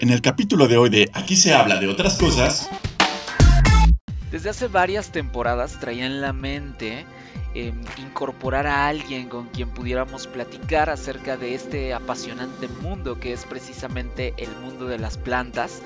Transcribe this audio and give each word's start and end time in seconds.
En 0.00 0.10
el 0.10 0.22
capítulo 0.22 0.68
de 0.68 0.76
hoy 0.76 0.90
de 0.90 1.10
Aquí 1.12 1.34
se 1.34 1.52
habla 1.52 1.80
de 1.80 1.88
otras 1.88 2.18
cosas. 2.18 2.70
Desde 4.30 4.50
hace 4.50 4.68
varias 4.68 5.10
temporadas 5.10 5.80
traía 5.80 6.06
en 6.06 6.20
la 6.20 6.32
mente 6.32 7.04
em, 7.54 7.74
incorporar 7.96 8.68
a 8.68 8.86
alguien 8.86 9.28
con 9.28 9.48
quien 9.48 9.70
pudiéramos 9.70 10.28
platicar 10.28 10.88
acerca 10.88 11.36
de 11.36 11.56
este 11.56 11.94
apasionante 11.94 12.68
mundo 12.80 13.18
que 13.18 13.32
es 13.32 13.44
precisamente 13.44 14.34
el 14.36 14.50
mundo 14.58 14.86
de 14.86 14.98
las 14.98 15.18
plantas. 15.18 15.82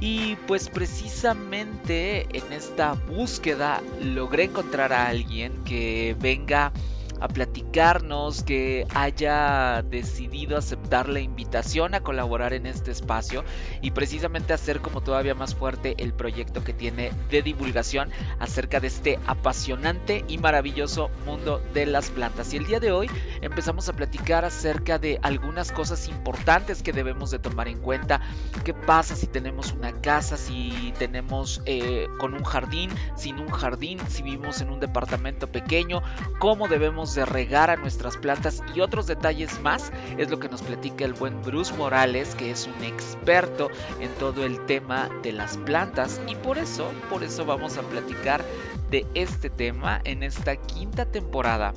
Y 0.00 0.36
pues 0.46 0.68
precisamente 0.68 2.26
en 2.36 2.52
esta 2.52 2.92
búsqueda 2.92 3.80
logré 4.02 4.44
encontrar 4.44 4.92
a 4.92 5.06
alguien 5.06 5.64
que 5.64 6.14
venga 6.20 6.72
a 7.20 7.28
platicarnos, 7.28 8.42
que 8.42 8.86
haya 8.94 9.82
decidido 9.82 10.56
aceptar 10.56 11.08
la 11.08 11.20
invitación 11.20 11.94
a 11.94 12.00
colaborar 12.00 12.52
en 12.52 12.66
este 12.66 12.90
espacio 12.90 13.44
y 13.80 13.92
precisamente 13.92 14.52
hacer 14.52 14.80
como 14.80 15.00
todavía 15.00 15.34
más 15.34 15.54
fuerte 15.54 15.94
el 15.98 16.12
proyecto 16.12 16.64
que 16.64 16.72
tiene 16.72 17.12
de 17.30 17.42
divulgación 17.42 18.10
acerca 18.38 18.80
de 18.80 18.88
este 18.88 19.18
apasionante 19.26 20.24
y 20.28 20.38
maravilloso 20.38 21.10
mundo 21.24 21.62
de 21.74 21.86
las 21.86 22.10
plantas. 22.10 22.52
Y 22.52 22.56
el 22.56 22.66
día 22.66 22.80
de 22.80 22.92
hoy 22.92 23.10
empezamos 23.40 23.88
a 23.88 23.92
platicar 23.92 24.44
acerca 24.44 24.98
de 24.98 25.18
algunas 25.22 25.72
cosas 25.72 26.08
importantes 26.08 26.82
que 26.82 26.92
debemos 26.92 27.30
de 27.30 27.38
tomar 27.38 27.68
en 27.68 27.78
cuenta. 27.78 28.20
¿Qué 28.64 28.74
pasa 28.74 29.16
si 29.16 29.26
tenemos 29.26 29.72
una 29.72 30.00
casa, 30.00 30.36
si 30.36 30.92
tenemos 30.98 31.62
eh, 31.66 32.06
con 32.18 32.34
un 32.34 32.44
jardín, 32.44 32.90
sin 33.16 33.38
un 33.38 33.48
jardín, 33.48 33.98
si 34.08 34.22
vivimos 34.22 34.60
en 34.60 34.70
un 34.70 34.80
departamento 34.80 35.46
pequeño? 35.46 36.02
¿Cómo 36.38 36.68
debemos 36.68 37.05
de 37.14 37.24
regar 37.24 37.70
a 37.70 37.76
nuestras 37.76 38.16
plantas 38.16 38.62
y 38.74 38.80
otros 38.80 39.06
detalles 39.06 39.60
más 39.60 39.92
es 40.18 40.30
lo 40.30 40.38
que 40.38 40.48
nos 40.48 40.62
platica 40.62 41.04
el 41.04 41.12
buen 41.12 41.42
Bruce 41.42 41.74
Morales, 41.74 42.34
que 42.34 42.50
es 42.50 42.66
un 42.66 42.84
experto 42.84 43.70
en 44.00 44.10
todo 44.14 44.44
el 44.44 44.64
tema 44.66 45.08
de 45.22 45.32
las 45.32 45.56
plantas 45.58 46.20
y 46.26 46.34
por 46.34 46.58
eso, 46.58 46.90
por 47.08 47.22
eso 47.22 47.44
vamos 47.44 47.78
a 47.78 47.82
platicar 47.82 48.44
de 48.90 49.06
este 49.14 49.50
tema 49.50 50.00
en 50.04 50.22
esta 50.22 50.56
quinta 50.56 51.04
temporada 51.06 51.72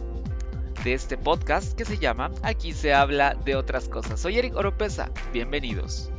de 0.83 0.93
este 0.93 1.17
podcast 1.17 1.73
que 1.73 1.85
se 1.85 1.97
llama 1.97 2.31
Aquí 2.41 2.73
se 2.73 2.93
habla 2.93 3.35
de 3.35 3.55
otras 3.55 3.89
cosas. 3.89 4.19
Soy 4.19 4.37
Eric 4.37 4.55
Oropesa, 4.55 5.11
bienvenidos. 5.33 6.11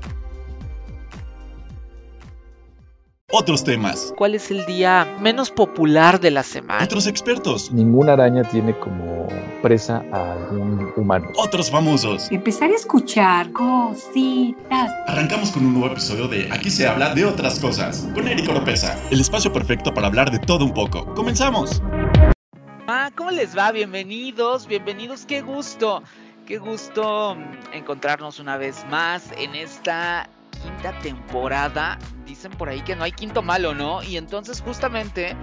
Otros 3.33 3.63
temas. 3.63 4.13
¿Cuál 4.17 4.35
es 4.35 4.51
el 4.51 4.67
día 4.67 5.07
menos 5.21 5.53
popular 5.53 6.19
de 6.19 6.33
la 6.33 6.43
semana? 6.43 6.83
Otros 6.83 7.07
expertos. 7.07 7.71
Ninguna 7.71 8.15
araña 8.15 8.43
tiene 8.43 8.77
como 8.77 9.29
presa 9.63 10.03
a 10.13 10.33
algún 10.33 10.93
humano. 10.97 11.29
Otros 11.37 11.71
famosos. 11.71 12.29
Empezar 12.33 12.73
a 12.73 12.75
escuchar 12.75 13.53
cositas. 13.53 14.91
Arrancamos 15.07 15.53
con 15.53 15.65
un 15.65 15.75
nuevo 15.75 15.93
episodio 15.93 16.27
de 16.27 16.49
Aquí 16.51 16.71
se 16.71 16.89
habla 16.89 17.15
de 17.15 17.25
otras 17.25 17.61
cosas. 17.61 18.09
Con 18.15 18.27
Eric 18.27 18.49
Oropesa. 18.49 18.99
El 19.13 19.21
espacio 19.21 19.53
perfecto 19.53 19.95
para 19.95 20.09
hablar 20.09 20.33
de 20.33 20.41
todo 20.41 20.65
un 20.65 20.75
poco. 20.75 21.15
¡Comenzamos! 21.15 21.81
Ah, 22.89 23.13
¿cómo 23.15 23.31
les 23.31 23.57
va? 23.57 23.71
Bienvenidos, 23.71 24.67
bienvenidos. 24.67 25.25
Qué 25.25 25.41
gusto. 25.41 26.03
Qué 26.47 26.59
gusto 26.59 27.37
encontrarnos 27.73 28.41
una 28.41 28.57
vez 28.57 28.85
más 28.91 29.31
en 29.39 29.55
esta 29.55 30.29
quinta 30.63 30.99
temporada. 31.01 31.99
Dicen 32.25 32.53
por 32.53 32.69
ahí 32.69 32.81
que 32.83 32.97
no 32.97 33.05
hay 33.05 33.13
quinto 33.13 33.43
malo, 33.43 33.75
¿no? 33.75 34.03
Y 34.03 34.17
entonces 34.17 34.61
justamente 34.61 35.37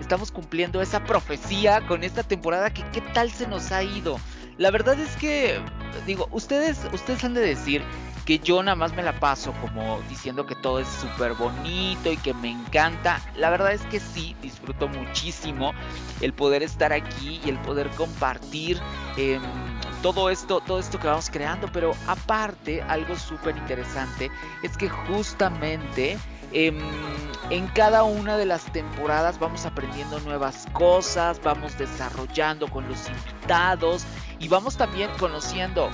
estamos 0.00 0.30
cumpliendo 0.30 0.82
esa 0.82 1.04
profecía 1.04 1.86
con 1.86 2.04
esta 2.04 2.22
temporada 2.22 2.72
que 2.72 2.84
qué 2.92 3.00
tal 3.00 3.30
se 3.30 3.46
nos 3.46 3.72
ha 3.72 3.82
ido. 3.82 4.18
La 4.56 4.70
verdad 4.70 4.98
es 5.00 5.16
que, 5.16 5.60
digo, 6.06 6.28
ustedes, 6.30 6.80
ustedes 6.92 7.24
han 7.24 7.34
de 7.34 7.40
decir 7.40 7.82
que 8.24 8.38
yo 8.38 8.62
nada 8.62 8.76
más 8.76 8.94
me 8.94 9.02
la 9.02 9.18
paso 9.20 9.52
como 9.60 10.00
diciendo 10.08 10.46
que 10.46 10.54
todo 10.54 10.78
es 10.78 10.88
súper 10.88 11.34
bonito 11.34 12.10
y 12.10 12.16
que 12.16 12.32
me 12.34 12.50
encanta. 12.50 13.20
La 13.36 13.50
verdad 13.50 13.72
es 13.72 13.82
que 13.82 14.00
sí, 14.00 14.34
disfruto 14.40 14.88
muchísimo 14.88 15.72
el 16.20 16.32
poder 16.32 16.62
estar 16.62 16.92
aquí 16.92 17.40
y 17.44 17.50
el 17.50 17.58
poder 17.58 17.90
compartir 17.90 18.80
em, 19.16 19.42
todo 20.04 20.28
esto, 20.28 20.60
todo 20.60 20.80
esto 20.80 21.00
que 21.00 21.06
vamos 21.06 21.30
creando. 21.30 21.66
Pero 21.72 21.94
aparte, 22.06 22.82
algo 22.82 23.16
súper 23.16 23.56
interesante 23.56 24.30
es 24.62 24.76
que 24.76 24.90
justamente 24.90 26.18
em, 26.52 26.78
en 27.48 27.66
cada 27.68 28.04
una 28.04 28.36
de 28.36 28.44
las 28.44 28.70
temporadas 28.70 29.38
vamos 29.38 29.64
aprendiendo 29.64 30.20
nuevas 30.20 30.66
cosas, 30.74 31.40
vamos 31.42 31.78
desarrollando 31.78 32.68
con 32.68 32.86
los 32.86 33.08
invitados 33.08 34.04
y 34.38 34.48
vamos 34.48 34.76
también 34.76 35.10
conociendo 35.18 35.88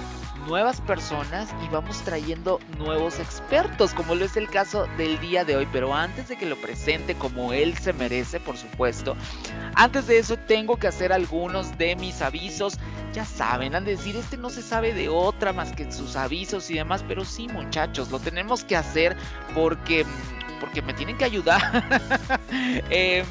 nuevas 0.46 0.80
personas 0.80 1.48
y 1.64 1.68
vamos 1.68 2.02
trayendo 2.02 2.60
nuevos 2.78 3.18
expertos, 3.18 3.94
como 3.94 4.14
lo 4.14 4.24
es 4.24 4.36
el 4.36 4.48
caso 4.48 4.86
del 4.96 5.20
día 5.20 5.44
de 5.44 5.56
hoy. 5.56 5.68
Pero 5.72 5.94
antes 5.94 6.28
de 6.28 6.36
que 6.36 6.46
lo 6.46 6.56
presente 6.56 7.14
como 7.14 7.52
él 7.52 7.76
se 7.78 7.92
merece, 7.92 8.40
por 8.40 8.56
supuesto, 8.56 9.16
antes 9.74 10.06
de 10.06 10.18
eso 10.18 10.36
tengo 10.36 10.76
que 10.76 10.88
hacer 10.88 11.12
algunos 11.12 11.76
de 11.78 11.96
mis 11.96 12.22
avisos. 12.22 12.78
Ya 13.12 13.24
saben, 13.24 13.74
han 13.74 13.84
de 13.84 13.92
decir, 13.92 14.14
este 14.16 14.36
no 14.36 14.50
se 14.50 14.62
sabe 14.62 14.94
de 14.94 15.08
otra 15.08 15.52
más 15.52 15.72
que 15.72 15.90
sus 15.90 16.14
avisos 16.14 16.70
y 16.70 16.74
demás, 16.74 17.04
pero 17.08 17.24
sí 17.24 17.48
muchachos, 17.48 18.10
lo 18.10 18.20
tenemos 18.20 18.62
que 18.62 18.76
hacer 18.76 19.16
porque, 19.52 20.06
porque 20.60 20.80
me 20.80 20.94
tienen 20.94 21.18
que 21.18 21.24
ayudar. 21.24 21.60
Em, 22.90 23.26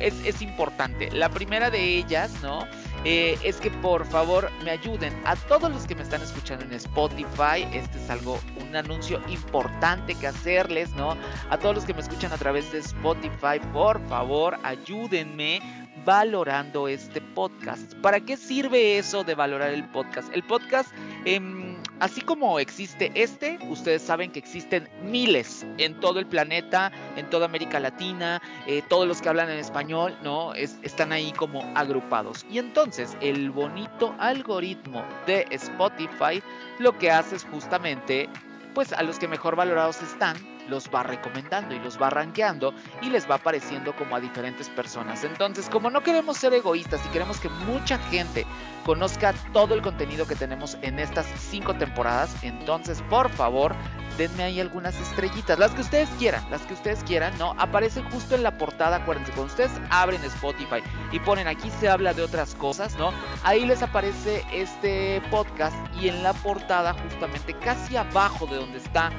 es, 0.00 0.14
es 0.24 0.42
importante. 0.42 1.10
La 1.12 1.28
primera 1.28 1.70
de 1.70 1.98
ellas, 1.98 2.32
¿no? 2.42 2.66
Eh, 3.04 3.36
es 3.42 3.56
que 3.56 3.70
por 3.70 4.06
favor 4.06 4.48
me 4.64 4.70
ayuden 4.70 5.12
a 5.24 5.34
todos 5.34 5.70
los 5.70 5.86
que 5.86 5.94
me 5.96 6.02
están 6.02 6.22
escuchando 6.22 6.64
en 6.64 6.72
Spotify. 6.74 7.66
Este 7.72 7.98
es 7.98 8.08
algo, 8.10 8.38
un 8.60 8.76
anuncio 8.76 9.20
importante 9.28 10.14
que 10.14 10.28
hacerles, 10.28 10.90
¿no? 10.92 11.16
A 11.50 11.58
todos 11.58 11.74
los 11.74 11.84
que 11.84 11.94
me 11.94 12.00
escuchan 12.00 12.32
a 12.32 12.38
través 12.38 12.70
de 12.70 12.78
Spotify, 12.78 13.58
por 13.72 14.00
favor, 14.08 14.56
ayúdenme 14.62 15.81
valorando 16.04 16.88
este 16.88 17.20
podcast. 17.20 17.94
¿Para 17.96 18.20
qué 18.20 18.36
sirve 18.36 18.98
eso 18.98 19.24
de 19.24 19.34
valorar 19.34 19.70
el 19.70 19.84
podcast? 19.90 20.32
El 20.34 20.42
podcast, 20.42 20.92
em, 21.24 21.76
así 22.00 22.20
como 22.20 22.58
existe 22.58 23.10
este, 23.14 23.58
ustedes 23.68 24.02
saben 24.02 24.30
que 24.32 24.38
existen 24.38 24.88
miles 25.02 25.66
en 25.78 25.98
todo 26.00 26.18
el 26.18 26.26
planeta, 26.26 26.90
en 27.16 27.28
toda 27.30 27.46
América 27.46 27.78
Latina, 27.80 28.42
eh, 28.66 28.82
todos 28.88 29.06
los 29.06 29.22
que 29.22 29.28
hablan 29.28 29.50
en 29.50 29.58
español, 29.58 30.16
¿no? 30.22 30.54
están 30.54 31.12
ahí 31.12 31.32
como 31.32 31.62
agrupados. 31.76 32.44
Y 32.50 32.58
entonces 32.58 33.16
el 33.20 33.50
bonito 33.50 34.14
algoritmo 34.18 35.04
de 35.26 35.46
Spotify 35.50 36.42
lo 36.78 36.98
que 36.98 37.10
hace 37.10 37.36
es 37.36 37.44
justamente, 37.44 38.28
pues 38.74 38.92
a 38.92 39.02
los 39.02 39.18
que 39.18 39.28
mejor 39.28 39.56
valorados 39.56 40.02
están, 40.02 40.36
los 40.68 40.88
va 40.88 41.02
recomendando 41.02 41.74
y 41.74 41.78
los 41.78 42.00
va 42.00 42.10
rankeando 42.10 42.74
y 43.00 43.10
les 43.10 43.28
va 43.30 43.36
apareciendo 43.36 43.94
como 43.96 44.16
a 44.16 44.20
diferentes 44.20 44.68
personas. 44.68 45.24
Entonces, 45.24 45.68
como 45.68 45.90
no 45.90 46.02
queremos 46.02 46.36
ser 46.36 46.54
egoístas 46.54 47.04
y 47.06 47.08
queremos 47.10 47.40
que 47.40 47.48
mucha 47.48 47.98
gente 47.98 48.46
conozca 48.84 49.32
todo 49.52 49.74
el 49.74 49.82
contenido 49.82 50.26
que 50.26 50.34
tenemos 50.34 50.76
en 50.82 50.98
estas 50.98 51.26
cinco 51.38 51.74
temporadas, 51.74 52.42
entonces 52.42 53.02
por 53.02 53.30
favor 53.30 53.74
denme 54.16 54.44
ahí 54.44 54.60
algunas 54.60 54.98
estrellitas, 55.00 55.58
las 55.58 55.72
que 55.72 55.80
ustedes 55.80 56.08
quieran, 56.18 56.44
las 56.50 56.62
que 56.62 56.74
ustedes 56.74 57.02
quieran, 57.04 57.36
¿no? 57.38 57.54
Aparecen 57.58 58.08
justo 58.10 58.34
en 58.34 58.42
la 58.42 58.56
portada, 58.58 58.96
acuérdense, 58.96 59.32
cuando 59.32 59.52
ustedes 59.52 59.72
abren 59.90 60.22
Spotify 60.24 60.82
y 61.10 61.18
ponen 61.20 61.48
aquí 61.48 61.70
se 61.80 61.88
habla 61.88 62.14
de 62.14 62.22
otras 62.22 62.54
cosas, 62.54 62.96
¿no? 62.96 63.12
Ahí 63.44 63.64
les 63.64 63.82
aparece 63.82 64.44
este 64.52 65.22
podcast 65.30 65.76
y 66.00 66.08
en 66.08 66.22
la 66.22 66.32
portada 66.32 66.94
justamente 66.94 67.54
casi 67.54 67.96
abajo 67.96 68.46
de 68.46 68.56
donde 68.56 68.78
está 68.78 69.10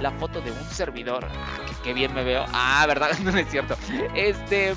la 0.00 0.10
foto 0.12 0.40
de 0.40 0.50
un 0.50 0.64
servidor, 0.70 1.26
ah, 1.30 1.58
que, 1.82 1.92
bien 1.92 2.14
me 2.14 2.24
veo, 2.24 2.44
ah, 2.52 2.84
¿verdad? 2.86 3.10
no 3.22 3.36
es 3.36 3.48
cierto, 3.50 3.76
este 4.14 4.74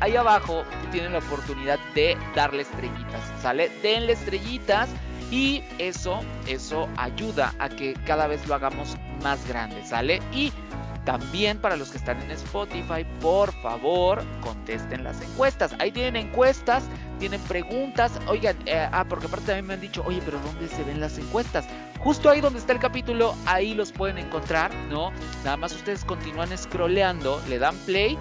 ahí 0.00 0.16
abajo 0.16 0.64
tienen 0.90 1.12
la 1.12 1.18
oportunidad 1.18 1.78
de 1.94 2.16
darle 2.34 2.62
estrellitas, 2.62 3.20
¿sale? 3.40 3.70
Denle 3.82 4.14
estrellitas 4.14 4.88
y 5.32 5.64
eso, 5.78 6.20
eso 6.46 6.88
ayuda 6.98 7.54
a 7.58 7.70
que 7.70 7.94
cada 8.06 8.26
vez 8.26 8.46
lo 8.46 8.54
hagamos 8.54 8.96
más 9.22 9.48
grande, 9.48 9.82
¿sale? 9.84 10.20
Y 10.30 10.52
también 11.06 11.58
para 11.58 11.76
los 11.76 11.90
que 11.90 11.96
están 11.96 12.20
en 12.20 12.30
Spotify, 12.32 13.06
por 13.20 13.50
favor, 13.62 14.22
contesten 14.42 15.02
las 15.02 15.20
encuestas. 15.22 15.74
Ahí 15.78 15.90
tienen 15.90 16.16
encuestas, 16.16 16.84
tienen 17.18 17.40
preguntas. 17.42 18.12
Oigan, 18.28 18.56
eh, 18.66 18.86
ah, 18.92 19.06
porque 19.08 19.26
aparte 19.26 19.46
también 19.46 19.66
me 19.66 19.74
han 19.74 19.80
dicho, 19.80 20.04
oye, 20.06 20.20
pero 20.22 20.38
¿dónde 20.38 20.68
se 20.68 20.84
ven 20.84 21.00
las 21.00 21.16
encuestas? 21.16 21.66
Justo 21.98 22.28
ahí 22.28 22.42
donde 22.42 22.58
está 22.58 22.74
el 22.74 22.78
capítulo, 22.78 23.34
ahí 23.46 23.74
los 23.74 23.90
pueden 23.90 24.18
encontrar, 24.18 24.72
¿no? 24.90 25.12
Nada 25.44 25.56
más 25.56 25.72
ustedes 25.72 26.04
continúan 26.04 26.56
scrolleando, 26.56 27.40
le 27.48 27.58
dan 27.58 27.76
play 27.86 28.18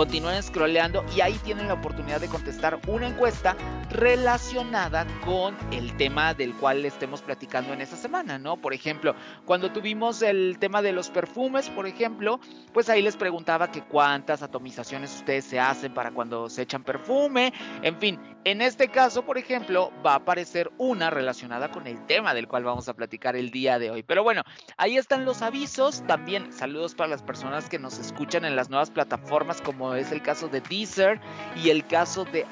Continúen 0.00 0.42
scrolleando 0.42 1.04
y 1.14 1.20
ahí 1.20 1.34
tienen 1.44 1.68
la 1.68 1.74
oportunidad 1.74 2.22
de 2.22 2.28
contestar 2.28 2.80
una 2.86 3.06
encuesta 3.06 3.54
relacionada 3.90 5.06
con 5.26 5.54
el 5.72 5.94
tema 5.98 6.32
del 6.32 6.54
cual 6.54 6.86
estemos 6.86 7.20
platicando 7.20 7.74
en 7.74 7.82
esta 7.82 7.96
semana, 7.96 8.38
¿no? 8.38 8.56
Por 8.56 8.72
ejemplo, 8.72 9.14
cuando 9.44 9.72
tuvimos 9.72 10.22
el 10.22 10.56
tema 10.58 10.80
de 10.80 10.92
los 10.92 11.10
perfumes, 11.10 11.68
por 11.68 11.86
ejemplo, 11.86 12.40
pues 12.72 12.88
ahí 12.88 13.02
les 13.02 13.18
preguntaba 13.18 13.70
que 13.70 13.82
cuántas 13.82 14.42
atomizaciones 14.42 15.14
ustedes 15.14 15.44
se 15.44 15.60
hacen 15.60 15.92
para 15.92 16.12
cuando 16.12 16.48
se 16.48 16.62
echan 16.62 16.82
perfume, 16.82 17.52
en 17.82 17.98
fin, 17.98 18.18
En 18.44 18.62
este 18.62 18.88
caso, 18.88 19.22
por 19.26 19.36
ejemplo, 19.36 19.92
va 20.04 20.12
a 20.12 20.16
aparecer 20.16 20.70
una 20.78 21.10
relacionada 21.10 21.70
con 21.70 21.86
el 21.86 22.06
tema 22.06 22.32
del 22.32 22.48
cual 22.48 22.64
vamos 22.64 22.88
a 22.88 22.94
platicar 22.94 23.36
el 23.36 23.50
día 23.50 23.78
de 23.78 23.90
hoy. 23.90 24.02
Pero 24.02 24.22
bueno, 24.22 24.44
ahí 24.78 24.96
están 24.96 25.26
los 25.26 25.42
avisos. 25.42 26.02
También 26.06 26.50
saludos 26.50 26.94
para 26.94 27.10
las 27.10 27.22
personas 27.22 27.68
que 27.68 27.78
nos 27.78 27.98
escuchan 27.98 28.46
en 28.46 28.56
las 28.56 28.70
nuevas 28.70 28.90
plataformas, 28.90 29.60
como 29.60 29.94
es 29.94 30.10
el 30.10 30.22
caso 30.22 30.48
de 30.48 30.62
Deezer 30.62 31.20
y 31.54 31.68
el 31.68 31.86
caso 31.86 32.24
de 32.24 32.46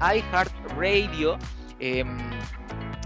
iHeartRadio. 0.00 1.36
Eh, 1.80 2.04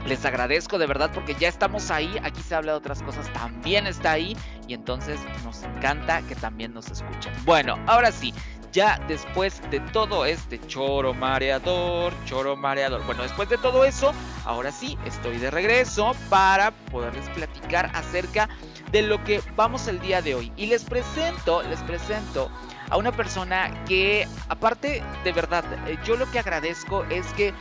les 0.07 0.25
agradezco 0.25 0.79
de 0.79 0.87
verdad 0.87 1.11
porque 1.15 1.35
ya 1.35 1.49
estamos 1.49 1.91
ahí. 1.91 2.15
Aquí 2.23 2.43
se 2.43 2.55
habla 2.55 2.73
de 2.73 2.79
otras 2.79 3.03
cosas, 3.03 3.33
también 3.33 3.87
está 3.87 4.13
ahí. 4.13 4.37
Y 4.69 4.75
entonces 4.75 5.19
nos 5.45 5.63
encanta 5.63 6.21
que 6.23 6.35
también 6.35 6.75
nos 6.75 6.91
escuchen. 6.91 7.33
Bueno, 7.45 7.83
ahora 7.87 8.13
sí, 8.13 8.35
ya 8.73 8.99
después 9.07 9.61
de 9.71 9.81
todo 9.81 10.25
este 10.25 10.59
choro 10.67 11.15
mareador, 11.15 12.13
choro 12.25 12.57
mareador. 12.57 13.05
Bueno, 13.05 13.23
después 13.23 13.49
de 13.49 13.59
todo 13.59 13.85
eso, 13.85 14.13
ahora 14.45 14.73
sí, 14.73 14.99
estoy 15.05 15.37
de 15.37 15.51
regreso 15.51 16.13
para 16.29 16.71
poderles 16.71 17.29
platicar 17.31 17.91
acerca 17.95 18.49
de 18.91 19.03
lo 19.03 19.23
que 19.25 19.43
vamos 19.57 19.89
el 19.89 20.01
día 20.01 20.23
de 20.23 20.35
hoy. 20.35 20.53
Y 20.57 20.67
les 20.67 20.85
presento, 20.85 21.63
les 21.63 21.81
presento 21.81 22.51
a 22.91 22.97
una 22.97 23.13
persona 23.13 23.85
que, 23.85 24.27
aparte, 24.49 25.03
de 25.25 25.33
verdad, 25.33 25.65
eh, 25.87 25.99
yo 26.05 26.17
lo 26.17 26.31
que 26.31 26.39
agradezco 26.39 27.05
es 27.05 27.27
que 27.35 27.55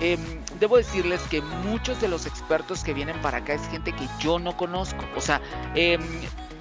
eh, 0.00 0.18
debo 0.58 0.78
decirles 0.78 1.20
que 1.30 1.42
muchos 1.42 2.00
de 2.00 2.08
los 2.08 2.26
expertos 2.26 2.82
que 2.82 2.94
vienen 2.94 3.20
para 3.20 3.38
acá 3.38 3.54
es 3.54 3.68
gente 3.68 3.92
que 3.92 4.08
yo 4.18 4.38
no 4.38 4.56
conozco. 4.56 5.04
O 5.16 5.20
sea, 5.20 5.40
eh, 5.74 5.98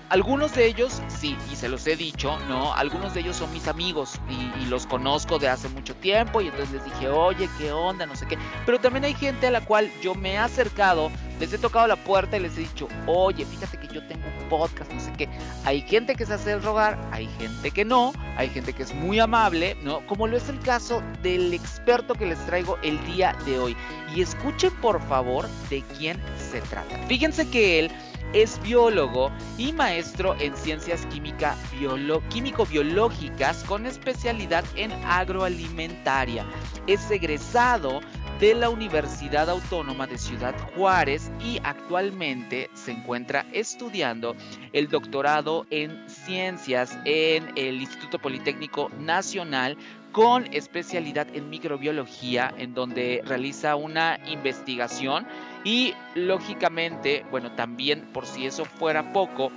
algunos 0.10 0.56
de 0.56 0.66
ellos, 0.66 1.02
sí, 1.08 1.38
y 1.52 1.56
se 1.56 1.70
los 1.70 1.86
he 1.86 1.96
dicho, 1.96 2.38
¿no? 2.48 2.74
Algunos 2.74 3.14
de 3.14 3.22
ellos 3.22 3.38
son 3.38 3.52
mis 3.54 3.68
amigos 3.68 4.20
y, 4.30 4.50
los 4.70 4.86
conozco 4.86 5.40
de 5.40 5.48
hace 5.48 5.68
mucho 5.68 5.96
tiempo 5.96 6.42
y 6.42 6.48
entonces 6.48 6.72
les 6.72 6.86
dije, 6.86 7.10
oye, 7.10 7.50
¿qué 7.58 7.72
onda? 7.72 8.06
No 8.06 8.16
sé 8.16 8.28
qué. 8.28 8.38
Pero 8.68 8.80
también 8.80 9.04
hay 9.04 9.16
gente 9.16 9.48
a 9.48 9.52
la 9.52 9.62
cual 9.62 9.90
yo 10.00 10.14
me 10.14 10.34
he 10.34 10.38
acercado, 10.38 11.10
les 11.40 11.52
he 11.52 11.58
tocado 11.58 11.88
la 11.88 11.96
puerta 11.96 12.38
y 12.38 12.42
les 12.42 12.56
he 12.56 12.62
dicho, 12.62 12.88
oye, 13.08 13.46
fíjate 13.46 13.80
que 13.80 13.88
yo 13.88 14.06
tengo 14.06 14.28
un 14.28 14.48
podcast, 14.48 14.92
no 14.92 15.00
sé 15.00 15.12
qué. 15.14 15.28
Hay 15.66 15.82
gente 15.82 16.16
que 16.16 16.26
se 16.28 16.36
hace 16.36 16.52
el 16.52 16.62
rogar, 16.62 17.00
hay 17.12 17.28
gente 17.40 17.72
que 17.72 17.84
no, 17.84 18.14
hay 18.38 18.50
gente 18.50 18.74
que 18.74 18.84
es 18.84 18.94
muy 18.94 19.20
amable, 19.20 19.76
¿no? 19.82 20.06
Como 20.06 20.28
lo 20.28 20.38
es 20.38 20.50
el 20.50 20.60
caso 20.60 21.02
del 21.24 21.52
experto 21.52 22.14
que 22.14 22.28
les 22.28 22.38
traigo 22.46 22.78
el 22.84 23.04
día 23.06 23.36
de 23.46 23.58
hoy. 23.58 23.76
Y 24.16 24.22
escuchen 24.22 24.72
por 24.82 25.02
favor 25.08 25.48
de 25.72 25.84
quién 25.98 26.22
se 26.52 26.62
trata. 26.62 26.96
Fíjense 27.08 27.50
que 27.50 27.80
él 27.80 27.92
es 28.34 28.62
biólogo 28.62 29.32
y 29.58 29.74
maestro 29.74 30.36
en 30.40 30.56
ciencias 30.56 31.06
química 31.08 31.56
biolo 31.78 32.22
químico-biológicas 32.30 33.64
con 33.64 33.86
especialidad 33.86 34.64
en 34.76 34.92
agroalimentaria. 35.06 36.46
Es 36.86 37.10
egresado 37.10 38.02
de 38.40 38.56
la 38.56 38.70
Universidad 38.70 39.50
Autónoma 39.50 40.08
de 40.08 40.18
Ciudad 40.18 40.56
Juárez 40.74 41.30
y 41.44 41.60
actualmente 41.64 42.70
se 42.74 42.92
encuentra 42.92 43.46
estudiando 43.52 44.36
el 44.72 44.88
doctorado 44.88 45.66
en 45.72 46.08
ciencias 46.08 46.98
en 47.04 47.52
el 47.58 47.82
Instituto 47.82 48.18
Politécnico 48.20 48.90
Nacional 48.98 49.78
con 50.12 50.52
especialidad 50.54 51.28
en 51.34 51.50
microbiología, 51.50 52.54
en 52.58 52.74
donde 52.74 53.22
realiza 53.26 53.76
una 53.76 54.20
investigación 54.28 55.28
y 55.64 55.94
lógicamente, 56.16 57.26
bueno, 57.32 57.52
también 57.52 58.08
por 58.14 58.26
si 58.26 58.46
eso 58.46 58.66
fuera 58.66 59.14
poco, 59.14 59.52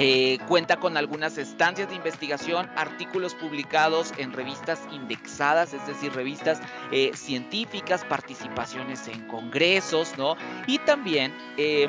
eh, 0.00 0.38
cuenta 0.46 0.76
con 0.76 0.96
algunas 0.96 1.38
estancias 1.38 1.88
de 1.88 1.96
investigación, 1.96 2.70
artículos 2.76 3.34
publicados 3.34 4.14
en 4.16 4.32
revistas 4.32 4.78
indexadas, 4.92 5.74
es 5.74 5.84
decir, 5.88 6.12
revistas 6.12 6.60
eh, 6.92 7.10
científicas, 7.16 8.04
participaciones 8.04 9.08
en 9.08 9.26
congresos, 9.26 10.16
¿no? 10.16 10.36
Y 10.68 10.78
también 10.78 11.34
eh, 11.56 11.88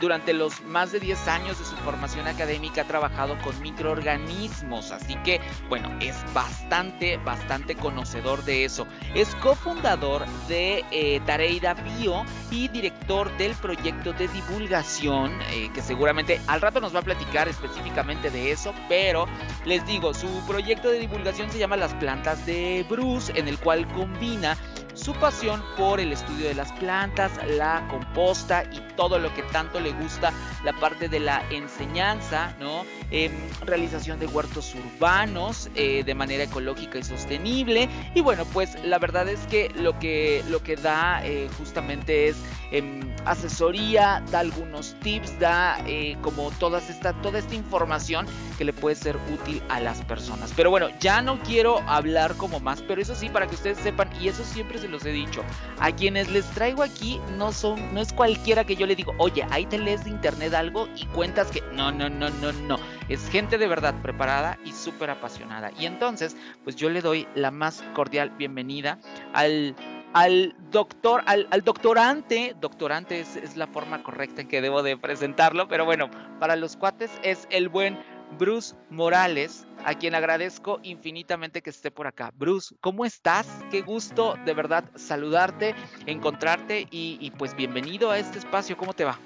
durante 0.00 0.32
los 0.32 0.62
más 0.62 0.92
de 0.92 1.00
10 1.00 1.28
años 1.28 1.58
de 1.58 1.66
su 1.66 1.76
formación 1.76 2.26
académica 2.26 2.80
ha 2.80 2.84
trabajado 2.84 3.36
con 3.44 3.60
microorganismos, 3.60 4.90
así 4.90 5.14
que, 5.16 5.38
bueno, 5.68 5.90
es 6.00 6.16
bastante, 6.32 7.18
bastante 7.18 7.74
conocedor 7.74 8.42
de 8.44 8.64
eso. 8.64 8.86
Es 9.14 9.34
cofundador 9.36 10.24
de 10.48 10.86
eh, 10.90 11.20
Tareida 11.26 11.74
Bio 11.74 12.24
y 12.50 12.68
director 12.68 13.34
del 13.36 13.54
proyecto 13.56 14.14
de 14.14 14.26
divulgación, 14.28 15.38
que 15.74 15.82
seguramente 15.82 16.40
al 16.46 16.62
rato 16.62 16.80
nos 16.80 16.94
va 16.94 17.00
a 17.00 17.02
platicar 17.02 17.25
específicamente 17.48 18.30
de 18.30 18.50
eso, 18.50 18.72
pero 18.88 19.26
les 19.64 19.86
digo, 19.86 20.14
su 20.14 20.28
proyecto 20.46 20.88
de 20.88 20.98
divulgación 20.98 21.50
se 21.50 21.58
llama 21.58 21.76
Las 21.76 21.92
plantas 21.94 22.46
de 22.46 22.86
Bruce, 22.88 23.32
en 23.36 23.48
el 23.48 23.58
cual 23.58 23.86
combina 23.88 24.56
su 24.96 25.12
pasión 25.14 25.62
por 25.76 26.00
el 26.00 26.12
estudio 26.12 26.48
de 26.48 26.54
las 26.54 26.72
plantas, 26.72 27.32
la 27.46 27.86
composta 27.88 28.64
y 28.72 28.80
todo 28.96 29.18
lo 29.18 29.32
que 29.34 29.42
tanto 29.44 29.78
le 29.78 29.92
gusta, 29.92 30.32
la 30.64 30.72
parte 30.72 31.08
de 31.08 31.20
la 31.20 31.44
enseñanza, 31.50 32.54
¿no? 32.58 32.84
Eh, 33.10 33.30
realización 33.64 34.18
de 34.18 34.26
huertos 34.26 34.74
urbanos 34.74 35.70
eh, 35.74 36.02
de 36.04 36.14
manera 36.14 36.44
ecológica 36.44 36.98
y 36.98 37.02
sostenible. 37.02 37.88
Y 38.14 38.20
bueno, 38.22 38.44
pues 38.46 38.82
la 38.84 38.98
verdad 38.98 39.28
es 39.28 39.40
que 39.46 39.70
lo 39.76 39.98
que, 39.98 40.42
lo 40.48 40.62
que 40.62 40.76
da 40.76 41.20
eh, 41.24 41.48
justamente 41.58 42.28
es 42.28 42.36
em, 42.70 43.00
asesoría, 43.26 44.22
da 44.30 44.40
algunos 44.40 44.96
tips, 45.00 45.38
da 45.38 45.78
eh, 45.86 46.16
como 46.22 46.50
todas 46.52 46.88
esta, 46.88 47.12
toda 47.20 47.38
esta 47.38 47.54
información 47.54 48.26
que 48.56 48.64
le 48.64 48.72
puede 48.72 48.96
ser 48.96 49.16
útil 49.32 49.62
a 49.68 49.80
las 49.80 50.02
personas. 50.02 50.52
Pero 50.56 50.70
bueno, 50.70 50.88
ya 51.00 51.20
no 51.22 51.38
quiero 51.40 51.80
hablar 51.86 52.36
como 52.36 52.60
más, 52.60 52.82
pero 52.82 53.02
eso 53.02 53.14
sí, 53.14 53.28
para 53.28 53.46
que 53.46 53.54
ustedes 53.54 53.78
sepan, 53.78 54.08
y 54.20 54.28
eso 54.28 54.44
siempre 54.44 54.78
se 54.78 54.85
los 54.88 55.04
he 55.04 55.10
dicho, 55.10 55.44
a 55.78 55.92
quienes 55.92 56.30
les 56.30 56.46
traigo 56.50 56.82
aquí 56.82 57.20
no 57.36 57.52
son, 57.52 57.94
no 57.94 58.00
es 58.00 58.12
cualquiera 58.12 58.64
que 58.64 58.76
yo 58.76 58.86
le 58.86 58.96
digo, 58.96 59.14
oye, 59.18 59.46
ahí 59.50 59.66
te 59.66 59.78
lees 59.78 60.04
de 60.04 60.10
internet 60.10 60.54
algo 60.54 60.88
y 60.96 61.06
cuentas 61.06 61.50
que 61.50 61.62
no, 61.72 61.92
no, 61.92 62.08
no, 62.08 62.30
no, 62.30 62.52
no. 62.52 62.76
Es 63.08 63.28
gente 63.28 63.58
de 63.58 63.66
verdad 63.66 63.94
preparada 64.02 64.58
y 64.64 64.72
súper 64.72 65.10
apasionada. 65.10 65.70
Y 65.78 65.86
entonces, 65.86 66.36
pues 66.64 66.76
yo 66.76 66.90
le 66.90 67.00
doy 67.00 67.26
la 67.34 67.50
más 67.50 67.82
cordial 67.94 68.30
bienvenida 68.30 68.98
al 69.32 69.74
al 70.12 70.54
doctor, 70.70 71.22
al, 71.26 71.46
doctorante, 71.62 72.56
doctorante 72.58 73.20
es, 73.20 73.36
es, 73.36 73.54
la 73.54 73.66
forma 73.66 74.02
correcta 74.02 74.40
en 74.40 74.48
que 74.48 74.62
debo 74.62 74.82
de 74.82 74.96
presentarlo, 74.96 75.68
pero 75.68 75.84
bueno, 75.84 76.08
para 76.40 76.56
los 76.56 76.78
cuates 76.78 77.10
es 77.22 77.46
el 77.50 77.68
buen 77.68 77.98
Bruce 78.38 78.74
Morales, 78.90 79.66
a 79.84 79.94
quien 79.94 80.14
agradezco 80.14 80.80
infinitamente 80.82 81.62
que 81.62 81.70
esté 81.70 81.90
por 81.90 82.06
acá. 82.06 82.32
Bruce, 82.34 82.74
¿cómo 82.80 83.04
estás? 83.04 83.46
Qué 83.70 83.82
gusto 83.82 84.36
de 84.44 84.54
verdad 84.54 84.84
saludarte, 84.94 85.74
encontrarte 86.06 86.86
y, 86.90 87.18
y 87.20 87.30
pues 87.30 87.54
bienvenido 87.54 88.10
a 88.10 88.18
este 88.18 88.38
espacio, 88.38 88.76
¿cómo 88.76 88.92
te 88.92 89.04
va? 89.04 89.18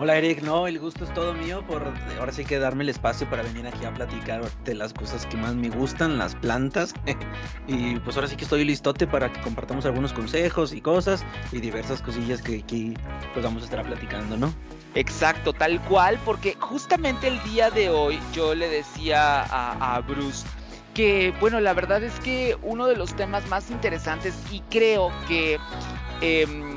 Hola 0.00 0.16
Eric, 0.16 0.42
no, 0.42 0.68
el 0.68 0.78
gusto 0.78 1.02
es 1.02 1.12
todo 1.12 1.34
mío 1.34 1.64
por 1.66 1.82
ahora 2.20 2.30
sí 2.30 2.44
que 2.44 2.60
darme 2.60 2.84
el 2.84 2.88
espacio 2.88 3.28
para 3.28 3.42
venir 3.42 3.66
aquí 3.66 3.84
a 3.84 3.92
platicar 3.92 4.48
de 4.62 4.76
las 4.76 4.92
cosas 4.94 5.26
que 5.26 5.36
más 5.36 5.56
me 5.56 5.70
gustan, 5.70 6.18
las 6.18 6.36
plantas. 6.36 6.94
y 7.66 7.98
pues 7.98 8.14
ahora 8.14 8.28
sí 8.28 8.36
que 8.36 8.44
estoy 8.44 8.64
listote 8.64 9.08
para 9.08 9.32
que 9.32 9.40
compartamos 9.40 9.86
algunos 9.86 10.12
consejos 10.12 10.72
y 10.72 10.80
cosas 10.80 11.24
y 11.50 11.58
diversas 11.58 12.00
cosillas 12.00 12.40
que 12.40 12.60
aquí 12.60 12.94
pues 13.32 13.44
vamos 13.44 13.62
a 13.62 13.64
estar 13.64 13.84
platicando, 13.84 14.36
¿no? 14.36 14.54
Exacto, 14.94 15.52
tal 15.52 15.80
cual, 15.86 16.16
porque 16.24 16.56
justamente 16.60 17.26
el 17.26 17.42
día 17.42 17.68
de 17.70 17.90
hoy 17.90 18.20
yo 18.32 18.54
le 18.54 18.68
decía 18.68 19.42
a, 19.50 19.98
Bruce 20.02 20.46
que, 20.94 21.34
bueno, 21.40 21.58
la 21.58 21.72
verdad 21.72 22.04
es 22.04 22.20
que 22.20 22.56
uno 22.62 22.86
de 22.86 22.94
los 22.94 23.16
temas 23.16 23.48
más 23.48 23.68
interesantes 23.68 24.36
y 24.52 24.60
creo 24.70 25.10
que... 25.26 25.58
Eh, 26.20 26.67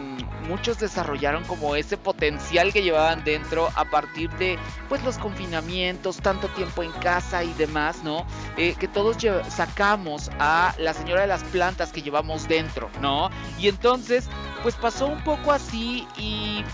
muchos 0.51 0.79
desarrollaron 0.79 1.45
como 1.45 1.77
ese 1.77 1.95
potencial 1.95 2.73
que 2.73 2.83
llevaban 2.83 3.23
dentro 3.23 3.69
a 3.75 3.85
partir 3.85 4.29
de 4.31 4.59
pues 4.89 5.01
los 5.05 5.17
confinamientos, 5.17 6.17
tanto 6.17 6.49
tiempo 6.49 6.83
en 6.83 6.91
casa 6.91 7.41
y 7.45 7.53
demás, 7.53 8.03
¿no? 8.03 8.25
Eh, 8.57 8.75
que 8.77 8.89
todos 8.89 9.15
sacamos 9.47 10.29
a 10.39 10.75
la 10.77 10.93
señora 10.93 11.21
de 11.21 11.27
las 11.27 11.43
plantas 11.45 11.93
que 11.93 12.01
llevamos 12.01 12.49
dentro, 12.49 12.89
¿no? 12.99 13.29
Y 13.57 13.69
entonces 13.69 14.27
pues 14.61 14.75
pasó 14.75 15.07
un 15.07 15.23
poco 15.23 15.53
así 15.53 16.05
y... 16.17 16.65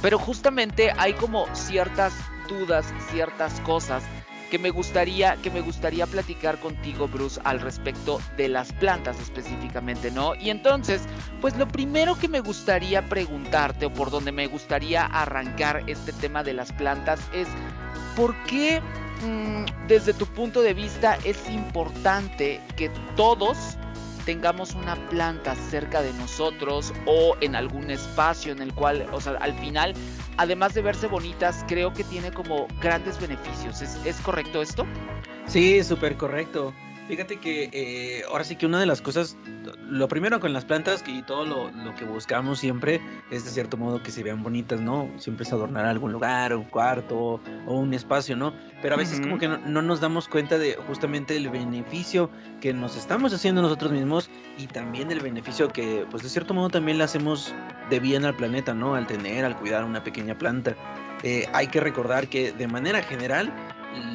Pero 0.00 0.18
justamente 0.18 0.92
hay 0.96 1.14
como 1.14 1.46
ciertas 1.54 2.12
dudas, 2.48 2.86
ciertas 3.10 3.60
cosas 3.60 4.02
que 4.52 4.58
me 4.58 4.68
gustaría 4.68 5.36
que 5.36 5.50
me 5.50 5.62
gustaría 5.62 6.06
platicar 6.06 6.60
contigo 6.60 7.08
Bruce 7.08 7.40
al 7.42 7.58
respecto 7.58 8.20
de 8.36 8.50
las 8.50 8.70
plantas 8.74 9.18
específicamente, 9.18 10.10
¿no? 10.10 10.34
Y 10.34 10.50
entonces, 10.50 11.04
pues 11.40 11.56
lo 11.56 11.66
primero 11.66 12.18
que 12.18 12.28
me 12.28 12.40
gustaría 12.40 13.00
preguntarte 13.08 13.86
o 13.86 13.90
por 13.94 14.10
donde 14.10 14.30
me 14.30 14.46
gustaría 14.48 15.06
arrancar 15.06 15.84
este 15.86 16.12
tema 16.12 16.42
de 16.42 16.52
las 16.52 16.70
plantas 16.70 17.18
es 17.32 17.48
¿por 18.14 18.36
qué 18.44 18.82
mmm, 19.22 19.64
desde 19.88 20.12
tu 20.12 20.26
punto 20.26 20.60
de 20.60 20.74
vista 20.74 21.16
es 21.24 21.48
importante 21.48 22.60
que 22.76 22.90
todos 23.16 23.78
tengamos 24.26 24.74
una 24.74 24.96
planta 25.08 25.54
cerca 25.54 26.02
de 26.02 26.12
nosotros 26.12 26.92
o 27.06 27.36
en 27.40 27.56
algún 27.56 27.90
espacio 27.90 28.52
en 28.52 28.60
el 28.60 28.74
cual, 28.74 29.06
o 29.12 29.20
sea, 29.22 29.32
al 29.40 29.54
final, 29.54 29.94
además 30.36 30.74
de 30.74 30.82
verse 30.82 31.06
bonitas, 31.06 31.64
creo 31.68 31.92
que 31.92 32.04
tiene 32.04 32.32
como 32.32 32.66
grandes 32.80 33.20
beneficios. 33.20 33.82
¿Es, 33.82 33.98
es 34.04 34.16
correcto 34.20 34.62
esto? 34.62 34.86
Sí, 35.46 35.82
súper 35.82 36.16
correcto. 36.16 36.72
Fíjate 37.08 37.36
que 37.36 37.68
eh, 37.72 38.22
ahora 38.28 38.44
sí 38.44 38.56
que 38.56 38.64
una 38.64 38.78
de 38.78 38.86
las 38.86 39.02
cosas, 39.02 39.36
lo 39.88 40.06
primero 40.06 40.38
con 40.38 40.52
las 40.52 40.64
plantas 40.64 41.02
y 41.06 41.22
todo 41.22 41.44
lo, 41.44 41.70
lo, 41.70 41.94
que 41.96 42.04
buscamos 42.04 42.60
siempre 42.60 43.00
es 43.30 43.44
de 43.44 43.50
cierto 43.50 43.76
modo 43.76 44.02
que 44.02 44.12
se 44.12 44.22
vean 44.22 44.42
bonitas, 44.42 44.80
¿no? 44.80 45.10
Siempre 45.18 45.44
es 45.44 45.52
adornar 45.52 45.84
algún 45.84 46.12
lugar, 46.12 46.54
un 46.54 46.64
cuarto 46.64 47.40
o 47.66 47.74
un 47.74 47.92
espacio, 47.92 48.36
¿no? 48.36 48.54
Pero 48.80 48.94
a 48.94 48.98
veces 48.98 49.20
como 49.20 49.38
que 49.38 49.48
no, 49.48 49.58
no, 49.58 49.82
nos 49.82 50.00
damos 50.00 50.28
cuenta 50.28 50.58
de 50.58 50.74
justamente 50.86 51.36
el 51.36 51.50
beneficio 51.50 52.30
que 52.60 52.72
nos 52.72 52.96
estamos 52.96 53.34
haciendo 53.34 53.62
nosotros 53.62 53.90
mismos 53.90 54.30
y 54.56 54.68
también 54.68 55.10
el 55.10 55.20
beneficio 55.20 55.68
que 55.68 56.06
pues 56.10 56.22
de 56.22 56.28
cierto 56.28 56.54
modo 56.54 56.70
también 56.70 56.98
le 56.98 57.04
hacemos 57.04 57.52
de 57.90 57.98
bien 58.00 58.24
al 58.24 58.36
planeta, 58.36 58.74
¿no? 58.74 58.94
Al 58.94 59.06
tener, 59.08 59.44
al 59.44 59.56
cuidar 59.56 59.84
una 59.84 60.04
pequeña 60.04 60.38
planta. 60.38 60.76
Eh, 61.24 61.46
hay 61.52 61.66
que 61.66 61.80
recordar 61.80 62.28
que 62.28 62.52
de 62.52 62.68
manera 62.68 63.02
general 63.02 63.52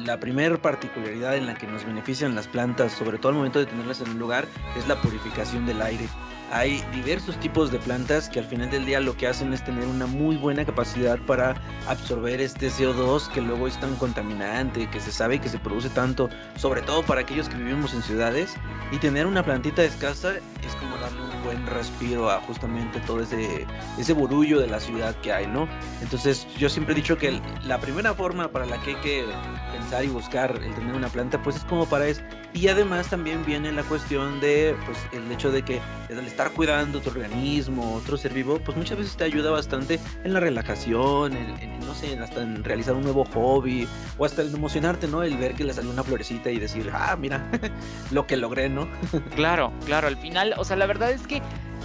la 0.04 0.18
primera 0.18 0.56
particularidad 0.56 1.36
en 1.36 1.46
la 1.46 1.54
que 1.54 1.66
nos 1.66 1.84
benefician 1.84 2.34
las 2.34 2.48
plantas, 2.48 2.92
sobre 2.92 3.18
todo 3.18 3.30
al 3.30 3.34
momento 3.36 3.58
de 3.58 3.66
tenerlas 3.66 4.00
en 4.00 4.10
un 4.10 4.18
lugar, 4.18 4.46
es 4.76 4.86
la 4.88 5.00
purificación 5.00 5.66
del 5.66 5.82
aire. 5.82 6.08
Hay 6.50 6.82
diversos 6.94 7.38
tipos 7.40 7.70
de 7.70 7.78
plantas 7.78 8.30
que 8.30 8.38
al 8.38 8.46
final 8.46 8.70
del 8.70 8.86
día 8.86 9.00
lo 9.00 9.14
que 9.14 9.26
hacen 9.26 9.52
es 9.52 9.62
tener 9.62 9.86
una 9.86 10.06
muy 10.06 10.36
buena 10.36 10.64
capacidad 10.64 11.18
para 11.26 11.54
absorber 11.86 12.40
este 12.40 12.70
CO2 12.70 13.28
que 13.28 13.42
luego 13.42 13.66
es 13.66 13.78
tan 13.78 13.94
contaminante, 13.96 14.88
que 14.88 15.00
se 15.00 15.12
sabe 15.12 15.40
que 15.40 15.50
se 15.50 15.58
produce 15.58 15.90
tanto, 15.90 16.30
sobre 16.56 16.80
todo 16.80 17.02
para 17.02 17.20
aquellos 17.20 17.50
que 17.50 17.56
vivimos 17.56 17.92
en 17.92 18.02
ciudades. 18.02 18.54
Y 18.90 18.96
tener 18.96 19.26
una 19.26 19.42
plantita 19.42 19.84
escasa 19.84 20.36
es 20.36 20.74
como 20.80 20.96
darle 20.96 21.27
buen 21.48 21.66
respiro 21.66 22.30
a 22.30 22.40
justamente 22.42 23.00
todo 23.00 23.22
ese, 23.22 23.66
ese 23.96 24.12
burullo 24.12 24.60
de 24.60 24.66
la 24.66 24.80
ciudad 24.80 25.14
que 25.22 25.32
hay, 25.32 25.46
¿no? 25.46 25.66
Entonces 26.02 26.46
yo 26.58 26.68
siempre 26.68 26.92
he 26.92 26.96
dicho 26.96 27.16
que 27.16 27.40
la 27.64 27.80
primera 27.80 28.12
forma 28.12 28.48
para 28.48 28.66
la 28.66 28.76
que 28.82 28.90
hay 28.90 28.96
que 28.96 29.24
pensar 29.72 30.04
y 30.04 30.08
buscar 30.08 30.60
el 30.62 30.74
tener 30.74 30.94
una 30.94 31.08
planta, 31.08 31.40
pues 31.42 31.56
es 31.56 31.64
como 31.64 31.86
para 31.86 32.06
eso. 32.06 32.20
Y 32.52 32.68
además 32.68 33.08
también 33.08 33.44
viene 33.44 33.72
la 33.72 33.82
cuestión 33.82 34.40
de, 34.40 34.74
pues, 34.86 34.98
el 35.12 35.30
hecho 35.30 35.50
de 35.50 35.62
que 35.62 35.80
el 36.08 36.18
estar 36.20 36.50
cuidando 36.52 37.00
tu 37.00 37.10
organismo, 37.10 37.94
otro 37.94 38.16
ser 38.16 38.32
vivo, 38.32 38.58
pues 38.58 38.76
muchas 38.76 38.98
veces 38.98 39.16
te 39.16 39.24
ayuda 39.24 39.50
bastante 39.50 40.00
en 40.24 40.32
la 40.32 40.40
relajación, 40.40 41.36
en, 41.36 41.78
no 41.80 41.94
sé, 41.94 42.18
hasta 42.18 42.42
en 42.42 42.64
realizar 42.64 42.94
un 42.94 43.02
nuevo 43.02 43.24
hobby, 43.26 43.86
o 44.16 44.24
hasta 44.24 44.42
en 44.42 44.54
emocionarte, 44.54 45.06
¿no? 45.08 45.22
El 45.22 45.36
ver 45.36 45.54
que 45.54 45.64
le 45.64 45.74
salió 45.74 45.90
una 45.90 46.02
florecita 46.02 46.50
y 46.50 46.58
decir, 46.58 46.90
ah, 46.92 47.16
mira, 47.16 47.50
lo 48.10 48.26
que 48.26 48.36
logré, 48.36 48.68
¿no? 48.68 48.88
claro, 49.36 49.72
claro, 49.84 50.08
al 50.08 50.16
final, 50.16 50.54
o 50.56 50.64
sea, 50.64 50.76
la 50.76 50.86
verdad 50.86 51.10
es 51.10 51.26
que 51.26 51.37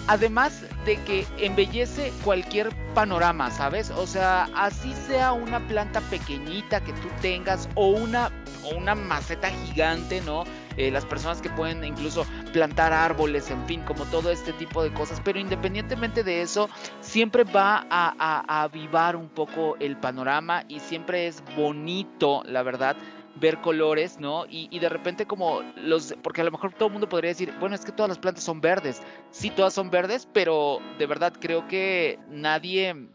además 0.08 0.64
de 0.86 0.98
que 1.04 1.26
embellece 1.38 2.12
cualquier 2.24 2.70
panorama, 2.94 3.50
¿sabes? 3.52 3.90
O 3.92 4.06
sea, 4.06 4.50
así 4.56 4.94
sea 5.08 5.34
una 5.34 5.60
planta 5.68 6.02
pequeñita 6.02 6.82
que 6.82 6.94
tú 6.94 7.08
tengas 7.22 7.70
o 7.76 7.88
una, 7.88 8.32
o 8.64 8.76
una 8.76 8.96
maceta 8.96 9.50
gigante, 9.50 10.22
¿no? 10.22 10.44
Eh, 10.76 10.90
las 10.90 11.06
personas 11.06 11.42
que 11.42 11.50
pueden 11.52 11.84
incluso 11.84 12.26
plantar 12.52 12.94
árboles, 12.94 13.50
en 13.52 13.64
fin, 13.66 13.82
como 13.82 14.06
todo 14.06 14.32
este 14.32 14.54
tipo 14.54 14.84
de 14.84 14.92
cosas. 14.92 15.22
Pero 15.24 15.40
independientemente 15.40 16.24
de 16.24 16.42
eso, 16.42 16.70
siempre 17.00 17.44
va 17.44 17.86
a, 17.90 18.14
a 18.18 18.64
avivar 18.64 19.16
un 19.16 19.30
poco 19.30 19.78
el 19.80 19.96
panorama 19.98 20.64
y 20.68 20.80
siempre 20.80 21.28
es 21.28 21.44
bonito, 21.56 22.44
la 22.46 22.64
verdad, 22.64 22.96
ver 23.36 23.62
colores, 23.62 24.20
¿no? 24.20 24.46
Y, 24.50 24.78
de 24.80 24.90
repente 24.90 25.26
como 25.26 25.62
los, 25.76 26.16
porque 26.22 26.42
a 26.42 26.44
lo 26.44 26.52
mejor 26.52 26.74
todo 26.74 26.88
el 26.88 26.94
mundo 26.94 27.10
podría 27.10 27.30
decir, 27.30 27.54
bueno, 27.60 27.76
es 27.76 27.84
que 27.84 27.92
todas 27.92 28.10
las 28.10 28.20
plantas 28.20 28.44
son 28.44 28.62
verdes. 28.62 29.02
Sí, 29.32 29.50
todas 29.50 29.74
son 29.74 29.90
verdes, 29.90 30.28
pero 30.32 30.80
de 31.00 31.06
verdad 31.06 31.34
creo 31.40 31.68
que 31.68 32.20
nadie 32.30 33.10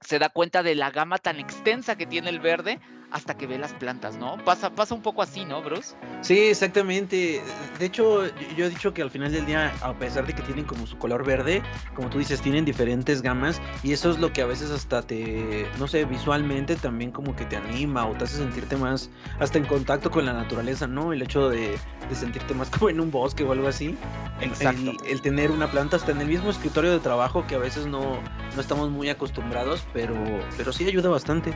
se 0.00 0.18
da 0.18 0.28
cuenta 0.28 0.62
de 0.62 0.74
la 0.74 0.90
gama 0.90 1.18
tan 1.18 1.40
extensa 1.40 1.96
que 1.96 2.06
tiene 2.06 2.30
el 2.30 2.40
verde 2.40 2.80
hasta 3.10 3.36
que 3.36 3.46
ve 3.46 3.58
las 3.58 3.72
plantas, 3.72 4.16
¿no? 4.16 4.36
Pasa, 4.44 4.70
pasa 4.70 4.94
un 4.94 5.02
poco 5.02 5.22
así, 5.22 5.44
¿no, 5.44 5.62
Bruce? 5.62 5.94
Sí, 6.20 6.38
exactamente. 6.38 7.40
De 7.78 7.86
hecho, 7.86 8.26
yo 8.56 8.66
he 8.66 8.70
dicho 8.70 8.92
que 8.92 9.02
al 9.02 9.10
final 9.10 9.32
del 9.32 9.46
día, 9.46 9.72
a 9.82 9.94
pesar 9.94 10.26
de 10.26 10.34
que 10.34 10.42
tienen 10.42 10.64
como 10.64 10.86
su 10.86 10.98
color 10.98 11.24
verde, 11.24 11.62
como 11.94 12.10
tú 12.10 12.18
dices, 12.18 12.40
tienen 12.40 12.64
diferentes 12.64 13.22
gamas 13.22 13.60
y 13.82 13.92
eso 13.92 14.10
es 14.10 14.18
lo 14.18 14.32
que 14.32 14.42
a 14.42 14.46
veces 14.46 14.70
hasta 14.70 15.02
te, 15.02 15.66
no 15.78 15.86
sé, 15.86 16.04
visualmente 16.04 16.76
también 16.76 17.10
como 17.10 17.36
que 17.36 17.44
te 17.44 17.56
anima 17.56 18.06
o 18.06 18.12
te 18.14 18.24
hace 18.24 18.38
sentirte 18.38 18.76
más, 18.76 19.10
hasta 19.38 19.58
en 19.58 19.64
contacto 19.64 20.10
con 20.10 20.26
la 20.26 20.32
naturaleza, 20.32 20.86
¿no? 20.86 21.12
El 21.12 21.22
hecho 21.22 21.48
de, 21.48 21.78
sentirte 22.12 22.54
más 22.54 22.70
como 22.76 22.90
en 22.90 23.00
un 23.00 23.10
bosque 23.10 23.44
o 23.44 23.52
algo 23.52 23.68
así. 23.68 23.96
Exacto. 24.40 24.92
El, 25.06 25.20
tener 25.20 25.50
una 25.50 25.70
planta 25.70 25.96
hasta 25.96 26.12
en 26.12 26.20
el 26.20 26.28
mismo 26.28 26.50
escritorio 26.50 26.92
de 26.92 27.00
trabajo 27.00 27.46
que 27.46 27.54
a 27.54 27.58
veces 27.58 27.86
no, 27.86 28.20
no 28.56 28.62
estamos 28.62 28.90
muy 28.90 29.08
acostumbrados, 29.08 29.86
pero, 29.92 30.14
pero 30.56 30.72
sí 30.72 30.86
ayuda 30.86 31.10
bastante. 31.10 31.52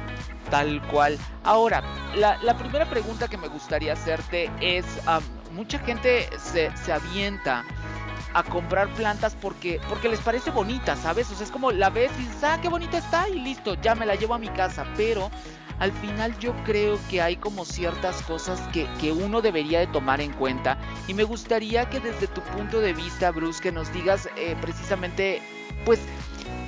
Tal 0.50 0.80
cual. 0.88 1.18
Ahora, 1.42 1.82
la, 2.16 2.56
primera 2.58 2.88
pregunta 2.88 3.26
que 3.26 3.38
me 3.38 3.48
gustaría 3.48 3.94
hacerte 3.94 4.50
es, 4.60 4.84
mucha 5.52 5.78
gente 5.78 6.28
se, 6.38 6.70
se, 6.76 6.92
avienta 6.92 7.64
a 8.34 8.42
comprar 8.42 8.88
plantas 8.94 9.34
porque, 9.40 9.80
porque 9.88 10.08
les 10.08 10.20
parece 10.20 10.50
bonita, 10.50 10.94
¿sabes? 10.94 11.30
O 11.30 11.34
sea, 11.34 11.44
es 11.44 11.50
como 11.50 11.72
la 11.72 11.90
ves 11.90 12.12
y 12.18 12.22
dices, 12.22 12.44
ah, 12.44 12.58
qué 12.60 12.68
bonita 12.68 12.98
está 12.98 13.28
y 13.28 13.40
listo, 13.40 13.74
ya 13.74 13.94
me 13.94 14.06
la 14.06 14.14
llevo 14.14 14.34
a 14.34 14.38
mi 14.38 14.48
casa, 14.48 14.86
pero 14.96 15.30
al 15.80 15.92
final 15.92 16.38
yo 16.38 16.54
creo 16.64 16.98
que 17.08 17.22
hay 17.22 17.36
como 17.36 17.64
ciertas 17.64 18.22
cosas 18.22 18.60
que, 18.72 18.86
que, 19.00 19.10
uno 19.10 19.40
debería 19.40 19.80
de 19.80 19.86
tomar 19.86 20.20
en 20.20 20.32
cuenta 20.32 20.78
y 21.08 21.14
me 21.14 21.24
gustaría 21.24 21.88
que 21.88 21.98
desde 22.00 22.28
tu 22.28 22.42
punto 22.42 22.80
de 22.80 22.92
vista, 22.92 23.30
Bruce, 23.30 23.60
que 23.60 23.72
nos 23.72 23.92
digas 23.92 24.28
eh, 24.36 24.56
precisamente, 24.60 25.40
pues, 25.84 26.00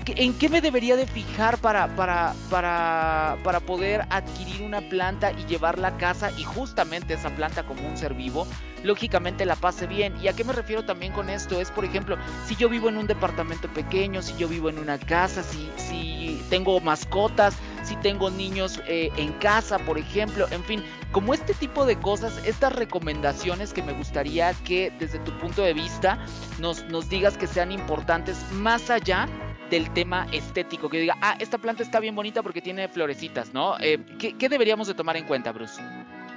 ¿En 0.07 0.35
qué 0.35 0.49
me 0.49 0.61
debería 0.61 0.97
de 0.97 1.07
fijar 1.07 1.59
para, 1.59 1.95
para, 1.95 2.35
para, 2.51 3.37
para 3.45 3.61
poder 3.61 4.05
adquirir 4.11 4.63
una 4.63 4.81
planta 4.81 5.33
y 5.33 5.45
llevarla 5.47 5.89
a 5.89 5.97
casa 5.97 6.31
y 6.37 6.45
justamente 6.45 7.15
esa 7.15 7.31
planta 7.31 7.63
como 7.65 7.87
un 7.87 7.97
ser 7.97 8.15
vivo, 8.15 8.47
lógicamente 8.83 9.47
la 9.47 9.55
pase 9.55 9.87
bien? 9.87 10.15
¿Y 10.21 10.29
a 10.29 10.33
qué 10.33 10.45
me 10.45 10.53
refiero 10.53 10.85
también 10.85 11.13
con 11.13 11.31
esto? 11.31 11.61
Es, 11.61 11.71
por 11.71 11.85
ejemplo, 11.85 12.17
si 12.47 12.57
yo 12.57 12.69
vivo 12.69 12.89
en 12.89 12.97
un 12.97 13.07
departamento 13.07 13.69
pequeño, 13.69 14.23
si 14.23 14.37
yo 14.37 14.49
vivo 14.49 14.69
en 14.69 14.79
una 14.79 14.99
casa, 14.99 15.43
si, 15.43 15.71
si 15.77 16.43
tengo 16.51 16.81
mascotas, 16.81 17.55
si 17.85 17.97
tengo 17.97 18.31
niños 18.31 18.81
eh, 18.87 19.11
en 19.17 19.33
casa, 19.35 19.79
por 19.79 19.99
ejemplo, 19.99 20.47
en 20.51 20.65
fin, 20.65 20.83
como 21.13 21.35
este 21.35 21.55
tipo 21.55 21.85
de 21.87 21.97
cosas, 21.97 22.41
estas 22.45 22.75
recomendaciones 22.75 23.73
que 23.73 23.83
me 23.83 23.93
gustaría 23.93 24.53
que 24.65 24.93
desde 24.99 25.19
tu 25.21 25.33
punto 25.39 25.63
de 25.63 25.75
vista 25.75 26.19
nos, 26.59 26.85
nos 26.87 27.09
digas 27.09 27.37
que 27.37 27.47
sean 27.47 27.71
importantes 27.71 28.37
más 28.53 28.91
allá 28.91 29.29
del 29.73 29.91
tema 29.95 30.27
estético, 30.33 30.91
que 30.91 31.01
diga, 31.01 31.17
ah, 31.23 31.35
esta 31.39 31.57
planta 31.57 31.83
está 31.83 31.99
bien 31.99 32.15
bonita 32.15 32.43
porque 32.43 32.61
tiene 32.61 32.89
florecitas, 32.89 33.55
¿no? 33.55 33.77
Eh, 33.81 33.99
¿qué, 34.19 34.49
deberíamos 34.51 34.87
de 34.87 34.93
tomar 34.93 35.17
en 35.17 35.25
cuenta, 35.25 35.51
Bruce? 35.51 35.81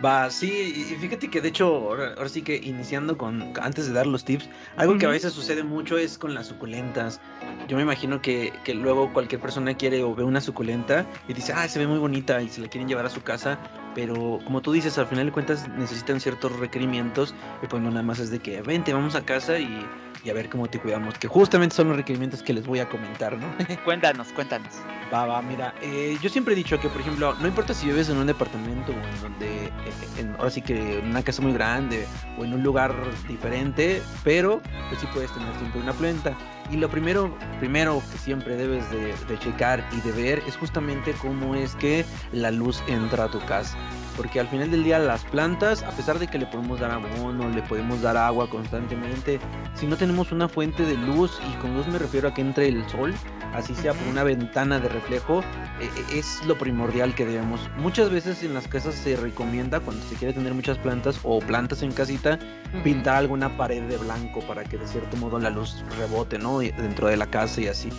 Va, 0.03 0.29
sí, 0.29 0.73
y 0.73 0.95
fíjate 0.95 1.29
que 1.29 1.41
de 1.41 1.49
hecho, 1.49 1.65
ahora, 1.67 2.29
sí 2.29 2.41
que 2.41 2.55
iniciando 2.55 3.17
con, 3.17 3.53
antes 3.61 3.87
de 3.87 3.93
dar 3.93 4.07
los 4.07 4.23
tips, 4.23 4.49
algo 4.77 4.97
que 4.97 5.05
a 5.05 5.09
veces 5.09 5.33
sucede 5.33 5.63
mucho 5.63 5.97
es 5.97 6.17
con 6.17 6.33
las 6.33 6.47
suculentas. 6.47 7.19
Yo 7.67 7.75
me 7.75 7.83
imagino 7.83 8.21
que, 8.21 8.53
que, 8.63 8.73
luego 8.73 9.11
cualquier 9.11 9.41
persona 9.41 9.73
quiere 9.73 10.01
o 10.01 10.15
ve 10.15 10.23
una 10.23 10.39
suculenta 10.39 11.05
y 11.27 11.33
dice, 11.33 11.51
ah, 11.53 11.67
se 11.67 11.79
ve 11.79 11.87
muy 11.87 11.99
bonita 11.99 12.41
y 12.41 12.47
se 12.47 12.61
la 12.61 12.69
quieren 12.69 12.87
llevar 12.87 13.05
a 13.05 13.09
su 13.09 13.21
casa, 13.21 13.59
pero 13.95 14.39
como 14.45 14.61
tú 14.61 14.71
dices, 14.71 14.97
al 14.97 15.07
final 15.07 15.25
de 15.25 15.31
cuentas 15.33 15.67
necesitan 15.77 16.21
ciertos 16.21 16.57
requerimientos 16.57 17.35
y 17.61 17.67
pues 17.67 17.83
no 17.83 17.89
nada 17.89 18.03
más 18.03 18.19
es 18.19 18.31
de 18.31 18.39
que, 18.39 18.61
vente, 18.61 18.93
vamos 18.93 19.15
a 19.15 19.25
casa 19.25 19.59
y 19.59 19.85
y 20.25 20.29
a 20.31 20.33
ver 20.33 20.49
cómo 20.49 20.67
te 20.67 20.79
cuidamos, 20.79 21.17
que 21.19 21.27
justamente 21.27 21.75
son 21.75 21.87
los 21.89 21.97
requerimientos 21.97 22.41
que 22.41 22.51
les 22.51 22.65
voy 22.65 22.79
a 22.79 22.89
comentar, 22.89 23.37
¿no? 23.37 23.47
cuéntanos, 23.85 24.29
cuéntanos. 24.29 24.73
Va, 25.13 25.27
va, 25.27 25.39
mira, 25.43 25.75
eh, 25.83 26.17
yo 26.19 26.29
siempre 26.29 26.55
he 26.55 26.57
dicho 26.57 26.79
que, 26.79 26.89
por 26.89 26.99
ejemplo, 26.99 27.35
no 27.39 27.47
importa 27.47 27.75
si 27.75 27.85
vives 27.85 28.09
en 28.09 28.17
un 28.17 28.25
departamento 28.25 28.91
o 28.91 28.95
en 28.95 29.21
donde, 29.21 29.67
eh, 29.67 30.35
ahora 30.39 30.49
sí 30.49 30.63
que 30.63 30.97
en 30.97 31.09
una 31.09 31.21
casa 31.21 31.43
muy 31.43 31.53
grande 31.53 32.07
o 32.39 32.43
en 32.43 32.53
un 32.53 32.63
lugar 32.63 32.95
diferente, 33.27 34.01
pero 34.23 34.61
pues 34.89 34.99
sí 34.99 35.07
puedes 35.13 35.31
tener 35.31 35.53
siempre 35.57 35.79
una 35.79 35.93
planta. 35.93 36.35
Y 36.71 36.77
lo 36.77 36.89
primero, 36.89 37.37
primero 37.59 38.01
que 38.11 38.17
siempre 38.17 38.55
debes 38.55 38.89
de, 38.89 39.13
de 39.27 39.39
checar 39.39 39.87
y 39.91 40.01
de 40.01 40.11
ver 40.11 40.41
es 40.47 40.57
justamente 40.57 41.13
cómo 41.21 41.53
es 41.53 41.75
que 41.75 42.03
la 42.31 42.49
luz 42.49 42.81
entra 42.87 43.25
a 43.25 43.27
tu 43.29 43.39
casa 43.41 43.77
porque 44.15 44.39
al 44.39 44.47
final 44.47 44.71
del 44.71 44.83
día 44.83 44.99
las 44.99 45.23
plantas, 45.25 45.83
a 45.83 45.91
pesar 45.91 46.19
de 46.19 46.27
que 46.27 46.37
le 46.37 46.45
podemos 46.45 46.79
dar 46.79 46.91
abono, 46.91 47.49
le 47.49 47.61
podemos 47.61 48.01
dar 48.01 48.17
agua 48.17 48.49
constantemente, 48.49 49.39
si 49.73 49.87
no 49.87 49.97
tenemos 49.97 50.31
una 50.31 50.47
fuente 50.47 50.83
de 50.83 50.95
luz, 50.95 51.39
y 51.49 51.55
con 51.57 51.75
luz 51.75 51.87
me 51.87 51.99
refiero 51.99 52.29
a 52.29 52.33
que 52.33 52.41
entre 52.41 52.67
el 52.67 52.87
sol, 52.89 53.13
así 53.53 53.75
sea 53.75 53.93
por 53.93 54.07
una 54.07 54.23
ventana 54.23 54.79
de 54.79 54.89
reflejo, 54.89 55.41
eh, 55.79 55.89
eh, 55.97 56.19
es 56.19 56.45
lo 56.45 56.57
primordial 56.57 57.15
que 57.15 57.25
debemos. 57.25 57.69
Muchas 57.77 58.09
veces 58.09 58.43
en 58.43 58.53
las 58.53 58.67
casas 58.67 58.95
se 58.95 59.15
recomienda, 59.15 59.79
cuando 59.79 60.03
se 60.05 60.15
quiere 60.15 60.33
tener 60.33 60.53
muchas 60.53 60.77
plantas 60.77 61.19
o 61.23 61.39
plantas 61.39 61.81
en 61.81 61.91
casita, 61.91 62.39
pintar 62.83 63.17
alguna 63.17 63.55
pared 63.57 63.83
de 63.83 63.97
blanco 63.97 64.41
para 64.41 64.63
que 64.63 64.77
de 64.77 64.87
cierto 64.87 65.17
modo 65.17 65.39
la 65.39 65.49
luz 65.49 65.83
rebote, 65.97 66.39
¿no? 66.39 66.59
Dentro 66.59 67.07
de 67.07 67.17
la 67.17 67.27
casa 67.27 67.61
y 67.61 67.67
así. 67.67 67.89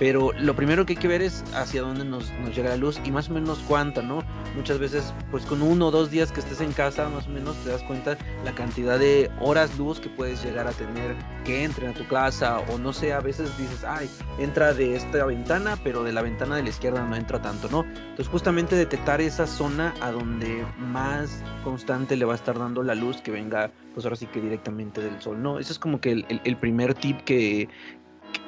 Pero 0.00 0.32
lo 0.32 0.56
primero 0.56 0.86
que 0.86 0.94
hay 0.94 0.96
que 0.96 1.08
ver 1.08 1.20
es 1.20 1.44
hacia 1.54 1.82
dónde 1.82 2.06
nos, 2.06 2.32
llega 2.56 2.70
la 2.70 2.78
luz 2.78 2.98
y 3.04 3.10
más 3.10 3.28
o 3.28 3.34
menos 3.34 3.58
cuánta, 3.68 4.00
¿no? 4.00 4.24
Muchas 4.56 4.78
veces, 4.78 5.12
pues 5.30 5.44
con 5.44 5.60
uno 5.60 5.88
o 5.88 5.90
dos 5.90 6.10
días 6.10 6.32
que 6.32 6.40
estés 6.40 6.62
en 6.62 6.72
casa, 6.72 7.10
más 7.10 7.26
o 7.26 7.30
menos 7.30 7.54
te 7.62 7.68
das 7.68 7.82
cuenta 7.82 8.16
la 8.42 8.52
cantidad 8.52 8.98
de 8.98 9.30
horas 9.40 9.76
luz 9.78 10.00
que 10.00 10.08
puedes 10.08 10.42
llegar 10.42 10.66
a 10.66 10.72
tener 10.72 11.14
que 11.44 11.64
entren 11.64 11.90
a 11.90 11.92
tu 11.92 12.08
casa 12.08 12.60
o 12.60 12.78
no 12.78 12.94
sé, 12.94 13.12
a 13.12 13.20
veces 13.20 13.56
dices, 13.58 13.84
ay, 13.84 14.08
entra 14.38 14.72
de 14.72 14.96
esta 14.96 15.26
ventana, 15.26 15.76
pero 15.84 16.02
de 16.02 16.12
la 16.12 16.22
ventana 16.22 16.56
de 16.56 16.62
la 16.62 16.70
izquierda 16.70 17.04
no 17.04 17.14
entra 17.14 17.42
tanto, 17.42 17.68
¿no? 17.68 17.84
Entonces 17.84 18.28
justamente 18.28 18.76
detectar 18.76 19.20
esa 19.20 19.46
zona 19.46 19.94
a 20.00 20.12
donde 20.12 20.64
más 20.78 21.42
constante 21.62 22.16
le 22.16 22.24
va 22.24 22.32
a 22.32 22.36
estar 22.36 22.58
dando 22.58 22.82
la 22.82 22.94
luz 22.94 23.20
que 23.20 23.30
venga, 23.30 23.70
pues 23.92 24.06
ahora 24.06 24.16
sí 24.16 24.24
que 24.24 24.40
directamente 24.40 25.02
del 25.02 25.20
sol, 25.20 25.42
¿no? 25.42 25.58
Ese 25.58 25.72
es 25.72 25.78
como 25.78 26.00
que 26.00 26.24
el 26.42 26.56
primer 26.56 26.94
tip 26.94 27.20
que, 27.24 27.68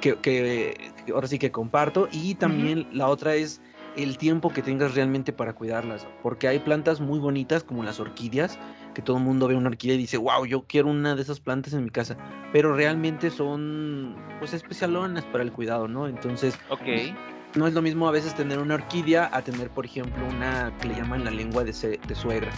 que, 0.03 0.93
ahora 1.13 1.27
sí 1.27 1.39
que 1.39 1.51
comparto. 1.51 2.09
Y 2.13 2.35
también 2.35 2.87
la 2.93 3.09
otra 3.09 3.35
es 3.35 3.63
el 3.97 4.19
tiempo 4.19 4.51
que 4.51 4.63
tengas 4.63 4.95
realmente 4.95 5.33
para 5.33 5.55
cuidarlas. 5.55 6.07
Porque 6.23 6.49
hay 6.49 6.59
plantas 6.59 7.01
muy 7.01 7.19
bonitas 7.19 7.65
como 7.65 7.83
las 7.83 8.01
orquídeas, 8.01 8.59
que 8.95 9.01
todo 9.01 9.17
el 9.17 9.23
mundo 9.23 9.49
ve 9.49 9.55
una 9.55 9.69
orquídea 9.69 9.95
y 9.95 9.99
dice, 9.99 10.19
wow, 10.19 10.45
yo 10.45 10.67
quiero 10.67 10.89
una 10.89 11.15
de 11.15 11.23
esas 11.23 11.41
plantas 11.41 11.73
en 11.73 11.85
mi 11.85 11.91
casa. 11.91 12.17
Pero 12.53 12.75
realmente 12.75 13.31
son 13.31 14.17
pues 14.39 14.53
especialonas 14.53 15.25
para 15.25 15.45
el 15.45 15.53
cuidado, 15.53 15.89
¿no? 15.89 16.09
Entonces, 16.09 16.59
ok 16.69 17.15
no 17.55 17.67
es 17.67 17.75
lo 17.75 17.83
mismo 17.83 18.09
a 18.09 18.11
veces 18.11 18.35
tener 18.35 18.59
una 18.59 18.75
orquídea 18.75 19.31
a 19.33 19.43
tener, 19.43 19.71
por 19.71 19.85
ejemplo, 19.85 20.27
una 20.27 20.73
que 20.81 20.89
le 20.89 20.95
llaman 20.95 21.25
la 21.25 21.31
lengua 21.31 21.65
de, 21.65 21.73
de 21.73 22.15
suegra, 22.15 22.51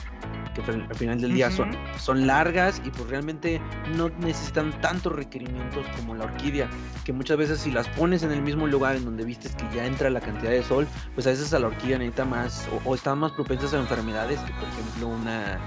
que 0.55 0.63
al 0.71 0.95
final 0.95 1.21
del 1.21 1.35
día 1.35 1.51
son, 1.51 1.77
son 1.99 2.27
largas 2.27 2.81
y 2.85 2.91
pues 2.91 3.09
realmente 3.09 3.61
no 3.97 4.09
necesitan 4.21 4.79
tantos 4.81 5.13
requerimientos 5.13 5.85
como 5.97 6.15
la 6.15 6.25
orquídea, 6.25 6.69
que 7.05 7.13
muchas 7.13 7.37
veces 7.37 7.61
si 7.61 7.71
las 7.71 7.89
pones 7.89 8.23
en 8.23 8.31
el 8.31 8.43
mismo 8.43 8.67
lugar 8.67 8.97
en 8.97 9.05
donde 9.05 9.25
vistes 9.25 9.55
que 9.57 9.65
ya 9.75 9.85
entra 9.85 10.11
la 10.11 10.21
cantidad 10.21 10.53
de 10.53 10.63
sol, 10.63 10.87
pues 11.15 11.27
a 11.27 11.31
veces 11.31 11.53
a 11.53 11.59
la 11.59 11.67
orquídea 11.67 11.99
necesita 11.99 12.25
más 12.25 12.69
o, 12.73 12.91
o 12.91 12.95
están 12.95 13.19
más 13.19 13.33
propensas 13.33 13.75
a 13.75 13.79
enfermedades 13.79 14.39
que 14.41 14.53
por 14.53 14.69
ejemplo 14.69 15.09
una, 15.09 15.59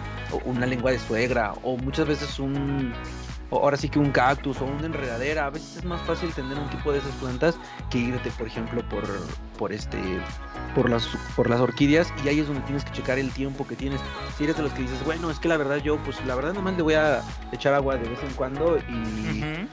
una 0.45 0.65
lengua 0.65 0.91
de 0.91 0.99
suegra 0.99 1.53
o 1.63 1.77
muchas 1.77 2.07
veces 2.07 2.39
un 2.39 2.93
ahora 3.51 3.77
sí 3.77 3.89
que 3.89 3.99
un 3.99 4.11
cactus 4.11 4.61
o 4.61 4.65
una 4.65 4.85
enredadera. 4.85 5.45
A 5.45 5.49
veces 5.49 5.77
es 5.77 5.85
más 5.85 6.01
fácil 6.01 6.33
tener 6.33 6.57
un 6.57 6.69
tipo 6.69 6.91
de 6.91 6.99
esas 6.99 7.13
plantas 7.15 7.55
que 7.89 7.99
irte, 7.99 8.31
por 8.31 8.47
ejemplo, 8.47 8.87
por, 8.89 9.03
por 9.57 9.73
este 9.73 9.97
por 10.77 10.91
las 10.91 11.07
por 11.35 11.49
las 11.49 11.59
orquídeas 11.59 12.13
y 12.23 12.27
ahí 12.27 12.39
es 12.39 12.45
donde 12.45 12.61
tienes 12.61 12.85
que 12.85 12.91
checar 12.91 13.17
el 13.17 13.31
tiempo 13.31 13.65
que 13.65 13.75
tienes. 13.75 13.99
Si 14.37 14.43
eres 14.43 14.57
de 14.57 14.61
los 14.61 14.71
que 14.73 14.83
dices, 14.83 15.03
bueno, 15.03 15.31
es 15.31 15.39
que 15.39 15.47
la 15.47 15.57
verdad 15.57 15.77
yo, 15.77 15.97
pues 16.03 16.23
la 16.27 16.35
verdad 16.35 16.53
nomás 16.53 16.77
le 16.77 16.83
voy 16.83 16.93
a 16.93 17.23
echar 17.51 17.73
agua 17.73 17.97
de 17.97 18.07
vez 18.07 18.19
en 18.21 18.33
cuando 18.35 18.77
y 18.77 19.65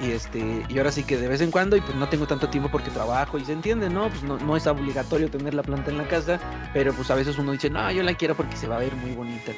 y 0.00 0.10
este 0.10 0.64
y 0.68 0.78
ahora 0.78 0.90
sí 0.90 1.04
que 1.04 1.16
de 1.16 1.28
vez 1.28 1.40
en 1.40 1.50
cuando 1.50 1.76
y 1.76 1.80
pues 1.80 1.94
no 1.96 2.08
tengo 2.08 2.26
tanto 2.26 2.48
tiempo 2.48 2.68
porque 2.70 2.90
trabajo 2.90 3.38
y 3.38 3.44
se 3.44 3.52
entiende 3.52 3.88
no 3.88 4.08
pues 4.08 4.22
no, 4.24 4.36
no, 4.38 4.56
es 4.56 4.66
obligatorio 4.66 5.30
tener 5.30 5.54
la 5.54 5.62
planta 5.62 5.90
en 5.90 5.98
la 5.98 6.08
casa 6.08 6.40
pero 6.72 6.92
pues 6.92 7.10
a 7.10 7.14
veces 7.14 7.38
uno 7.38 7.52
dice 7.52 7.70
no 7.70 7.88
yo 7.92 8.02
la 8.02 8.14
quiero 8.14 8.34
porque 8.34 8.56
se 8.56 8.66
va 8.66 8.76
a 8.76 8.80
ver 8.80 8.94
muy 8.96 9.12
bonita 9.12 9.52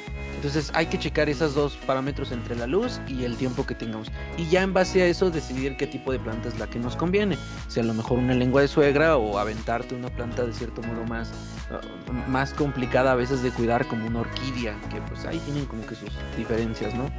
entonces 0.45 0.71
hay 0.75 0.85
que 0.85 0.99
checar 0.99 1.27
esos 1.27 1.55
dos 1.55 1.75
parámetros 1.87 2.31
entre 2.31 2.55
la 2.55 2.67
luz 2.67 3.01
y 3.07 3.23
el 3.23 3.35
tiempo 3.35 3.65
que 3.65 3.73
tengamos. 3.73 4.11
Y 4.37 4.45
ya 4.45 4.61
en 4.61 4.73
base 4.73 5.01
a 5.01 5.07
eso 5.07 5.31
decidir 5.31 5.75
qué 5.75 5.87
tipo 5.87 6.11
de 6.11 6.19
planta 6.19 6.49
es 6.49 6.59
la 6.59 6.67
que 6.67 6.77
nos 6.77 6.95
conviene. 6.95 7.35
Si 7.67 7.79
a 7.79 7.83
lo 7.83 7.95
mejor 7.95 8.19
una 8.19 8.35
lengua 8.35 8.61
de 8.61 8.67
suegra 8.67 9.17
o 9.17 9.39
aventarte 9.39 9.95
una 9.95 10.09
planta 10.09 10.45
de 10.45 10.53
cierto 10.53 10.83
modo 10.83 10.94
más 11.03 11.31
uh, 11.71 12.29
más 12.29 12.53
complicada 12.53 13.11
a 13.11 13.15
veces 13.15 13.43
de 13.43 13.51
cuidar 13.51 13.85
como 13.87 14.07
una 14.07 14.21
orquídea 14.21 14.75
que 14.89 15.01
pues 15.01 15.25
ahí 15.25 15.39
tienen 15.39 15.65
como 15.65 15.85
que 15.85 15.95
sus 15.95 16.09
diferencias 16.37 16.93
no 16.93 17.09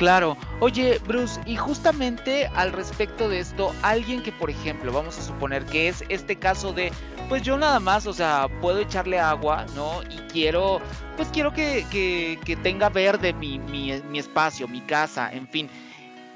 Claro. 0.00 0.38
Oye, 0.60 0.98
Bruce, 1.06 1.38
y 1.44 1.56
justamente 1.56 2.46
al 2.54 2.72
respecto 2.72 3.28
de 3.28 3.40
esto, 3.40 3.74
alguien 3.82 4.22
que, 4.22 4.32
por 4.32 4.48
ejemplo, 4.48 4.90
vamos 4.90 5.18
a 5.18 5.22
suponer 5.22 5.66
que 5.66 5.88
es 5.88 6.02
este 6.08 6.36
caso 6.36 6.72
de, 6.72 6.90
pues 7.28 7.42
yo 7.42 7.58
nada 7.58 7.80
más, 7.80 8.06
o 8.06 8.14
sea, 8.14 8.48
puedo 8.62 8.78
echarle 8.78 9.20
agua, 9.20 9.66
¿no? 9.74 10.02
Y 10.04 10.16
quiero, 10.32 10.80
pues 11.18 11.28
quiero 11.28 11.52
que, 11.52 11.84
que, 11.90 12.56
tenga 12.62 12.88
verde 12.88 13.34
mi, 13.34 13.58
mi, 13.58 13.92
mi, 14.10 14.18
espacio, 14.18 14.66
mi 14.68 14.80
casa, 14.80 15.30
en 15.34 15.46
fin. 15.46 15.68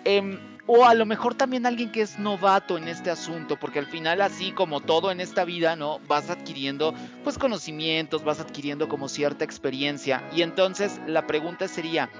Eh, 0.05 0.39
o 0.67 0.85
a 0.85 0.95
lo 0.95 1.07
mejor 1.07 1.35
también 1.35 1.67
alguien 1.67 1.93
que 1.93 2.03
es 2.03 2.19
novato 2.19 2.79
en 2.79 2.89
este 2.89 3.11
asunto, 3.11 3.57
porque 3.57 3.79
al 3.79 3.87
final 3.87 4.21
así 4.21 4.53
como 4.53 4.81
todo 4.81 5.11
en 5.11 5.21
esta 5.21 5.45
vida, 5.45 5.77
¿no? 5.77 6.01
Vas 6.09 6.31
adquiriendo 6.31 6.95
pues 7.23 7.39
conocimientos, 7.39 8.25
vas 8.25 8.41
adquiriendo 8.41 8.89
como 8.89 9.09
cierta 9.09 9.45
experiencia 9.45 10.23
y 10.35 10.43
entonces 10.43 11.01
la 11.07 11.27
pregunta 11.27 11.69
sería, 11.69 12.11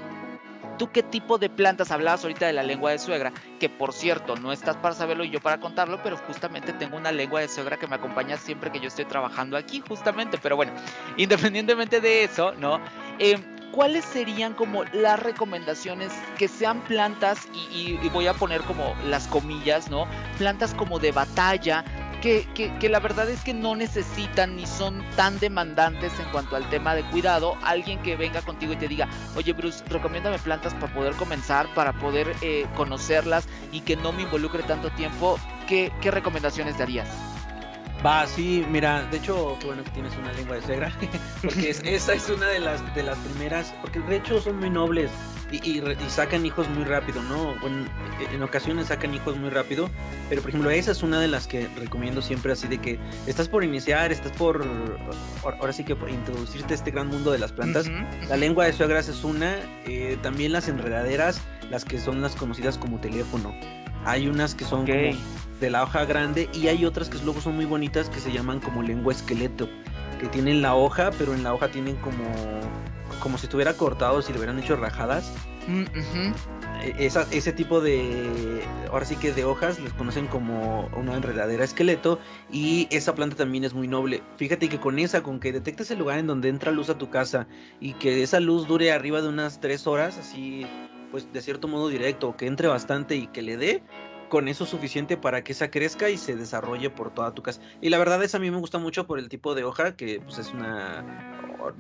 ¿Tú 0.79 0.91
qué 0.91 1.03
tipo 1.03 1.39
de 1.39 1.49
plantas 1.49 1.93
hablabas 1.93 2.25
ahorita 2.25 2.47
de 2.47 2.53
la 2.53 2.63
lengua 2.63 2.91
de 2.91 2.99
suegra? 2.99 3.33
Que 3.61 3.69
por 3.69 3.93
cierto, 3.93 4.35
no 4.37 4.53
estás 4.53 4.77
para 4.77 4.95
saberlo 4.95 5.23
y 5.25 5.31
yo 5.31 5.41
para 5.41 5.61
contarlo, 5.61 6.01
pero 6.03 6.17
justamente 6.17 6.73
tengo 6.73 6.97
una 6.97 7.13
lengua 7.13 7.41
de 7.41 7.49
suegra 7.49 7.77
que 7.77 7.87
me 7.87 7.95
acompaña 7.95 8.37
siempre 8.37 8.73
que 8.73 8.81
yo 8.81 8.89
estoy 8.89 9.05
trabajando 9.05 9.57
aquí, 9.57 9.83
justamente. 9.87 10.37
Pero 10.43 10.57
bueno, 10.57 10.73
independientemente 11.17 12.01
de 12.01 12.25
eso, 12.25 12.53
¿no? 12.55 12.81
Eh, 13.21 13.39
¿Cuáles 13.75 14.05
serían 14.05 14.55
como 14.55 14.85
las 14.93 15.19
recomendaciones 15.19 16.13
que 16.39 16.47
sean 16.47 16.81
plantas, 16.83 17.49
y, 17.73 17.97
voy 18.11 18.29
a 18.29 18.35
poner 18.35 18.61
como 18.61 18.95
las 19.07 19.27
comillas, 19.27 19.91
¿no? 19.91 20.07
Plantas 20.39 20.75
como 20.75 21.01
de 21.01 21.11
batalla, 21.11 21.85
que, 22.21 22.89
la 22.89 23.01
verdad 23.01 23.29
es 23.29 23.43
que 23.43 23.53
no 23.53 23.75
necesitan 23.75 24.55
ni 24.55 24.65
son 24.65 25.05
tan 25.17 25.41
demandantes 25.41 26.13
en 26.21 26.27
cuanto 26.31 26.55
al 26.55 26.71
tema 26.71 26.95
de 26.95 27.03
cuidado. 27.03 27.57
Alguien 27.65 28.01
que 28.01 28.15
venga 28.15 28.43
contigo 28.43 28.75
y 28.75 28.77
te 28.77 28.87
diga, 28.87 29.09
oye 29.37 29.53
Bruce, 29.53 29.83
recomiéndame 29.89 30.39
plantas 30.39 30.73
para 30.75 30.95
poder 30.95 31.15
comenzar, 31.15 31.67
para 31.75 31.93
poder 31.95 32.33
eh, 32.43 32.67
conocerlas 32.77 33.49
y 33.73 33.81
que 33.81 33.97
no 33.97 34.13
me 34.13 34.23
involucre 34.23 34.63
tanto 34.63 34.91
tiempo. 34.91 35.37
¿Qué, 35.67 35.93
qué 36.01 36.13
recomendaciones 36.13 36.79
darías? 36.79 37.09
Va, 38.05 38.27
sí, 38.27 38.67
mira, 38.71 39.07
de 39.11 39.17
hecho, 39.17 39.57
qué 39.61 39.67
bueno 39.67 39.83
que 39.83 39.91
tienes 39.91 40.15
una 40.17 40.33
lengua 40.33 40.57
de 40.57 40.63
suegra, 40.63 40.93
porque 41.43 41.71
esa 41.71 42.13
es 42.13 42.29
una 42.29 42.49
de 42.49 42.61
las, 42.61 42.95
de 42.95 43.03
las 43.03 43.17
primeras, 43.19 43.75
porque 43.81 44.01
de 44.01 44.17
hecho 44.17 44.41
son 44.41 44.59
muy 44.59 44.69
nobles 44.69 45.11
y, 45.51 45.83
sacan 46.09 46.45
hijos 46.45 46.69
muy 46.69 46.85
rápido, 46.85 47.23
¿no? 47.23 47.55
Bueno, 47.61 47.87
en 48.33 48.43
ocasiones 48.43 48.89
sacan 48.89 49.15
hijos 49.15 49.37
muy 49.37 49.51
rápido, 49.51 49.91
pero 50.29 50.43
por 50.43 50.51
ejemplo 50.51 50.71
esa 50.71 50.93
es 50.93 51.03
una 51.03 51.21
de 51.21 51.29
las 51.29 51.47
que 51.47 51.69
recomiendo 51.77 52.23
siempre 52.23 52.53
así 52.53 52.67
de 52.69 52.79
que 52.79 52.99
estás 53.27 53.49
por 53.49 53.65
iniciar, 53.65 54.13
estás 54.13 54.33
por, 54.33 54.67
ahora 55.43 55.73
sí 55.73 55.85
que 55.85 55.97
por 55.97 56.11
introducirte 56.11 56.75
a 56.75 56.77
este 56.77 56.91
gran 56.91 57.09
mundo 57.09 57.31
de 57.31 57.39
las 57.39 57.53
plantas. 57.53 57.91
La 58.29 58.37
lengua 58.37 58.67
de 58.67 58.73
suegras 58.73 59.09
es 59.09 59.25
una, 59.25 59.57
eh, 59.87 60.19
también 60.23 60.53
las 60.53 60.69
enredaderas, 60.69 61.41
las 61.71 61.85
que 61.85 61.99
son 61.99 62.21
las 62.21 62.35
conocidas 62.37 62.79
como 62.79 62.99
teléfono. 62.99 63.55
Hay 64.05 64.29
unas 64.29 64.55
que 64.55 64.65
son 64.65 64.87
como 64.87 65.13
de 65.61 65.71
la 65.71 65.83
hoja 65.83 66.05
grande 66.05 66.49
y 66.53 66.69
hay 66.69 66.85
otras 66.85 67.09
que 67.09 67.19
luego 67.19 67.41
son 67.41 67.57
muy 67.57 67.65
bonitas 67.65 68.09
que 68.09 68.21
se 68.21 68.33
llaman 68.33 68.61
como 68.61 68.83
lengua 68.83 69.13
esqueleto, 69.13 69.69
que 70.21 70.29
tienen 70.29 70.63
la 70.63 70.75
hoja, 70.75 71.11
pero 71.19 71.35
en 71.35 71.43
la 71.43 71.55
hoja 71.55 71.69
tienen 71.69 71.97
como 71.97 72.25
como 73.21 73.39
si 73.39 73.47
estuviera 73.47 73.75
cortado, 73.75 74.21
si 74.23 74.33
le 74.33 74.39
hubieran 74.39 74.59
hecho 74.59 74.77
rajadas. 74.77 75.33
Mm, 75.67 75.85
e, 76.83 77.07
ese 77.07 77.53
tipo 77.53 77.81
de, 77.81 78.63
ahora 78.91 79.07
sí 79.07 79.17
que 79.17 79.33
de 79.33 79.45
hojas, 79.45 79.79
les 79.81 79.93
conocen 79.95 80.27
como 80.27 80.89
una 80.95 81.15
enredadera 81.15 81.65
esqueleto 81.65 82.19
y 82.53 82.87
esa 82.91 83.15
planta 83.15 83.37
también 83.37 83.65
es 83.65 83.73
muy 83.73 83.89
noble. 83.89 84.23
Fíjate 84.37 84.69
que 84.69 84.79
con 84.79 84.99
esa, 84.99 85.23
con 85.23 85.41
que 85.41 85.53
detectes 85.53 85.91
el 85.91 85.99
lugar 85.99 86.19
en 86.19 86.27
donde 86.27 86.49
entra 86.49 86.73
luz 86.73 86.91
a 86.91 86.99
tu 86.99 87.09
casa 87.09 87.47
y 87.81 87.95
que 87.95 88.23
esa 88.23 88.41
luz 88.41 88.67
dure 88.67 88.93
arriba 88.93 89.23
de 89.23 89.29
unas 89.29 89.61
tres 89.61 89.87
horas, 89.87 90.19
así 90.19 90.67
pues 91.11 91.33
de 91.33 91.41
cierto 91.41 91.69
modo 91.69 91.89
directo, 91.89 92.37
que 92.37 92.47
entre 92.47 92.67
bastante 92.67 93.15
y 93.15 93.29
que 93.29 93.41
le 93.41 93.57
dé, 93.57 93.83
con 94.29 94.49
eso 94.49 94.67
suficiente 94.67 95.17
para 95.17 95.43
que 95.45 95.53
esa 95.53 95.71
crezca 95.71 96.11
y 96.11 96.19
se 96.19 96.37
desarrolle 96.37 96.91
por 96.91 97.13
toda 97.13 97.35
tu 97.35 97.43
casa. 97.43 97.61
Y 97.81 97.91
la 97.91 97.99
verdad 97.99 98.23
es 98.23 98.35
a 98.35 98.39
mí 98.39 98.51
me 98.51 98.59
gusta 98.59 98.79
mucho 98.79 99.07
por 99.07 99.19
el 99.19 99.29
tipo 99.29 99.55
de 99.55 99.65
hoja 99.65 99.97
que 99.97 100.21
pues 100.21 100.39
es 100.39 100.53
una 100.53 101.05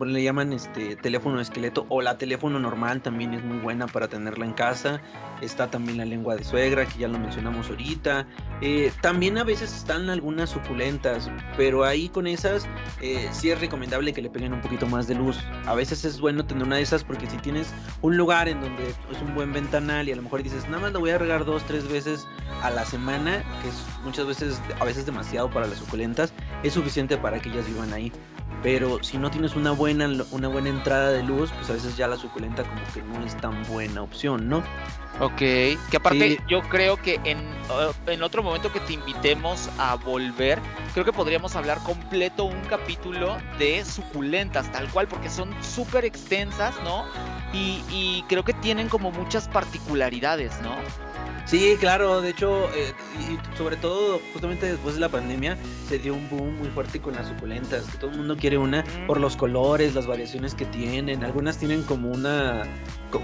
le 0.05 0.23
llaman 0.23 0.53
este 0.53 0.97
teléfono 0.97 1.41
esqueleto 1.41 1.87
o 1.89 2.03
la 2.03 2.17
teléfono 2.19 2.59
normal 2.59 3.03
también 3.03 3.35
es 3.35 3.45
muy 3.45 3.59
buena 3.59 3.87
para 3.87 4.09
tenerla 4.09 4.45
en 4.45 4.53
casa. 4.53 5.01
Está 5.41 5.71
también 5.71 5.99
la 5.99 6.05
lengua 6.05 6.37
de 6.37 6.45
suegra 6.45 6.87
que 6.87 7.01
ya 7.01 7.09
lo 7.09 7.19
mencionamos 7.19 7.69
ahorita. 7.69 8.27
Eh, 8.61 8.93
también 9.01 9.39
a 9.39 9.45
veces 9.45 9.75
están 9.75 10.09
algunas 10.09 10.51
suculentas, 10.51 11.31
pero 11.57 11.85
ahí 11.85 12.09
con 12.09 12.27
esas 12.27 12.67
eh, 13.01 13.29
sí 13.33 13.51
es 13.51 13.61
recomendable 13.61 14.13
que 14.13 14.23
le 14.23 14.31
peguen 14.31 14.53
un 14.53 14.61
poquito 14.61 14.87
más 14.87 15.07
de 15.07 15.15
luz. 15.15 15.39
A 15.67 15.75
veces 15.75 16.05
es 16.05 16.21
bueno 16.21 16.47
tener 16.47 16.65
una 16.65 16.77
de 16.77 16.83
esas 16.83 17.05
porque 17.05 17.27
si 17.27 17.37
tienes 17.39 17.73
un 18.01 18.17
lugar 18.17 18.49
en 18.49 18.61
donde 18.61 18.89
es 18.89 19.23
un 19.23 19.35
buen 19.35 19.53
ventanal 19.53 20.09
y 20.09 20.13
a 20.13 20.17
lo 20.17 20.23
mejor 20.23 20.43
dices 20.43 20.67
nada 20.69 20.81
más 20.81 20.93
lo 20.93 21.01
voy 21.01 21.11
a 21.11 21.19
regar 21.19 21.45
dos 21.45 21.65
tres 21.65 21.89
veces 21.89 22.27
a 22.63 22.71
la 22.71 22.85
semana, 22.85 23.43
que 23.63 23.69
es 23.69 23.85
muchas 24.05 24.27
veces 24.27 24.61
a 24.81 24.85
veces 24.85 25.07
demasiado 25.07 25.51
para 25.51 25.67
las 25.67 25.79
suculentas, 25.79 26.33
es 26.63 26.73
suficiente 26.73 27.17
para 27.17 27.41
que 27.41 27.51
ellas 27.51 27.67
vivan 27.67 27.93
ahí 27.93 28.13
pero 28.63 29.03
si 29.03 29.19
no 29.19 29.31
tienes 29.31 29.57
una 29.57 29.73
buena, 29.73 30.09
una 30.31 30.49
buena 30.49 30.71
entrada 30.71 31.11
de 31.11 31.23
luz, 31.23 31.51
pues 31.53 31.69
a 31.69 31.75
veces 31.75 31.97
ya 31.97 32.09
la 32.09 32.17
suculenta 32.17 32.63
como 32.65 32.81
que 32.95 33.03
no 33.03 33.25
es 33.25 33.37
tan 33.37 33.63
buena 33.65 34.03
opción, 34.03 34.49
¿no? 34.49 34.63
Ok, 35.21 35.37
que 35.37 35.97
aparte 35.97 36.41
yo 36.49 36.63
creo 36.63 36.97
que 36.97 37.21
en, 37.25 37.39
uh, 37.39 38.11
en 38.11 38.23
otro 38.23 38.43
momento 38.43 38.73
que 38.73 38.81
te 38.81 38.95
invitemos 38.95 39.69
a 39.79 39.95
volver, 39.97 40.59
creo 40.93 41.05
que 41.05 41.13
podríamos 41.13 41.55
hablar 41.57 41.79
completo 41.85 42.45
un 42.45 42.61
capítulo 42.63 43.37
de 43.59 43.85
suculentas, 43.85 44.73
tal 44.73 44.89
cual, 44.89 45.09
porque 45.09 45.31
son 45.31 45.55
súper 45.63 46.05
extensas, 46.05 46.75
¿no? 46.83 47.05
Y, 47.53 47.85
y 47.91 48.25
creo 48.29 48.45
que 48.45 48.55
tienen 48.55 48.89
como 48.89 49.13
muchas 49.13 49.47
particularidades, 49.47 50.61
¿no? 50.63 50.75
Sí, 51.47 51.77
claro, 51.79 52.23
de 52.23 52.31
hecho, 52.31 52.71
eh, 52.75 52.93
y 53.21 53.57
sobre 53.57 53.77
todo 53.77 54.21
justamente 54.33 54.67
después 54.67 54.95
de 54.95 55.01
la 55.03 55.11
pandemia 55.11 55.59
se 55.89 55.99
dio 55.99 56.15
un 56.15 56.29
boom 56.31 56.57
muy 56.57 56.69
fuerte 56.69 57.01
con 57.01 57.15
las 57.15 57.29
suculentas, 57.29 57.85
que 57.85 57.99
todo 57.99 58.11
el 58.11 58.17
mundo 58.17 58.37
quiere 58.37 58.57
una 58.57 58.83
por 59.07 59.21
los 59.21 59.37
colores, 59.37 59.95
las 59.95 60.07
variaciones 60.07 60.55
que 60.55 60.65
tienen, 60.65 61.23
algunas 61.23 61.59
tienen 61.59 61.83
como 61.83 62.11
una, 62.11 62.63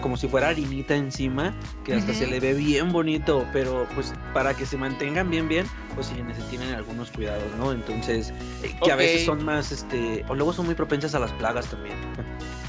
como 0.02 0.18
si 0.18 0.28
fuera 0.28 0.48
harinita 0.48 0.94
encima, 0.94 1.54
que 1.82 1.94
hasta 1.94 2.12
se 2.12 2.26
le 2.26 2.40
ve 2.40 2.52
bien 2.52 2.92
bonito, 2.92 3.46
pero 3.54 3.86
pues 3.94 4.12
para 4.34 4.54
que 4.54 4.66
se 4.66 4.76
mantengan 4.76 5.30
bien 5.30 5.48
bien, 5.48 5.66
pues 5.94 6.06
sí 6.06 6.14
tienen 6.48 6.74
algunos 6.74 7.10
cuidados, 7.10 7.54
¿no? 7.58 7.72
Entonces, 7.72 8.32
eh, 8.62 8.74
que 8.82 8.92
a 8.92 8.96
veces 8.96 9.24
son 9.24 9.44
más, 9.44 9.72
este, 9.72 10.24
o 10.28 10.34
luego 10.34 10.52
son 10.52 10.66
muy 10.66 10.74
propensas 10.74 11.14
a 11.14 11.18
las 11.18 11.32
plagas 11.32 11.66
también. 11.66 11.96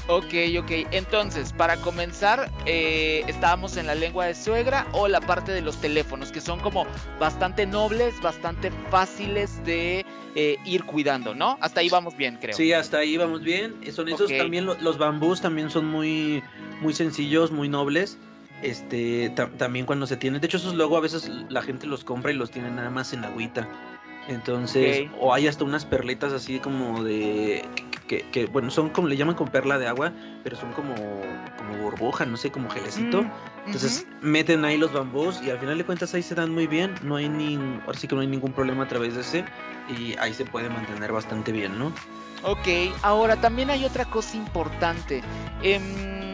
Ok, 0.08 0.34
ok. 0.58 0.88
Entonces, 0.90 1.52
para 1.52 1.76
comenzar, 1.76 2.50
eh, 2.66 3.22
estábamos 3.28 3.76
en 3.76 3.86
la 3.86 3.94
lengua 3.94 4.26
de 4.26 4.34
suegra 4.34 4.86
o 4.92 5.06
la 5.08 5.20
parte 5.20 5.52
de 5.52 5.62
los 5.62 5.80
teléfonos, 5.80 6.32
que 6.32 6.40
son 6.40 6.58
como 6.60 6.86
bastante 7.20 7.66
nobles, 7.66 8.20
bastante 8.20 8.70
fáciles 8.90 9.64
de 9.64 10.04
eh, 10.34 10.56
ir 10.64 10.84
cuidando, 10.84 11.34
¿no? 11.34 11.56
Hasta 11.60 11.80
ahí 11.80 11.88
vamos 11.88 12.16
bien, 12.16 12.38
creo. 12.40 12.56
Sí, 12.56 12.72
hasta 12.72 12.98
ahí 12.98 13.16
vamos 13.16 13.42
bien. 13.42 13.76
Son 13.92 14.08
esos 14.08 14.30
también, 14.36 14.66
los 14.66 14.98
bambús 14.98 15.40
también 15.40 15.70
son 15.70 15.86
muy, 15.86 16.42
muy 16.80 16.94
sencillos, 16.94 17.52
muy 17.52 17.68
nobles. 17.68 18.18
Este, 18.62 19.30
también 19.58 19.86
cuando 19.86 20.06
se 20.06 20.16
tienen, 20.16 20.40
de 20.40 20.46
hecho 20.46 20.56
esos 20.56 20.74
luego 20.74 20.96
a 20.96 21.00
veces 21.00 21.28
la 21.48 21.62
gente 21.62 21.86
los 21.86 22.04
compra 22.04 22.30
y 22.30 22.34
los 22.34 22.50
tiene 22.50 22.70
nada 22.70 22.90
más 22.90 23.12
en 23.12 23.24
agüita. 23.24 23.68
Entonces, 24.28 25.08
o 25.18 25.34
hay 25.34 25.48
hasta 25.48 25.64
unas 25.64 25.84
perlitas 25.84 26.32
así 26.32 26.60
como 26.60 27.02
de 27.02 27.64
que, 28.06 28.46
bueno, 28.46 28.70
son 28.70 28.90
como 28.90 29.08
le 29.08 29.16
llaman 29.16 29.34
con 29.34 29.48
perla 29.48 29.78
de 29.78 29.86
agua, 29.86 30.12
pero 30.44 30.56
son 30.56 30.72
como, 30.72 30.94
como 31.56 31.82
burbuja, 31.82 32.26
no 32.26 32.36
sé, 32.36 32.50
como 32.50 32.68
gelecito. 32.68 33.22
Mm, 33.22 33.30
Entonces 33.66 34.06
meten 34.20 34.64
ahí 34.64 34.76
los 34.76 34.92
bambús 34.92 35.40
y 35.42 35.50
al 35.50 35.58
final 35.58 35.78
de 35.78 35.84
cuentas 35.84 36.12
ahí 36.14 36.22
se 36.22 36.34
dan 36.34 36.52
muy 36.52 36.66
bien, 36.66 36.94
no 37.02 37.16
hay 37.16 37.28
ni, 37.28 37.56
ahora 37.86 37.98
sí 37.98 38.06
que 38.06 38.14
no 38.14 38.20
hay 38.20 38.26
ningún 38.26 38.52
problema 38.52 38.84
a 38.84 38.88
través 38.88 39.14
de 39.14 39.22
ese 39.22 39.44
y 39.88 40.14
ahí 40.18 40.34
se 40.34 40.44
puede 40.44 40.68
mantener 40.68 41.10
bastante 41.10 41.52
bien, 41.52 41.78
¿no? 41.78 41.92
Ok, 42.44 42.68
ahora 43.02 43.36
también 43.36 43.70
hay 43.70 43.84
otra 43.84 44.04
cosa 44.04 44.36
importante. 44.36 45.22
Em, 45.62 46.31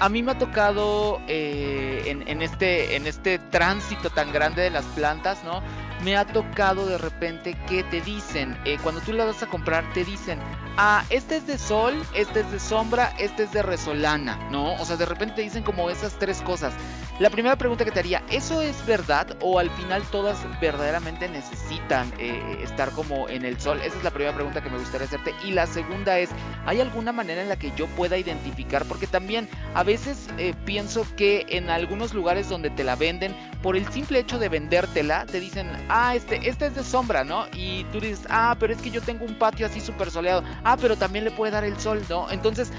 a 0.00 0.08
mí 0.08 0.22
me 0.22 0.32
ha 0.32 0.38
tocado 0.38 1.20
eh, 1.26 2.02
en, 2.06 2.42
este, 2.42 2.96
en 2.96 3.06
este 3.06 3.38
tránsito 3.38 4.10
tan 4.10 4.32
grande 4.32 4.62
de 4.62 4.70
las 4.70 4.84
plantas, 4.86 5.42
¿no? 5.44 5.62
Me 6.02 6.16
ha 6.16 6.24
tocado 6.24 6.86
de 6.86 6.98
repente 6.98 7.56
que 7.68 7.82
te 7.82 8.00
dicen, 8.00 8.56
eh, 8.64 8.78
cuando 8.82 9.00
tú 9.00 9.12
la 9.12 9.24
vas 9.24 9.42
a 9.42 9.46
comprar, 9.46 9.84
te 9.92 10.04
dicen, 10.04 10.38
ah, 10.76 11.04
este 11.10 11.36
es 11.36 11.46
de 11.46 11.58
sol, 11.58 11.94
este 12.14 12.40
es 12.40 12.52
de 12.52 12.60
sombra, 12.60 13.12
este 13.18 13.44
es 13.44 13.52
de 13.52 13.62
resolana, 13.62 14.36
¿no? 14.50 14.74
O 14.74 14.84
sea, 14.84 14.96
de 14.96 15.06
repente 15.06 15.34
te 15.36 15.42
dicen 15.42 15.64
como 15.64 15.90
esas 15.90 16.18
tres 16.18 16.40
cosas. 16.42 16.72
La 17.18 17.30
primera 17.30 17.56
pregunta 17.56 17.84
que 17.84 17.90
te 17.90 17.98
haría, 17.98 18.22
¿eso 18.30 18.62
es 18.62 18.86
verdad 18.86 19.36
o 19.40 19.58
al 19.58 19.70
final 19.70 20.02
todas 20.12 20.38
verdaderamente 20.60 21.28
necesitan 21.28 22.12
eh, 22.16 22.60
estar 22.62 22.92
como 22.92 23.28
en 23.28 23.44
el 23.44 23.60
sol? 23.60 23.80
Esa 23.84 23.98
es 23.98 24.04
la 24.04 24.12
primera 24.12 24.36
pregunta 24.36 24.62
que 24.62 24.70
me 24.70 24.78
gustaría 24.78 25.08
hacerte. 25.08 25.34
Y 25.42 25.50
la 25.50 25.66
segunda 25.66 26.20
es, 26.20 26.30
¿hay 26.64 26.80
alguna 26.80 27.10
manera 27.10 27.42
en 27.42 27.48
la 27.48 27.58
que 27.58 27.72
yo 27.76 27.88
pueda 27.88 28.18
identificar? 28.18 28.84
Porque 28.84 29.08
también 29.08 29.48
a 29.74 29.82
veces 29.82 30.28
eh, 30.38 30.54
pienso 30.64 31.04
que 31.16 31.44
en 31.48 31.70
algunos 31.70 32.14
lugares 32.14 32.48
donde 32.48 32.70
te 32.70 32.84
la 32.84 32.94
venden, 32.94 33.34
por 33.64 33.76
el 33.76 33.90
simple 33.90 34.20
hecho 34.20 34.38
de 34.38 34.48
vendértela, 34.48 35.26
te 35.26 35.40
dicen, 35.40 35.68
ah, 35.88 36.14
este, 36.14 36.48
este 36.48 36.66
es 36.66 36.74
de 36.74 36.84
sombra, 36.84 37.24
¿no? 37.24 37.46
Y 37.52 37.84
tú 37.92 38.00
dices, 38.00 38.20
ah, 38.28 38.56
pero 38.58 38.72
es 38.72 38.80
que 38.80 38.90
yo 38.90 39.00
tengo 39.00 39.24
un 39.24 39.34
patio 39.34 39.66
así 39.66 39.80
súper 39.80 40.10
soleado. 40.10 40.42
Ah, 40.64 40.76
pero 40.80 40.96
también 40.96 41.24
le 41.24 41.30
puede 41.30 41.52
dar 41.52 41.64
el 41.64 41.78
sol, 41.78 42.02
¿no? 42.08 42.30
Entonces, 42.30 42.70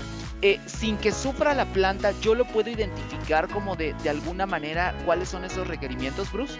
eh, 0.41 0.60
sin 0.65 0.98
que 0.98 1.12
sufra 1.12 1.54
la 1.54 1.65
planta, 1.65 2.13
yo 2.22 2.36
lo 2.36 2.45
puedo 2.45 2.69
identificar 2.69 3.48
como 3.48 3.76
de, 3.76 3.93
de 4.04 4.10
alguna 4.10 4.45
manera 4.45 4.95
cuáles 5.06 5.30
son 5.30 5.43
esos 5.43 5.67
requerimientos, 5.67 6.32
Bruce. 6.32 6.60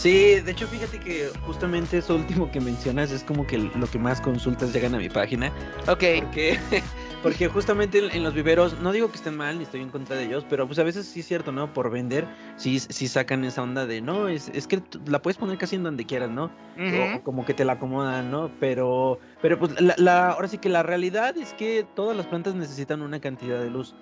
Sí, 0.00 0.40
de 0.40 0.52
hecho 0.52 0.66
fíjate 0.66 0.98
que 0.98 1.30
justamente 1.44 1.98
eso 1.98 2.14
último 2.14 2.50
que 2.50 2.60
mencionas 2.60 3.10
es 3.10 3.22
como 3.22 3.46
que 3.46 3.58
lo 3.58 3.86
que 3.90 3.98
más 3.98 4.20
consultas 4.20 4.72
llegan 4.72 4.94
a 4.94 4.98
mi 4.98 5.10
página. 5.10 5.52
Ok. 5.88 6.04
Porque, 6.22 6.58
porque 7.22 7.48
justamente 7.48 7.98
en 7.98 8.22
los 8.22 8.34
viveros, 8.34 8.78
no 8.80 8.92
digo 8.92 9.10
que 9.10 9.16
estén 9.16 9.36
mal 9.36 9.58
ni 9.58 9.64
estoy 9.64 9.82
en 9.82 9.90
contra 9.90 10.16
de 10.16 10.24
ellos, 10.24 10.44
pero 10.48 10.66
pues 10.66 10.78
a 10.78 10.82
veces 10.82 11.06
sí 11.06 11.20
es 11.20 11.26
cierto, 11.26 11.52
¿no? 11.52 11.72
Por 11.72 11.90
vender, 11.90 12.26
sí, 12.56 12.80
sí 12.80 13.08
sacan 13.08 13.44
esa 13.44 13.62
onda 13.62 13.86
de, 13.86 14.00
no, 14.00 14.28
es, 14.28 14.50
es 14.54 14.66
que 14.66 14.82
la 15.06 15.20
puedes 15.20 15.36
poner 15.36 15.58
casi 15.58 15.76
en 15.76 15.82
donde 15.82 16.06
quieras, 16.06 16.30
¿no? 16.30 16.50
o, 16.78 17.22
como 17.22 17.44
que 17.44 17.52
te 17.52 17.64
la 17.64 17.74
acomodan, 17.74 18.30
¿no? 18.30 18.50
Pero, 18.58 19.18
pero 19.42 19.58
pues 19.58 19.72
la, 19.98 20.30
ahora 20.30 20.48
sí 20.48 20.58
que 20.58 20.68
la 20.68 20.82
realidad 20.82 21.36
es 21.36 21.52
que 21.54 21.86
todas 21.94 22.16
las 22.16 22.26
plantas 22.26 22.54
necesitan 22.54 23.02
una 23.02 23.20
cantidad 23.20 23.60
de 23.60 23.70
luz. 23.70 23.94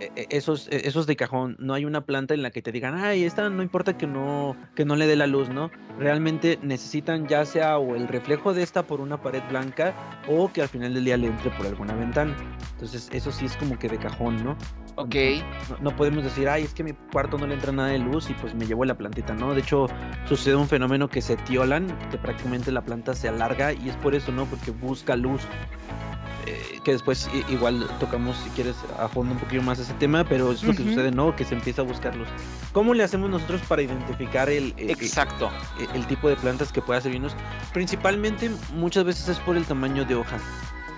E, 0.00 0.12
e, 0.14 0.26
esos, 0.30 0.68
e, 0.68 0.86
esos 0.86 1.06
de 1.06 1.16
cajón, 1.16 1.56
no 1.58 1.72
hay 1.72 1.84
una 1.84 2.02
planta 2.02 2.34
en 2.34 2.42
la 2.42 2.50
que 2.50 2.60
te 2.60 2.72
digan, 2.72 2.94
ay, 2.96 3.24
esta 3.24 3.48
no 3.48 3.62
importa 3.62 3.96
que 3.96 4.06
no, 4.06 4.56
que 4.74 4.84
no 4.84 4.96
le 4.96 5.06
dé 5.06 5.16
la 5.16 5.26
luz, 5.26 5.48
¿no? 5.48 5.70
Realmente 5.98 6.58
necesitan 6.62 7.26
ya 7.26 7.44
sea 7.46 7.78
o 7.78 7.96
el 7.96 8.06
reflejo 8.06 8.52
de 8.52 8.62
esta 8.62 8.86
por 8.86 9.00
una 9.00 9.20
pared 9.20 9.42
blanca 9.48 9.94
o 10.28 10.52
que 10.52 10.60
al 10.62 10.68
final 10.68 10.92
del 10.92 11.04
día 11.04 11.16
le 11.16 11.28
entre 11.28 11.50
por 11.50 11.66
alguna 11.66 11.94
ventana. 11.94 12.36
Entonces, 12.72 13.08
eso 13.12 13.32
sí 13.32 13.46
es 13.46 13.56
como 13.56 13.78
que 13.78 13.88
de 13.88 13.96
cajón, 13.96 14.44
¿no? 14.44 14.56
Ok. 14.96 15.14
No, 15.80 15.94
podemos 15.96 16.24
decir, 16.24 16.48
ay, 16.48 16.64
es 16.64 16.74
que 16.74 16.84
mi 16.84 16.92
cuarto 16.92 17.38
no 17.38 17.46
le 17.46 17.54
entra 17.54 17.72
nada 17.72 17.88
de 17.88 17.98
luz 17.98 18.28
y 18.28 18.34
pues 18.34 18.54
me 18.54 18.66
llevo 18.66 18.84
la 18.84 18.96
plantita, 18.96 19.34
¿no? 19.34 19.54
De 19.54 19.60
hecho, 19.60 19.86
sucede 20.26 20.56
un 20.56 20.68
fenómeno 20.68 21.08
que 21.08 21.22
se 21.22 21.36
tiolan, 21.36 21.86
que 22.10 22.18
prácticamente 22.18 22.70
la 22.70 22.82
planta 22.82 23.14
se 23.14 23.28
alarga 23.28 23.72
y 23.72 23.88
es 23.88 23.96
por 23.96 24.14
eso, 24.14 24.30
¿no? 24.32 24.44
Porque 24.44 24.70
busca 24.72 25.16
luz. 25.16 25.42
Eh, 26.46 26.80
que 26.84 26.92
después 26.92 27.28
igual 27.48 27.88
tocamos 27.98 28.36
si 28.36 28.50
quieres 28.50 28.76
a 29.00 29.08
fondo 29.08 29.34
un 29.34 29.40
poquito 29.40 29.62
más 29.62 29.80
ese 29.80 29.92
tema, 29.94 30.22
pero 30.22 30.52
es 30.52 30.62
lo 30.62 30.72
que 30.72 30.84
sucede, 30.84 31.10
¿no? 31.10 31.34
Que 31.34 31.44
se 31.44 31.54
empieza 31.54 31.82
a 31.82 31.84
buscar 31.84 32.14
luz. 32.14 32.28
¿Cómo 32.72 32.94
le 32.94 33.02
hacemos 33.02 33.28
nosotros 33.28 33.60
para 33.62 33.82
identificar 33.82 34.48
el, 34.48 34.72
exacto 34.76 35.50
el, 35.92 36.06
tipo 36.06 36.28
de 36.28 36.36
plantas 36.36 36.70
que 36.70 36.80
pueda 36.80 37.00
servirnos? 37.00 37.34
Principalmente 37.72 38.50
muchas 38.74 39.04
veces 39.04 39.28
es 39.28 39.38
por 39.40 39.56
el 39.56 39.64
tamaño 39.64 40.04
de 40.04 40.14
hoja. 40.14 40.38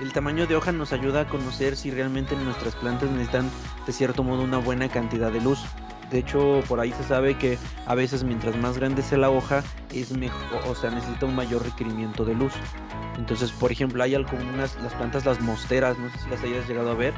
El 0.02 0.12
tamaño 0.12 0.46
de 0.46 0.54
hoja 0.54 0.70
nos 0.70 0.92
ayuda 0.92 1.22
a 1.22 1.26
conocer 1.26 1.76
si 1.76 1.90
realmente 1.90 2.36
nuestras 2.36 2.74
plantas 2.76 3.10
necesitan 3.10 3.50
de 3.86 3.92
cierto 3.92 4.22
modo 4.22 4.42
una 4.42 4.58
buena 4.58 4.90
cantidad 4.90 5.32
de 5.32 5.40
luz. 5.40 5.60
De 6.10 6.18
hecho, 6.18 6.62
por 6.68 6.80
ahí 6.80 6.92
se 6.92 7.04
sabe 7.04 7.38
que 7.38 7.58
a 7.86 7.94
veces 7.94 8.22
mientras 8.22 8.56
más 8.56 8.76
grande 8.76 9.02
sea 9.02 9.18
la 9.18 9.30
hoja, 9.30 9.62
es 9.94 10.12
mejor, 10.12 10.62
o 10.66 10.74
sea, 10.74 10.90
necesita 10.90 11.26
un 11.26 11.34
mayor 11.34 11.64
requerimiento 11.64 12.24
de 12.24 12.34
luz. 12.34 12.52
Entonces, 13.18 13.50
por 13.50 13.72
ejemplo, 13.72 14.02
hay 14.02 14.14
algunas, 14.14 14.80
las 14.80 14.94
plantas, 14.94 15.26
las 15.26 15.40
mosteras, 15.40 15.98
no 15.98 16.08
sé 16.10 16.18
si 16.18 16.30
las 16.30 16.42
hayas 16.42 16.68
llegado 16.68 16.92
a 16.92 16.94
ver, 16.94 17.14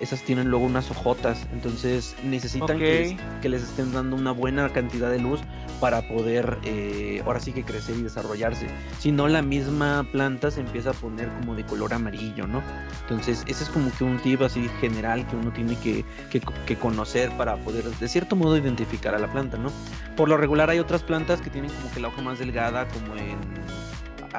esas 0.00 0.22
tienen 0.22 0.48
luego 0.48 0.66
unas 0.66 0.90
hojotas, 0.90 1.46
entonces 1.52 2.16
necesitan 2.22 2.78
que, 2.78 3.16
les, 3.42 3.62
estén 3.62 3.92
dando 3.92 4.16
una 4.16 4.32
buena 4.32 4.68
cantidad 4.70 5.10
de 5.10 5.18
luz 5.18 5.40
para 5.80 6.06
poder 6.08 6.58
eh, 6.64 7.22
ahora 7.24 7.40
sí 7.40 7.52
que 7.52 7.62
crecer 7.62 7.96
y 7.96 8.02
desarrollarse. 8.02 8.66
Si 8.98 9.12
no, 9.12 9.28
la 9.28 9.40
misma 9.40 10.06
planta 10.12 10.50
se 10.50 10.60
empieza 10.60 10.90
a 10.90 10.92
poner 10.92 11.28
como 11.40 11.54
de 11.54 11.64
color 11.64 11.94
amarillo, 11.94 12.46
¿no? 12.46 12.62
Entonces, 13.02 13.44
ese 13.46 13.64
es 13.64 13.70
como 13.70 13.90
que 13.96 14.04
un 14.04 14.18
tip 14.18 14.42
así 14.42 14.68
general 14.80 15.26
que 15.26 15.36
uno 15.36 15.52
tiene 15.52 15.76
que, 15.78 16.04
que 16.30 16.76
conocer 16.76 17.30
para 17.36 17.56
poder, 17.56 17.84
de 17.84 18.08
cierto 18.08 18.36
modo, 18.36 18.56
identificar 18.56 19.14
a 19.14 19.18
la 19.18 19.30
planta, 19.30 19.56
¿no? 19.56 19.70
Por 20.16 20.28
lo 20.28 20.36
regular 20.36 20.70
hay 20.70 20.78
otras 20.78 21.02
plantas 21.02 21.40
que 21.40 21.50
tienen 21.50 21.70
como 21.70 21.90
que 21.92 22.00
la 22.00 22.08
hoja 22.08 22.20
más 22.20 22.38
delgada, 22.38 22.88
como 22.88 23.14
en 23.16 23.38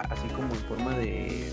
así 0.01 0.27
como 0.29 0.53
en 0.53 0.62
forma 0.62 0.95
de 0.97 1.51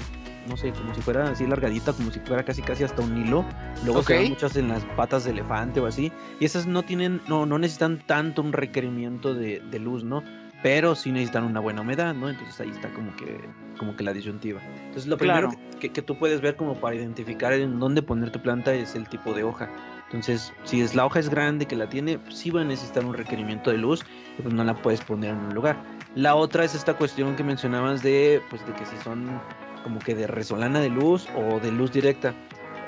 no 0.48 0.56
sé, 0.56 0.72
como 0.72 0.94
si 0.94 1.00
fuera 1.00 1.30
así 1.30 1.46
largadita, 1.46 1.92
como 1.92 2.10
si 2.10 2.20
fuera 2.20 2.44
casi 2.44 2.62
casi 2.62 2.84
hasta 2.84 3.02
un 3.02 3.16
hilo. 3.16 3.44
Luego 3.84 4.02
se 4.02 4.14
ven 4.14 4.30
muchas 4.30 4.56
en 4.56 4.68
las 4.68 4.84
patas 4.96 5.24
de 5.24 5.30
elefante 5.30 5.80
o 5.80 5.86
así. 5.86 6.12
Y 6.40 6.44
esas 6.44 6.66
no 6.66 6.82
tienen, 6.82 7.20
no, 7.28 7.46
no 7.46 7.58
necesitan 7.58 8.02
tanto 8.06 8.42
un 8.42 8.52
requerimiento 8.52 9.34
de, 9.34 9.60
luz, 9.78 10.04
¿no? 10.04 10.22
Pero 10.62 10.94
sí 10.94 11.12
necesitan 11.12 11.44
una 11.44 11.60
buena 11.60 11.82
humedad, 11.82 12.14
¿no? 12.14 12.28
Entonces 12.28 12.58
ahí 12.60 12.70
está 12.70 12.90
como 12.92 13.14
que, 13.16 13.38
como 13.78 13.96
que 13.96 14.04
la 14.04 14.12
disyuntiva. 14.12 14.62
Entonces 14.86 15.06
lo 15.06 15.18
primero 15.18 15.50
que, 15.80 15.92
que, 15.92 16.02
tú 16.02 16.18
puedes 16.18 16.40
ver 16.40 16.56
como 16.56 16.74
para 16.74 16.96
identificar 16.96 17.52
en 17.52 17.78
dónde 17.78 18.02
poner 18.02 18.30
tu 18.30 18.40
planta 18.40 18.72
es 18.72 18.94
el 18.94 19.08
tipo 19.08 19.34
de 19.34 19.44
hoja. 19.44 19.68
Entonces, 20.06 20.52
si 20.62 20.80
es 20.80 20.94
la 20.94 21.04
hoja 21.06 21.18
es 21.18 21.28
grande 21.28 21.66
que 21.66 21.74
la 21.74 21.88
tiene, 21.88 22.18
pues 22.18 22.36
sí 22.36 22.50
va 22.50 22.60
a 22.60 22.64
necesitar 22.64 23.04
un 23.04 23.14
requerimiento 23.14 23.70
de 23.70 23.78
luz, 23.78 24.04
pero 24.36 24.44
pues 24.44 24.54
no 24.54 24.62
la 24.62 24.74
puedes 24.74 25.00
poner 25.00 25.30
en 25.30 25.38
un 25.38 25.54
lugar. 25.54 25.76
La 26.14 26.36
otra 26.36 26.64
es 26.64 26.74
esta 26.74 26.94
cuestión 26.94 27.34
que 27.34 27.42
mencionabas 27.42 28.02
de, 28.02 28.40
pues, 28.48 28.64
de 28.66 28.72
que 28.72 28.86
si 28.86 28.96
son 29.02 29.40
como 29.82 29.98
que 29.98 30.14
de 30.14 30.26
resolana 30.26 30.80
de 30.80 30.88
luz 30.88 31.26
o 31.36 31.60
de 31.60 31.70
luz 31.70 31.92
directa. 31.92 32.34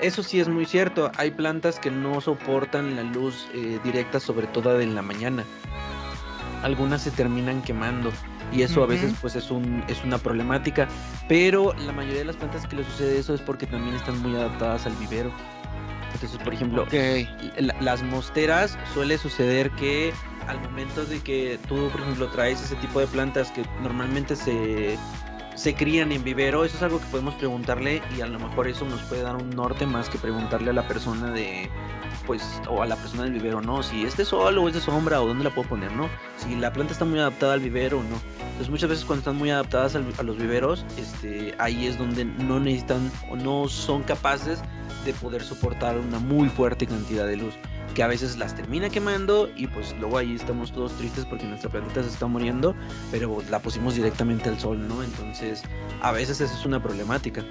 Eso 0.01 0.23
sí 0.23 0.39
es 0.39 0.47
muy 0.47 0.65
cierto, 0.65 1.11
hay 1.17 1.31
plantas 1.31 1.79
que 1.79 1.91
no 1.91 2.21
soportan 2.21 2.95
la 2.95 3.03
luz 3.03 3.47
eh, 3.53 3.79
directa, 3.83 4.19
sobre 4.19 4.47
todo 4.47 4.79
en 4.79 4.95
la 4.95 5.01
mañana. 5.01 5.43
Algunas 6.63 7.01
se 7.01 7.11
terminan 7.11 7.61
quemando 7.61 8.11
y 8.51 8.61
eso 8.61 8.83
a 8.83 8.87
veces 8.87 9.13
pues 9.21 9.35
es, 9.35 9.51
un, 9.51 9.83
es 9.87 10.03
una 10.03 10.17
problemática, 10.17 10.87
pero 11.27 11.73
la 11.85 11.91
mayoría 11.91 12.19
de 12.19 12.25
las 12.25 12.35
plantas 12.35 12.65
que 12.65 12.77
le 12.77 12.83
sucede 12.83 13.19
eso 13.19 13.33
es 13.33 13.41
porque 13.41 13.65
también 13.65 13.95
están 13.95 14.21
muy 14.21 14.35
adaptadas 14.35 14.85
al 14.85 14.93
vivero. 14.93 15.31
Entonces, 16.13 16.39
por 16.43 16.53
ejemplo, 16.53 16.87
las 17.81 18.01
mosteras 18.03 18.77
suele 18.93 19.17
suceder 19.17 19.69
que 19.71 20.13
al 20.47 20.61
momento 20.61 21.05
de 21.05 21.19
que 21.19 21.59
tú, 21.67 21.89
por 21.89 22.01
ejemplo, 22.01 22.29
traes 22.29 22.61
ese 22.61 22.75
tipo 22.77 22.99
de 22.99 23.07
plantas 23.07 23.51
que 23.51 23.63
normalmente 23.81 24.35
se 24.35 24.97
se 25.57 25.73
crían 25.73 26.11
en 26.11 26.23
vivero, 26.23 26.63
eso 26.63 26.77
es 26.77 26.83
algo 26.83 26.99
que 26.99 27.07
podemos 27.07 27.33
preguntarle 27.33 28.03
y 28.15 28.21
a 28.21 28.27
lo 28.27 28.37
mejor 28.37 28.67
eso 28.67 28.85
nos 28.85 29.01
puede 29.01 29.23
dar 29.23 29.35
un 29.35 29.49
norte 29.49 29.87
más 29.87 30.07
que 30.07 30.19
preguntarle 30.19 30.69
a 30.69 30.73
la 30.73 30.87
persona 30.87 31.31
de, 31.31 31.67
pues, 32.27 32.61
o 32.69 32.83
a 32.83 32.85
la 32.85 32.95
persona 32.95 33.23
del 33.23 33.33
vivero, 33.33 33.59
¿no? 33.59 33.81
Si 33.81 34.03
es 34.03 34.15
de 34.15 34.23
sol 34.23 34.59
o 34.59 34.67
es 34.67 34.75
de 34.75 34.81
sombra 34.81 35.19
o 35.19 35.27
dónde 35.27 35.43
la 35.43 35.49
puedo 35.49 35.67
poner, 35.67 35.91
¿no? 35.93 36.09
Si 36.37 36.55
la 36.55 36.71
planta 36.71 36.93
está 36.93 37.05
muy 37.05 37.17
adaptada 37.17 37.53
al 37.53 37.59
vivero 37.59 37.99
o 37.99 38.03
no. 38.03 38.19
Entonces 38.39 38.69
muchas 38.69 38.89
veces 38.89 39.03
cuando 39.03 39.21
están 39.21 39.35
muy 39.35 39.49
adaptadas 39.49 39.95
a 39.95 40.23
los 40.23 40.37
viveros, 40.37 40.85
este, 40.95 41.55
ahí 41.57 41.87
es 41.87 41.97
donde 41.97 42.23
no 42.23 42.59
necesitan 42.59 43.11
o 43.31 43.35
no 43.35 43.67
son 43.67 44.03
capaces 44.03 44.61
de 45.05 45.13
poder 45.13 45.41
soportar 45.41 45.97
una 45.97 46.19
muy 46.19 46.49
fuerte 46.49 46.85
cantidad 46.85 47.25
de 47.25 47.37
luz 47.37 47.55
que 47.97 48.03
a 48.03 48.07
veces 48.07 48.37
las 48.37 48.53
termina 48.55 48.91
quemando 48.91 49.49
y 49.55 49.65
pues 49.65 49.95
luego 49.99 50.19
ahí 50.19 50.35
estamos 50.35 50.71
todos 50.71 50.95
tristes 50.97 51.25
porque 51.25 51.45
nuestra 51.45 51.71
plantita 51.71 52.03
se 52.03 52.09
está 52.09 52.27
muriendo, 52.27 52.75
pero 53.09 53.41
la 53.49 53.57
pusimos 53.57 53.95
directamente 53.95 54.49
al 54.49 54.59
sol, 54.59 54.87
¿no? 54.87 55.01
Entonces 55.01 55.63
a 56.03 56.11
veces 56.11 56.39
eso 56.39 56.53
es 56.53 56.63
una 56.63 56.79
problemática. 56.79 57.43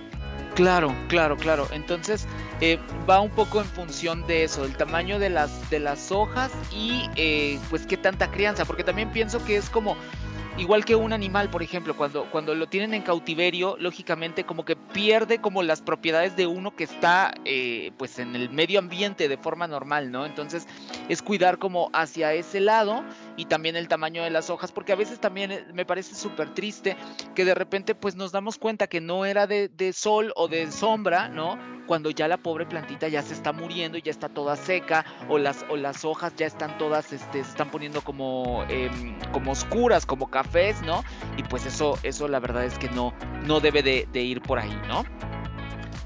Claro, 0.54 0.94
claro, 1.09 1.37
claro. 1.37 1.66
Entonces 1.72 2.28
eh, 2.61 2.78
va 3.11 3.18
un 3.20 3.30
poco 3.30 3.61
en 3.61 3.66
función 3.66 4.24
de 4.28 4.44
eso, 4.44 4.62
del 4.62 4.76
tamaño 4.76 5.18
de 5.18 5.30
las 5.30 5.68
de 5.68 5.80
las 5.80 6.12
hojas 6.12 6.52
y 6.70 7.11
eh, 7.16 7.59
pues 7.68 7.85
qué 7.85 7.96
tanta 7.96 8.30
crianza, 8.30 8.64
porque 8.64 8.85
también 8.85 9.11
pienso 9.11 9.44
que 9.44 9.56
es 9.56 9.68
como 9.68 9.96
igual 10.58 10.84
que 10.84 10.96
un 10.96 11.12
animal, 11.12 11.50
por 11.50 11.62
ejemplo, 11.62 11.96
cuando, 11.96 12.24
cuando 12.30 12.54
lo 12.54 12.66
tienen 12.66 12.94
en 12.94 13.02
cautiverio, 13.02 13.76
lógicamente 13.78 14.44
como 14.44 14.64
que 14.64 14.76
pierde 14.76 15.38
como 15.38 15.62
las 15.62 15.82
propiedades 15.82 16.36
de 16.36 16.46
uno 16.46 16.74
que 16.74 16.84
está 16.84 17.34
eh, 17.44 17.92
pues 17.96 18.18
en 18.18 18.34
el 18.34 18.50
medio 18.50 18.78
ambiente 18.78 19.28
de 19.28 19.36
forma 19.36 19.66
normal, 19.66 20.10
¿no? 20.10 20.24
Entonces 20.24 20.66
es 21.08 21.22
cuidar 21.22 21.58
como 21.58 21.90
hacia 21.92 22.32
ese 22.32 22.60
lado 22.60 23.04
y 23.37 23.46
también 23.46 23.77
el 23.77 23.88
tamaño 23.88 24.22
de 24.22 24.31
las 24.31 24.51
hojas, 24.51 24.72
porque 24.72 24.92
a 24.92 24.96
veces 24.96 25.20
también 25.20 25.53
eh, 25.53 25.66
me 25.72 25.85
parece 25.85 26.14
súper 26.14 26.55
triste 26.55 26.96
que 27.35 27.44
de 27.44 27.55
repente 27.55 27.94
pues 27.94 28.16
nos 28.16 28.33
damos 28.33 28.59
cuenta 28.59 28.87
que 28.87 29.01
no 29.01 29.25
era 29.25 29.46
de, 29.46 29.68
de 29.68 29.92
sol 29.92 30.33
o 30.37 30.49
de 30.49 30.70
sombra, 30.70 31.29
¿no? 31.29 31.59
cuando 31.87 32.11
ya 32.11 32.29
la 32.29 32.37
pobre 32.37 32.66
plantita 32.66 33.09
ya 33.09 33.22
se 33.22 33.33
está 33.33 33.53
muriendo 33.53 33.96
y 33.96 34.03
ya 34.03 34.11
está 34.11 34.29
toda 34.29 34.57
seca 34.57 35.07
o 35.29 35.38
las, 35.38 35.64
o 35.70 35.77
las 35.77 36.05
hojas 36.05 36.35
ya 36.37 36.46
están 36.46 36.77
todas, 36.77 37.12
este, 37.12 37.44
se 37.44 37.51
están 37.51 37.70
poniendo 37.70 38.03
como, 38.03 38.64
em, 38.68 39.18
como 39.33 39.53
oscuras, 39.53 40.05
como 40.05 40.31
cafés, 40.31 40.83
¿no? 40.83 41.05
Y 41.37 41.42
pues 41.44 41.64
eso, 41.64 41.99
eso 42.03 42.29
la 42.29 42.40
verdad 42.40 42.64
es 42.64 42.77
que 42.79 42.90
no, 42.90 43.14
no 43.44 43.61
debe 43.61 43.83
de, 43.83 44.07
ir 44.20 44.42
por 44.42 44.59
ahí, 44.59 44.77
¿no? 44.88 45.05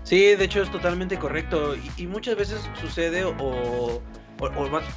Sí, 0.03 0.35
de 0.35 0.45
hecho 0.45 0.62
es 0.62 0.71
totalmente 0.71 1.19
correcto 1.19 1.75
y, 1.97 2.07
muchas 2.07 2.37
veces 2.37 2.69
sucede 2.81 3.25
o, 3.25 4.03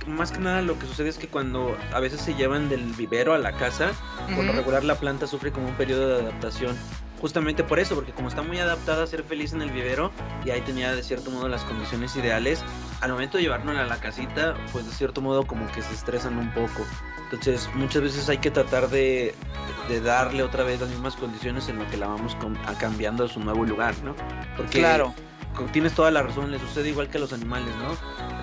más, 0.07 0.31
que 0.31 0.39
nada 0.39 0.61
lo 0.61 0.77
que 0.79 0.87
sucede 0.87 1.09
es 1.09 1.17
que 1.17 1.27
cuando 1.27 1.77
a 1.93 1.99
veces 1.99 2.21
se 2.21 2.33
llevan 2.35 2.69
del 2.69 2.93
vivero 2.93 3.33
a 3.33 3.37
la 3.37 3.53
casa, 3.53 3.91
por 4.35 4.45
lo 4.45 4.53
regular 4.53 4.83
la 4.83 4.95
planta 4.95 5.27
sufre 5.27 5.51
como 5.51 5.67
un 5.67 5.75
periodo 5.75 6.07
de 6.07 6.21
adaptación 6.23 6.75
justamente 7.23 7.63
por 7.63 7.79
eso, 7.79 7.95
porque 7.95 8.11
como 8.11 8.27
está 8.27 8.41
muy 8.41 8.59
adaptada 8.59 9.01
a 9.01 9.07
ser 9.07 9.23
feliz 9.23 9.53
en 9.53 9.61
el 9.61 9.71
vivero 9.71 10.11
y 10.43 10.49
ahí 10.49 10.59
tenía 10.59 10.93
de 10.93 11.01
cierto 11.03 11.31
modo 11.31 11.47
las 11.47 11.63
condiciones 11.63 12.13
ideales, 12.17 12.61
al 12.99 13.13
momento 13.13 13.37
de 13.37 13.43
llevarnos 13.43 13.77
a 13.77 13.85
la 13.85 13.95
casita, 14.01 14.55
pues 14.73 14.85
de 14.85 14.91
cierto 14.91 15.21
modo 15.21 15.47
como 15.47 15.65
que 15.71 15.81
se 15.81 15.93
estresan 15.93 16.37
un 16.37 16.53
poco. 16.53 16.85
Entonces 17.23 17.69
muchas 17.75 18.01
veces 18.01 18.27
hay 18.27 18.39
que 18.39 18.51
tratar 18.51 18.89
de, 18.89 19.33
darle 20.03 20.43
otra 20.43 20.65
vez 20.65 20.81
las 20.81 20.89
mismas 20.89 21.15
condiciones 21.15 21.69
en 21.69 21.79
lo 21.79 21.89
que 21.89 21.95
la 21.95 22.07
vamos 22.07 22.35
a 22.65 22.73
cambiando 22.73 23.23
a 23.23 23.29
su 23.29 23.39
nuevo 23.39 23.63
lugar, 23.63 23.95
¿no? 24.03 24.17
Porque 24.57 24.79
claro 24.79 25.15
tienes 25.71 25.93
toda 25.93 26.11
la 26.11 26.23
razón, 26.23 26.51
le 26.51 26.59
sucede 26.59 26.89
igual 26.89 27.09
que 27.09 27.17
a 27.17 27.21
los 27.21 27.33
animales, 27.33 27.73
¿no? 27.77 27.95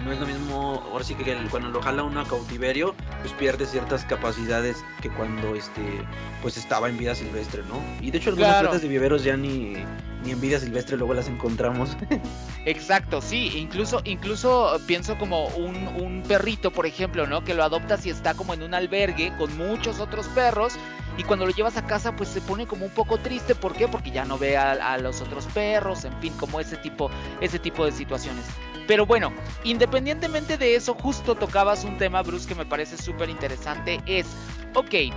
No 0.05 0.13
es 0.13 0.21
lo 0.21 0.27
mismo, 0.27 0.83
ahora 0.91 1.05
sí 1.05 1.15
que 1.15 1.37
cuando 1.51 1.69
lo 1.69 1.83
jala 1.83 2.03
uno 2.03 2.21
a 2.21 2.25
cautiverio, 2.25 2.95
pues 3.21 3.33
pierde 3.35 3.67
ciertas 3.67 4.05
capacidades 4.05 4.85
que 5.03 5.11
cuando 5.11 5.55
este 5.55 5.83
pues 6.43 6.57
estaba 6.57 6.89
en 6.89 6.99
vida 6.99 7.15
silvestre, 7.15 7.63
¿no? 7.69 7.83
Y 8.01 8.11
de 8.11 8.19
hecho 8.19 8.31
algunas 8.31 8.51
claro. 8.53 8.69
plantas 8.69 8.83
de 8.83 8.89
viveros 8.89 9.25
ya 9.25 9.37
ni, 9.37 9.75
ni 10.25 10.33
en 10.33 10.41
vida 10.41 10.59
silvestre 10.59 10.97
luego 10.97 11.15
las 11.15 11.29
encontramos. 11.29 11.97
Exacto, 12.65 13.21
sí, 13.21 13.53
incluso, 13.57 14.03
incluso 14.05 14.79
pienso 14.87 15.17
como 15.19 15.47
un, 15.49 15.77
un 15.89 16.23
perrito, 16.27 16.71
por 16.71 16.87
ejemplo, 16.87 17.27
¿no? 17.27 17.45
Que 17.45 17.55
lo 17.55 17.65
adoptas 17.65 18.05
y 18.07 18.11
está 18.11 18.35
como 18.35 18.55
en 18.55 18.63
un 18.63 18.75
albergue 18.75 19.33
con 19.39 19.57
muchos 19.57 20.01
otros 20.01 20.27
perros 20.29 20.75
y 21.21 21.25
cuando 21.25 21.45
lo 21.45 21.53
llevas 21.53 21.77
a 21.77 21.87
casa 21.87 22.17
pues 22.17 22.29
se 22.29 22.41
pone 22.41 22.67
como 22.67 22.87
un 22.87 22.93
poco 22.93 23.19
triste, 23.19 23.55
¿por 23.55 23.75
qué? 23.75 23.89
Porque 23.89 24.11
ya 24.11 24.25
no 24.25 24.39
ve 24.39 24.57
a, 24.57 24.97
los 24.99 25.21
otros 25.21 25.45
perros, 25.47 26.05
en 26.05 26.19
fin, 26.21 26.33
como 26.39 26.61
ese 26.61 26.77
tipo, 26.77 27.11
ese 27.41 27.59
tipo 27.59 27.85
de 27.85 27.93
situaciones. 27.93 28.45
Pero 28.87 29.07
bueno, 29.07 29.33
independientemente 29.63 30.57
de 30.57 30.75
eso, 30.75 30.95
justo 30.95 31.35
tocabas 31.35 31.85
un 31.85 31.99
tema, 31.99 32.23
Bruce, 32.23 32.49
que 32.49 32.55
me 32.55 32.65
parece 32.65 32.97
súper 32.97 33.29
interesante, 33.29 34.01
es, 34.07 34.27
ok, 34.75 35.15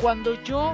cuando 0.00 0.40
yo 0.44 0.72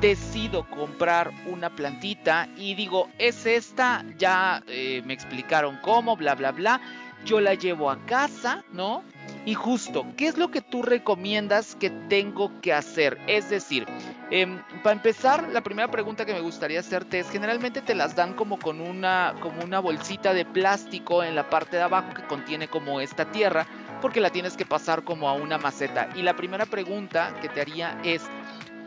decido 0.00 0.68
comprar 0.68 1.30
una 1.46 1.70
plantita 1.70 2.48
y 2.56 2.74
digo, 2.74 3.08
es 3.18 3.46
esta, 3.46 4.04
ya 4.18 4.62
eh, 4.66 5.02
me 5.04 5.14
explicaron 5.14 5.78
cómo, 5.82 6.16
bla, 6.16 6.34
bla, 6.34 6.52
bla, 6.52 6.80
yo 7.24 7.40
la 7.40 7.54
llevo 7.54 7.90
a 7.90 8.04
casa, 8.06 8.64
¿no? 8.72 9.02
Y 9.44 9.54
justo, 9.54 10.06
¿qué 10.16 10.28
es 10.28 10.36
lo 10.36 10.50
que 10.50 10.60
tú 10.60 10.82
recomiendas 10.82 11.74
que 11.76 11.90
tengo 11.90 12.60
que 12.60 12.72
hacer? 12.72 13.18
Es 13.26 13.50
decir, 13.50 13.86
em, 14.30 14.60
para 14.82 14.94
empezar, 14.94 15.48
la 15.48 15.62
primera 15.62 15.88
pregunta 15.90 16.24
que 16.24 16.32
me 16.32 16.40
gustaría 16.40 16.80
hacerte 16.80 17.20
es, 17.20 17.30
generalmente 17.30 17.82
te 17.82 17.94
las 17.94 18.14
dan 18.14 18.34
como 18.34 18.58
con 18.58 18.80
una, 18.80 19.34
como 19.40 19.62
una 19.62 19.80
bolsita 19.80 20.32
de 20.32 20.44
plástico 20.44 21.22
en 21.22 21.34
la 21.34 21.48
parte 21.48 21.76
de 21.76 21.82
abajo 21.82 22.14
que 22.14 22.24
contiene 22.24 22.68
como 22.68 23.00
esta 23.00 23.30
tierra, 23.32 23.66
porque 24.00 24.20
la 24.20 24.30
tienes 24.30 24.56
que 24.56 24.66
pasar 24.66 25.04
como 25.04 25.28
a 25.28 25.32
una 25.32 25.58
maceta. 25.58 26.08
Y 26.14 26.22
la 26.22 26.34
primera 26.34 26.66
pregunta 26.66 27.34
que 27.40 27.48
te 27.48 27.60
haría 27.60 27.98
es, 28.04 28.22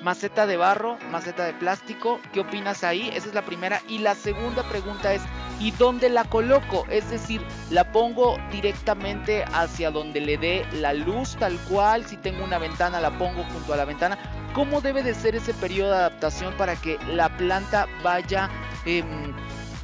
maceta 0.05 0.45
de 0.45 0.55
barro, 0.55 0.99
maceta 1.09 1.45
de 1.45 1.53
plástico, 1.53 2.19
¿qué 2.31 2.41
opinas 2.41 2.83
ahí? 2.83 3.09
Esa 3.15 3.29
es 3.29 3.33
la 3.33 3.41
primera. 3.41 3.81
Y 3.89 3.97
la 3.97 4.13
segunda 4.13 4.61
pregunta 4.61 5.11
es, 5.15 5.23
¿y 5.59 5.71
dónde 5.71 6.09
la 6.09 6.25
coloco? 6.25 6.85
Es 6.91 7.09
decir, 7.09 7.41
¿la 7.71 7.91
pongo 7.91 8.37
directamente 8.51 9.43
hacia 9.45 9.89
donde 9.89 10.21
le 10.21 10.37
dé 10.37 10.63
la 10.73 10.93
luz 10.93 11.35
tal 11.37 11.57
cual? 11.67 12.05
Si 12.05 12.17
tengo 12.17 12.43
una 12.43 12.59
ventana, 12.59 13.01
la 13.01 13.17
pongo 13.17 13.43
junto 13.45 13.73
a 13.73 13.77
la 13.77 13.85
ventana. 13.85 14.19
¿Cómo 14.53 14.79
debe 14.79 15.01
de 15.01 15.15
ser 15.15 15.35
ese 15.35 15.55
periodo 15.55 15.89
de 15.89 15.97
adaptación 15.97 16.53
para 16.53 16.75
que 16.75 16.99
la 17.07 17.35
planta 17.35 17.87
vaya... 18.03 18.47
Em, 18.85 19.33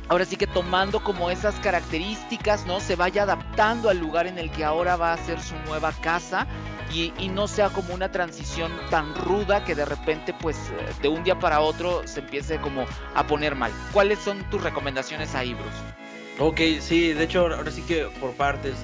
ahora 0.10 0.26
sí 0.26 0.36
que 0.36 0.48
tomando 0.48 1.04
como 1.04 1.30
esas 1.32 1.56
características, 1.56 2.66
¿no? 2.66 2.80
Se 2.80 2.96
vaya 2.96 3.24
adaptando 3.24 3.90
al 3.90 4.00
lugar 4.00 4.28
en 4.28 4.38
el 4.38 4.52
que 4.52 4.64
ahora 4.64 4.96
va 4.96 5.14
a 5.14 5.18
ser 5.18 5.42
su 5.42 5.56
nueva 5.68 5.92
casa 5.92 6.48
y, 6.94 7.30
no 7.30 7.48
sea 7.48 7.70
como 7.70 7.94
una 7.94 8.12
transición 8.12 8.72
tan 8.90 9.16
ruda 9.16 9.64
que 9.64 9.76
de 9.76 9.86
repente 9.86 10.34
pues 10.34 10.58
de 11.02 11.08
un 11.08 11.24
día 11.24 11.40
para 11.40 11.62
otro 11.62 12.02
se 12.06 12.20
empiece 12.20 12.60
como 12.60 12.86
a 13.16 13.26
poner 13.26 13.56
mal. 13.56 13.72
¿Cuáles 13.94 14.20
son 14.20 14.44
tus 14.50 14.62
recomendaciones 14.62 15.34
ahí, 15.36 15.54
Bruce? 15.54 16.02
Ok, 16.40 16.82
sí, 16.82 17.14
de 17.14 17.24
hecho 17.24 17.42
ahora 17.42 17.72
sí 17.72 17.82
que 17.84 18.08
por 18.20 18.34
partes. 18.34 18.76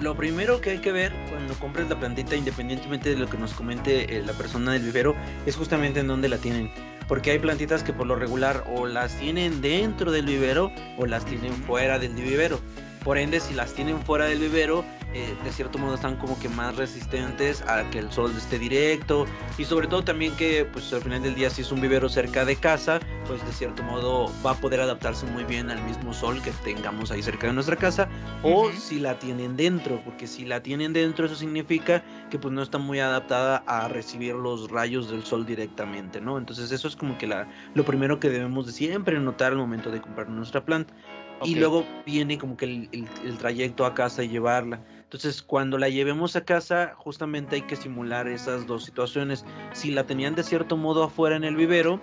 Lo, 0.00 0.14
primero 0.14 0.60
que 0.60 0.70
hay 0.70 0.78
que 0.78 0.92
ver 0.92 1.12
cuando 1.28 1.54
compres 1.54 1.88
la 1.88 1.98
plantita, 1.98 2.36
independientemente 2.36 3.10
de 3.10 3.16
lo 3.16 3.28
que 3.28 3.36
nos 3.36 3.52
comente 3.52 4.16
eh, 4.16 4.22
la 4.24 4.32
persona 4.32 4.72
del 4.72 4.82
vivero, 4.82 5.16
es 5.44 5.56
justamente 5.56 6.00
en 6.00 6.06
dónde 6.06 6.28
la 6.28 6.38
tienen. 6.38 6.70
Porque 7.08 7.30
hay 7.30 7.38
plantitas 7.38 7.82
que 7.82 7.92
por 7.92 8.06
lo 8.06 8.16
regular 8.16 8.64
o 8.74 8.86
las 8.86 9.14
tienen 9.18 9.60
dentro 9.60 10.12
del 10.12 10.26
vivero 10.26 10.70
o 10.98 11.06
las 11.06 11.24
tienen 11.24 11.52
fuera 11.52 11.98
del 11.98 12.14
vivero. 12.14 12.60
Por 13.04 13.18
ende, 13.18 13.40
si 13.40 13.54
las 13.54 13.74
tienen 13.74 14.00
fuera 14.02 14.26
del 14.26 14.38
vivero, 14.38 14.84
eh, 15.14 15.34
de 15.44 15.52
cierto 15.52 15.78
modo 15.78 15.94
están 15.94 16.16
como 16.16 16.38
que 16.38 16.48
más 16.48 16.76
resistentes 16.76 17.62
a 17.62 17.88
que 17.90 17.98
el 17.98 18.10
sol 18.12 18.32
esté 18.36 18.58
directo. 18.58 19.26
Y 19.58 19.64
sobre 19.64 19.88
todo 19.88 20.02
también 20.04 20.34
que 20.36 20.64
pues 20.64 20.92
al 20.92 21.02
final 21.02 21.22
del 21.22 21.34
día 21.34 21.50
si 21.50 21.62
es 21.62 21.72
un 21.72 21.80
vivero 21.80 22.08
cerca 22.08 22.44
de 22.44 22.56
casa 22.56 23.00
pues 23.26 23.44
de 23.44 23.52
cierto 23.52 23.82
modo 23.82 24.30
va 24.44 24.52
a 24.52 24.54
poder 24.54 24.80
adaptarse 24.80 25.26
muy 25.26 25.44
bien 25.44 25.70
al 25.70 25.82
mismo 25.84 26.12
sol 26.12 26.40
que 26.42 26.50
tengamos 26.64 27.10
ahí 27.10 27.22
cerca 27.22 27.46
de 27.46 27.52
nuestra 27.52 27.76
casa 27.76 28.08
o 28.42 28.70
si 28.72 28.98
la 28.98 29.18
tienen 29.18 29.56
dentro 29.56 30.00
porque 30.04 30.26
si 30.26 30.44
la 30.44 30.62
tienen 30.62 30.92
dentro 30.92 31.26
eso 31.26 31.34
significa 31.34 32.02
que 32.30 32.38
pues 32.38 32.52
no 32.52 32.62
está 32.62 32.78
muy 32.78 33.00
adaptada 33.00 33.62
a 33.66 33.88
recibir 33.88 34.34
los 34.34 34.70
rayos 34.70 35.10
del 35.10 35.24
sol 35.24 35.46
directamente 35.46 36.20
no 36.20 36.38
entonces 36.38 36.72
eso 36.72 36.88
es 36.88 36.96
como 36.96 37.18
que 37.18 37.26
la, 37.26 37.48
lo 37.74 37.84
primero 37.84 38.18
que 38.18 38.28
debemos 38.28 38.66
de 38.66 38.72
siempre 38.72 39.18
notar 39.18 39.52
al 39.52 39.58
momento 39.58 39.90
de 39.90 40.00
comprar 40.00 40.28
nuestra 40.28 40.64
planta 40.64 40.92
y 41.44 41.54
luego 41.56 41.84
viene 42.06 42.38
como 42.38 42.56
que 42.56 42.88
el, 42.92 43.38
trayecto 43.38 43.84
a 43.84 43.94
casa 43.94 44.22
y 44.22 44.28
llevarla. 44.28 44.80
Entonces, 45.02 45.42
cuando 45.42 45.76
la 45.76 45.88
llevemos 45.88 46.36
a 46.36 46.44
casa, 46.44 46.94
justamente 46.96 47.56
hay 47.56 47.62
que 47.62 47.76
simular 47.76 48.28
esas 48.28 48.66
dos 48.66 48.84
situaciones. 48.84 49.44
Si 49.72 49.90
la 49.90 50.06
tenían 50.06 50.34
de 50.34 50.42
cierto 50.42 50.76
modo 50.76 51.02
afuera 51.02 51.36
en 51.36 51.44
el 51.44 51.56
vivero, 51.56 52.00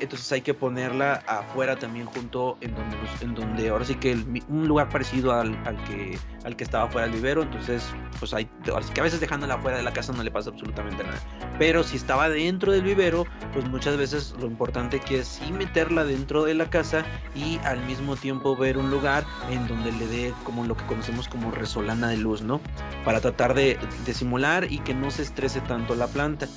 entonces 0.00 0.30
hay 0.32 0.40
que 0.40 0.54
ponerla 0.54 1.22
afuera 1.26 1.78
también 1.78 2.06
junto 2.06 2.56
en 2.60 2.74
donde, 2.74 2.96
en 3.20 3.34
donde 3.34 3.68
ahora 3.68 3.84
sí 3.84 3.94
que 3.94 4.14
un 4.48 4.68
lugar 4.68 4.88
parecido 4.88 5.32
al, 5.32 5.54
que, 5.84 6.18
al 6.44 6.56
que 6.56 6.64
estaba 6.64 6.88
fuera 6.88 7.06
del 7.06 7.16
vivero, 7.16 7.42
entonces 7.42 7.84
pues 8.18 8.34
hay, 8.34 8.48
ahora 8.70 8.84
que 8.92 9.00
a 9.00 9.04
veces 9.04 9.20
dejándola 9.20 9.54
afuera 9.54 9.76
de 9.76 9.82
la 9.82 9.92
casa 9.92 10.12
no 10.12 10.22
le 10.22 10.30
pasa 10.30 10.50
absolutamente 10.50 11.04
nada, 11.04 11.18
pero 11.58 11.82
si 11.82 11.96
estaba 11.96 12.28
dentro 12.28 12.72
del 12.72 12.82
vivero, 12.82 13.26
pues 13.52 13.68
muchas 13.68 13.96
veces 13.96 14.34
lo 14.40 14.46
importante 14.46 15.00
que 15.00 15.20
es 15.20 15.28
sí 15.28 15.52
meterla 15.52 16.04
dentro 16.04 16.44
de 16.44 16.54
la 16.54 16.68
casa 16.70 17.04
y 17.34 17.58
al 17.64 17.84
mismo 17.84 18.16
tiempo 18.16 18.56
ver 18.56 18.78
un 18.78 18.90
lugar 18.90 19.24
en 19.50 19.66
donde 19.66 19.92
le 19.92 20.06
dé 20.06 20.34
como 20.44 20.64
lo 20.64 20.76
que 20.76 20.84
conocemos 20.86 21.28
como 21.28 21.50
resolana 21.50 22.08
de 22.08 22.16
luz, 22.16 22.42
¿no? 22.42 22.60
Para 23.04 23.20
tratar 23.20 23.54
de, 23.54 23.78
de 24.04 24.14
simular 24.14 24.70
y 24.70 24.78
que 24.78 24.94
no 24.94 25.10
se 25.10 25.22
estrese 25.22 25.60
tanto 25.60 25.94
la 25.94 26.06
planta, 26.06 26.48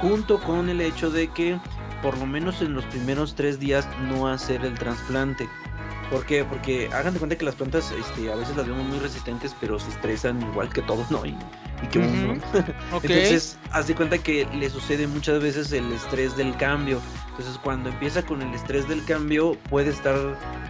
junto 0.00 0.40
con 0.40 0.68
el 0.68 0.80
hecho 0.80 1.10
de 1.10 1.28
que 1.28 1.58
por 2.04 2.18
lo 2.18 2.26
menos 2.26 2.60
en 2.60 2.74
los 2.74 2.84
primeros 2.84 3.34
tres 3.34 3.58
días 3.58 3.88
no 4.10 4.28
hacer 4.28 4.62
el 4.62 4.74
trasplante. 4.74 5.48
¿Por 6.10 6.26
qué? 6.26 6.44
Porque 6.44 6.90
hagan 6.92 7.14
de 7.14 7.18
cuenta 7.18 7.36
que 7.38 7.46
las 7.46 7.54
plantas 7.54 7.90
este, 7.92 8.30
a 8.30 8.36
veces 8.36 8.54
las 8.58 8.68
vemos 8.68 8.84
muy 8.84 8.98
resistentes, 8.98 9.56
pero 9.58 9.80
se 9.80 9.88
estresan 9.88 10.42
igual 10.42 10.68
que 10.68 10.82
todos, 10.82 11.10
¿no? 11.10 11.24
Y, 11.24 11.30
y 11.30 11.86
que 11.90 12.00
uno. 12.00 12.34
Ok. 12.92 13.04
Entonces, 13.04 13.56
haz 13.72 13.86
de 13.86 13.94
cuenta 13.94 14.18
que 14.18 14.46
le 14.54 14.68
sucede 14.68 15.06
muchas 15.06 15.42
veces 15.42 15.72
el 15.72 15.90
estrés 15.92 16.36
del 16.36 16.54
cambio. 16.58 17.00
Entonces, 17.30 17.58
cuando 17.64 17.88
empieza 17.88 18.22
con 18.22 18.42
el 18.42 18.52
estrés 18.52 18.86
del 18.86 19.02
cambio, 19.06 19.56
puede 19.70 19.88
estar 19.88 20.14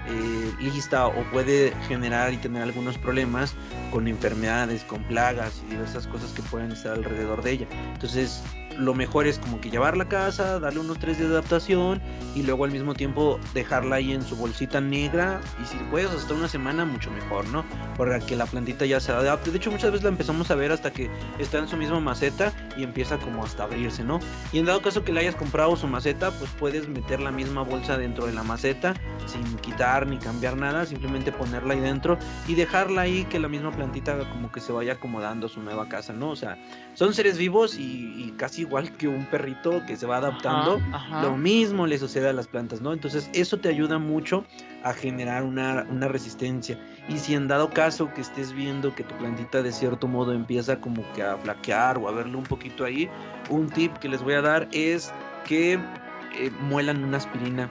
eh, 0.06 0.52
lista 0.60 1.08
o 1.08 1.24
puede 1.32 1.74
generar 1.88 2.32
y 2.32 2.36
tener 2.36 2.62
algunos 2.62 2.96
problemas 2.96 3.54
con 3.90 4.06
enfermedades, 4.06 4.84
con 4.84 5.02
plagas 5.02 5.62
y 5.66 5.72
diversas 5.72 6.06
cosas 6.06 6.30
que 6.30 6.42
pueden 6.42 6.70
estar 6.70 6.92
alrededor 6.92 7.42
de 7.42 7.50
ella. 7.50 7.66
Entonces, 7.92 8.40
lo 8.78 8.94
mejor 8.94 9.26
es 9.26 9.38
como 9.38 9.60
que 9.60 9.70
llevarla 9.70 10.04
a 10.04 10.08
casa, 10.08 10.58
darle 10.60 10.80
unos 10.80 10.98
tres 10.98 11.18
días 11.18 11.30
de 11.30 11.36
adaptación 11.36 12.00
y 12.34 12.42
luego 12.42 12.64
al 12.64 12.72
mismo 12.72 12.94
tiempo 12.94 13.38
dejarla 13.52 13.96
ahí 13.96 14.12
en 14.12 14.22
su 14.22 14.36
bolsita 14.36 14.80
negra 14.80 15.40
y 15.62 15.66
si 15.66 15.76
puedes 15.90 16.10
hasta 16.10 16.34
una 16.34 16.48
semana 16.48 16.84
mucho 16.84 17.10
mejor, 17.10 17.46
¿no? 17.48 17.64
Para 17.96 18.20
que 18.20 18.36
la 18.36 18.46
plantita 18.46 18.86
ya 18.86 19.00
se 19.00 19.12
adapte. 19.12 19.50
De 19.50 19.58
hecho 19.58 19.70
muchas 19.70 19.90
veces 19.90 20.04
la 20.04 20.10
empezamos 20.10 20.50
a 20.50 20.54
ver 20.54 20.72
hasta 20.72 20.92
que 20.92 21.10
está 21.38 21.58
en 21.58 21.68
su 21.68 21.76
misma 21.76 22.00
maceta 22.00 22.52
y 22.76 22.82
empieza 22.82 23.18
como 23.18 23.44
hasta 23.44 23.64
abrirse, 23.64 24.04
¿no? 24.04 24.20
Y 24.52 24.58
en 24.58 24.66
dado 24.66 24.82
caso 24.82 25.04
que 25.04 25.12
le 25.12 25.20
hayas 25.20 25.36
comprado 25.36 25.76
su 25.76 25.86
maceta, 25.86 26.30
pues 26.32 26.50
puedes 26.58 26.88
meter 26.88 27.20
la 27.20 27.30
misma 27.30 27.62
bolsa 27.62 27.96
dentro 27.96 28.26
de 28.26 28.32
la 28.32 28.42
maceta 28.42 28.94
sin 29.26 29.56
quitar 29.58 30.06
ni 30.06 30.18
cambiar 30.18 30.56
nada, 30.56 30.84
simplemente 30.86 31.32
ponerla 31.32 31.74
ahí 31.74 31.80
dentro 31.80 32.18
y 32.46 32.54
dejarla 32.54 33.02
ahí 33.02 33.24
que 33.24 33.38
la 33.38 33.48
misma 33.48 33.70
plantita 33.70 34.18
como 34.30 34.50
que 34.52 34.60
se 34.60 34.72
vaya 34.72 34.94
acomodando 34.94 35.46
a 35.46 35.48
su 35.48 35.62
nueva 35.62 35.88
casa, 35.88 36.12
¿no? 36.12 36.30
O 36.30 36.36
sea, 36.36 36.58
son 36.94 37.14
seres 37.14 37.38
vivos 37.38 37.78
y, 37.78 38.24
y 38.24 38.34
casi 38.36 38.63
igual 38.64 38.90
que 38.92 39.06
un 39.08 39.24
perrito 39.26 39.82
que 39.86 39.96
se 39.96 40.06
va 40.06 40.16
adaptando. 40.16 40.80
Ajá, 40.92 40.96
ajá. 40.96 41.22
Lo 41.22 41.36
mismo 41.36 41.86
le 41.86 41.98
sucede 41.98 42.28
a 42.28 42.32
las 42.32 42.48
plantas, 42.48 42.80
¿no? 42.80 42.92
Entonces 42.92 43.30
eso 43.32 43.58
te 43.58 43.68
ayuda 43.68 43.98
mucho 43.98 44.44
a 44.82 44.92
generar 44.92 45.44
una, 45.44 45.86
una 45.88 46.08
resistencia. 46.08 46.78
Y 47.08 47.18
si 47.18 47.34
en 47.34 47.46
dado 47.48 47.70
caso 47.70 48.12
que 48.14 48.20
estés 48.20 48.52
viendo 48.52 48.94
que 48.94 49.04
tu 49.04 49.14
plantita 49.16 49.62
de 49.62 49.72
cierto 49.72 50.08
modo 50.08 50.32
empieza 50.32 50.80
como 50.80 51.02
que 51.14 51.22
a 51.22 51.36
flaquear 51.36 51.98
o 51.98 52.08
a 52.08 52.12
verle 52.12 52.36
un 52.36 52.44
poquito 52.44 52.84
ahí, 52.84 53.08
un 53.48 53.68
tip 53.68 53.96
que 53.98 54.08
les 54.08 54.22
voy 54.22 54.34
a 54.34 54.42
dar 54.42 54.68
es 54.72 55.12
que 55.46 55.74
eh, 55.74 56.50
muelan 56.62 57.04
una 57.04 57.18
aspirina. 57.18 57.68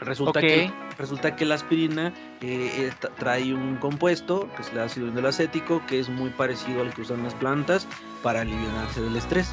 Resulta, 0.00 0.40
que, 0.40 0.72
resulta 0.98 1.36
que 1.36 1.44
la 1.44 1.56
aspirina 1.56 2.08
eh, 2.40 2.70
eh, 2.78 2.92
tra- 3.02 3.10
trae 3.18 3.52
un 3.52 3.76
compuesto, 3.76 4.48
que 4.56 4.62
es 4.62 4.72
el 4.72 4.80
ácido 4.80 5.08
indolacético, 5.08 5.82
que 5.86 6.00
es 6.00 6.08
muy 6.08 6.30
parecido 6.30 6.80
al 6.80 6.94
que 6.94 7.02
usan 7.02 7.22
las 7.22 7.34
plantas 7.34 7.86
para 8.22 8.40
aliviarse 8.40 9.02
del 9.02 9.16
estrés. 9.16 9.52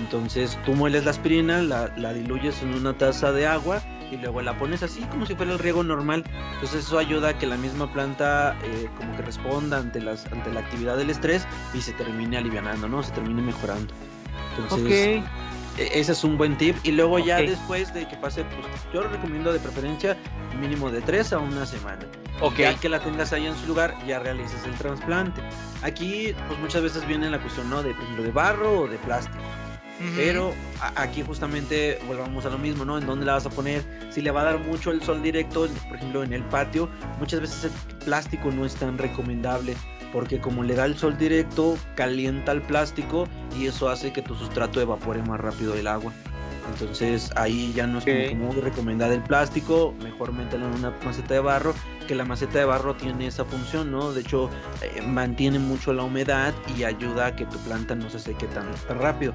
Entonces 0.00 0.58
tú 0.64 0.74
mueles 0.74 1.04
la 1.04 1.10
aspirina, 1.12 1.62
la, 1.62 1.92
la 1.96 2.12
diluyes 2.12 2.62
en 2.62 2.74
una 2.74 2.94
taza 2.94 3.32
de 3.32 3.46
agua 3.46 3.80
y 4.10 4.16
luego 4.16 4.42
la 4.42 4.58
pones 4.58 4.82
así 4.82 5.00
como 5.02 5.24
si 5.26 5.34
fuera 5.34 5.52
el 5.52 5.58
riego 5.58 5.82
normal. 5.84 6.24
Entonces 6.54 6.84
eso 6.86 6.98
ayuda 6.98 7.30
a 7.30 7.38
que 7.38 7.46
la 7.46 7.56
misma 7.56 7.92
planta 7.92 8.56
eh, 8.64 8.88
como 8.96 9.16
que 9.16 9.22
responda 9.22 9.78
ante, 9.78 10.00
las, 10.00 10.26
ante 10.26 10.52
la 10.52 10.60
actividad 10.60 10.96
del 10.96 11.10
estrés 11.10 11.46
y 11.72 11.80
se 11.80 11.92
termine 11.92 12.36
alivianando, 12.36 12.88
¿no? 12.88 13.02
Se 13.02 13.12
termine 13.12 13.40
mejorando. 13.42 13.92
Entonces, 14.58 15.18
Ok. 15.22 15.24
e- 15.78 16.00
ese 16.00 16.12
es 16.12 16.24
un 16.24 16.36
buen 16.38 16.56
tip. 16.58 16.76
Y 16.84 16.92
luego 16.92 17.18
ya 17.18 17.38
después 17.38 17.92
de 17.94 18.06
que 18.06 18.16
pase, 18.16 18.44
pues 18.44 18.66
yo 18.92 19.02
recomiendo 19.02 19.52
de 19.52 19.58
preferencia 19.58 20.16
mínimo 20.60 20.90
de 20.90 21.00
3 21.02 21.32
a 21.32 21.38
una 21.38 21.66
semana. 21.66 22.04
Ok. 22.40 22.58
Ya 22.58 22.74
que 22.74 22.88
la 22.88 23.00
tengas 23.00 23.32
ahí 23.32 23.46
en 23.46 23.56
su 23.56 23.66
lugar, 23.66 23.96
ya 24.06 24.18
realices 24.18 24.64
el 24.64 24.74
trasplante. 24.74 25.40
Aquí, 25.82 26.34
pues 26.48 26.58
muchas 26.60 26.82
veces 26.82 27.06
viene 27.06 27.30
la 27.30 27.38
cuestión, 27.40 27.70
¿no? 27.70 27.82
De, 27.82 27.94
de 27.94 28.30
barro 28.30 28.82
o 28.82 28.88
de 28.88 28.98
plástico. 28.98 29.38
Pero 30.16 30.52
aquí 30.96 31.22
justamente 31.22 31.98
volvamos 32.06 32.44
a 32.44 32.50
lo 32.50 32.58
mismo, 32.58 32.84
¿no? 32.84 32.98
En 32.98 33.06
dónde 33.06 33.24
la 33.24 33.34
vas 33.34 33.46
a 33.46 33.50
poner. 33.50 33.82
Si 34.10 34.20
le 34.20 34.30
va 34.30 34.42
a 34.42 34.44
dar 34.44 34.58
mucho 34.58 34.90
el 34.90 35.02
sol 35.02 35.22
directo, 35.22 35.68
por 35.88 35.96
ejemplo 35.96 36.22
en 36.24 36.32
el 36.32 36.42
patio, 36.42 36.88
muchas 37.18 37.40
veces 37.40 37.64
el 37.64 37.96
plástico 38.04 38.50
no 38.50 38.64
es 38.64 38.74
tan 38.74 38.98
recomendable 38.98 39.76
porque 40.12 40.40
como 40.40 40.62
le 40.62 40.74
da 40.74 40.84
el 40.84 40.96
sol 40.96 41.18
directo, 41.18 41.76
calienta 41.96 42.52
el 42.52 42.62
plástico 42.62 43.26
y 43.58 43.66
eso 43.66 43.88
hace 43.88 44.12
que 44.12 44.22
tu 44.22 44.34
sustrato 44.34 44.80
evapore 44.80 45.22
más 45.22 45.40
rápido 45.40 45.74
el 45.74 45.86
agua. 45.88 46.12
Entonces 46.72 47.30
ahí 47.36 47.72
ya 47.74 47.86
no 47.86 47.98
es 47.98 48.04
como 48.04 48.16
Ok. 48.16 48.28
que 48.28 48.34
muy 48.34 48.56
recomendable 48.60 49.16
el 49.16 49.22
plástico, 49.22 49.94
mejor 50.02 50.32
mételo 50.32 50.66
en 50.66 50.74
una 50.74 50.92
maceta 51.04 51.34
de 51.34 51.40
barro, 51.40 51.74
que 52.08 52.14
la 52.14 52.24
maceta 52.24 52.58
de 52.58 52.64
barro 52.64 52.94
tiene 52.94 53.26
esa 53.26 53.44
función, 53.44 53.90
¿no? 53.90 54.12
De 54.12 54.22
hecho, 54.22 54.48
eh, 54.82 55.02
mantiene 55.02 55.58
mucho 55.58 55.92
la 55.92 56.04
humedad 56.04 56.54
y 56.76 56.84
ayuda 56.84 57.26
a 57.26 57.36
que 57.36 57.44
tu 57.46 57.58
planta 57.58 57.94
no 57.94 58.08
se 58.08 58.18
seque 58.18 58.46
tan, 58.46 58.72
tan 58.88 58.98
rápido 58.98 59.34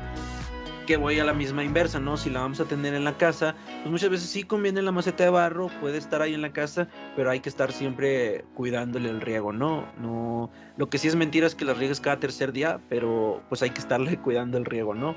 que 0.89 0.97
voy 0.97 1.19
a 1.19 1.23
la 1.23 1.35
misma 1.35 1.63
inversa, 1.63 1.99
¿no? 1.99 2.17
Si 2.17 2.31
la 2.31 2.39
vamos 2.39 2.59
a 2.59 2.65
tener 2.65 2.95
en 2.95 3.03
la 3.03 3.15
casa, 3.15 3.53
pues 3.83 3.91
muchas 3.91 4.09
veces 4.09 4.27
sí 4.27 4.41
conviene 4.41 4.81
la 4.81 4.91
maceta 4.91 5.23
de 5.23 5.29
barro, 5.29 5.69
puede 5.81 5.99
estar 5.99 6.23
ahí 6.23 6.33
en 6.33 6.41
la 6.41 6.51
casa, 6.51 6.87
pero 7.15 7.29
hay 7.29 7.41
que 7.41 7.49
estar 7.49 7.71
siempre 7.71 8.43
cuidándole 8.55 9.11
el 9.11 9.21
riego, 9.21 9.53
¿no? 9.53 9.85
No, 9.99 10.49
lo 10.77 10.89
que 10.89 10.97
sí 10.97 11.07
es 11.07 11.15
mentira 11.15 11.45
es 11.45 11.53
que 11.53 11.63
las 11.63 11.77
riegues 11.77 11.99
cada 11.99 12.19
tercer 12.19 12.53
día, 12.53 12.81
pero 12.89 13.43
pues 13.49 13.61
hay 13.61 13.69
que 13.69 13.81
estarle 13.81 14.17
cuidando 14.23 14.57
el 14.57 14.65
riego, 14.65 14.95
¿no? 14.95 15.11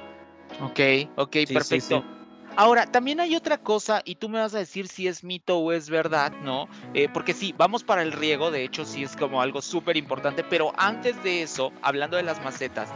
Ok, 0.60 1.08
ok, 1.16 1.36
sí, 1.46 1.54
perfecto. 1.54 2.00
sí. 2.00 2.22
Ahora, 2.54 2.84
también 2.84 3.20
hay 3.20 3.34
otra 3.34 3.56
cosa, 3.56 4.02
y 4.04 4.16
tú 4.16 4.28
me 4.28 4.40
vas 4.40 4.54
a 4.54 4.58
decir 4.58 4.88
si 4.88 5.08
es 5.08 5.24
mito 5.24 5.56
o 5.56 5.72
es 5.72 5.88
verdad, 5.88 6.32
¿no? 6.42 6.68
Eh, 6.92 7.08
porque 7.10 7.32
sí, 7.32 7.54
vamos 7.56 7.82
para 7.82 8.02
el 8.02 8.12
riego, 8.12 8.50
de 8.50 8.62
hecho 8.62 8.84
sí 8.84 9.04
es 9.04 9.16
como 9.16 9.40
algo 9.40 9.62
súper 9.62 9.96
importante, 9.96 10.44
pero 10.44 10.74
antes 10.76 11.22
de 11.24 11.40
eso, 11.40 11.72
hablando 11.80 12.18
de 12.18 12.24
las 12.24 12.44
macetas, 12.44 12.90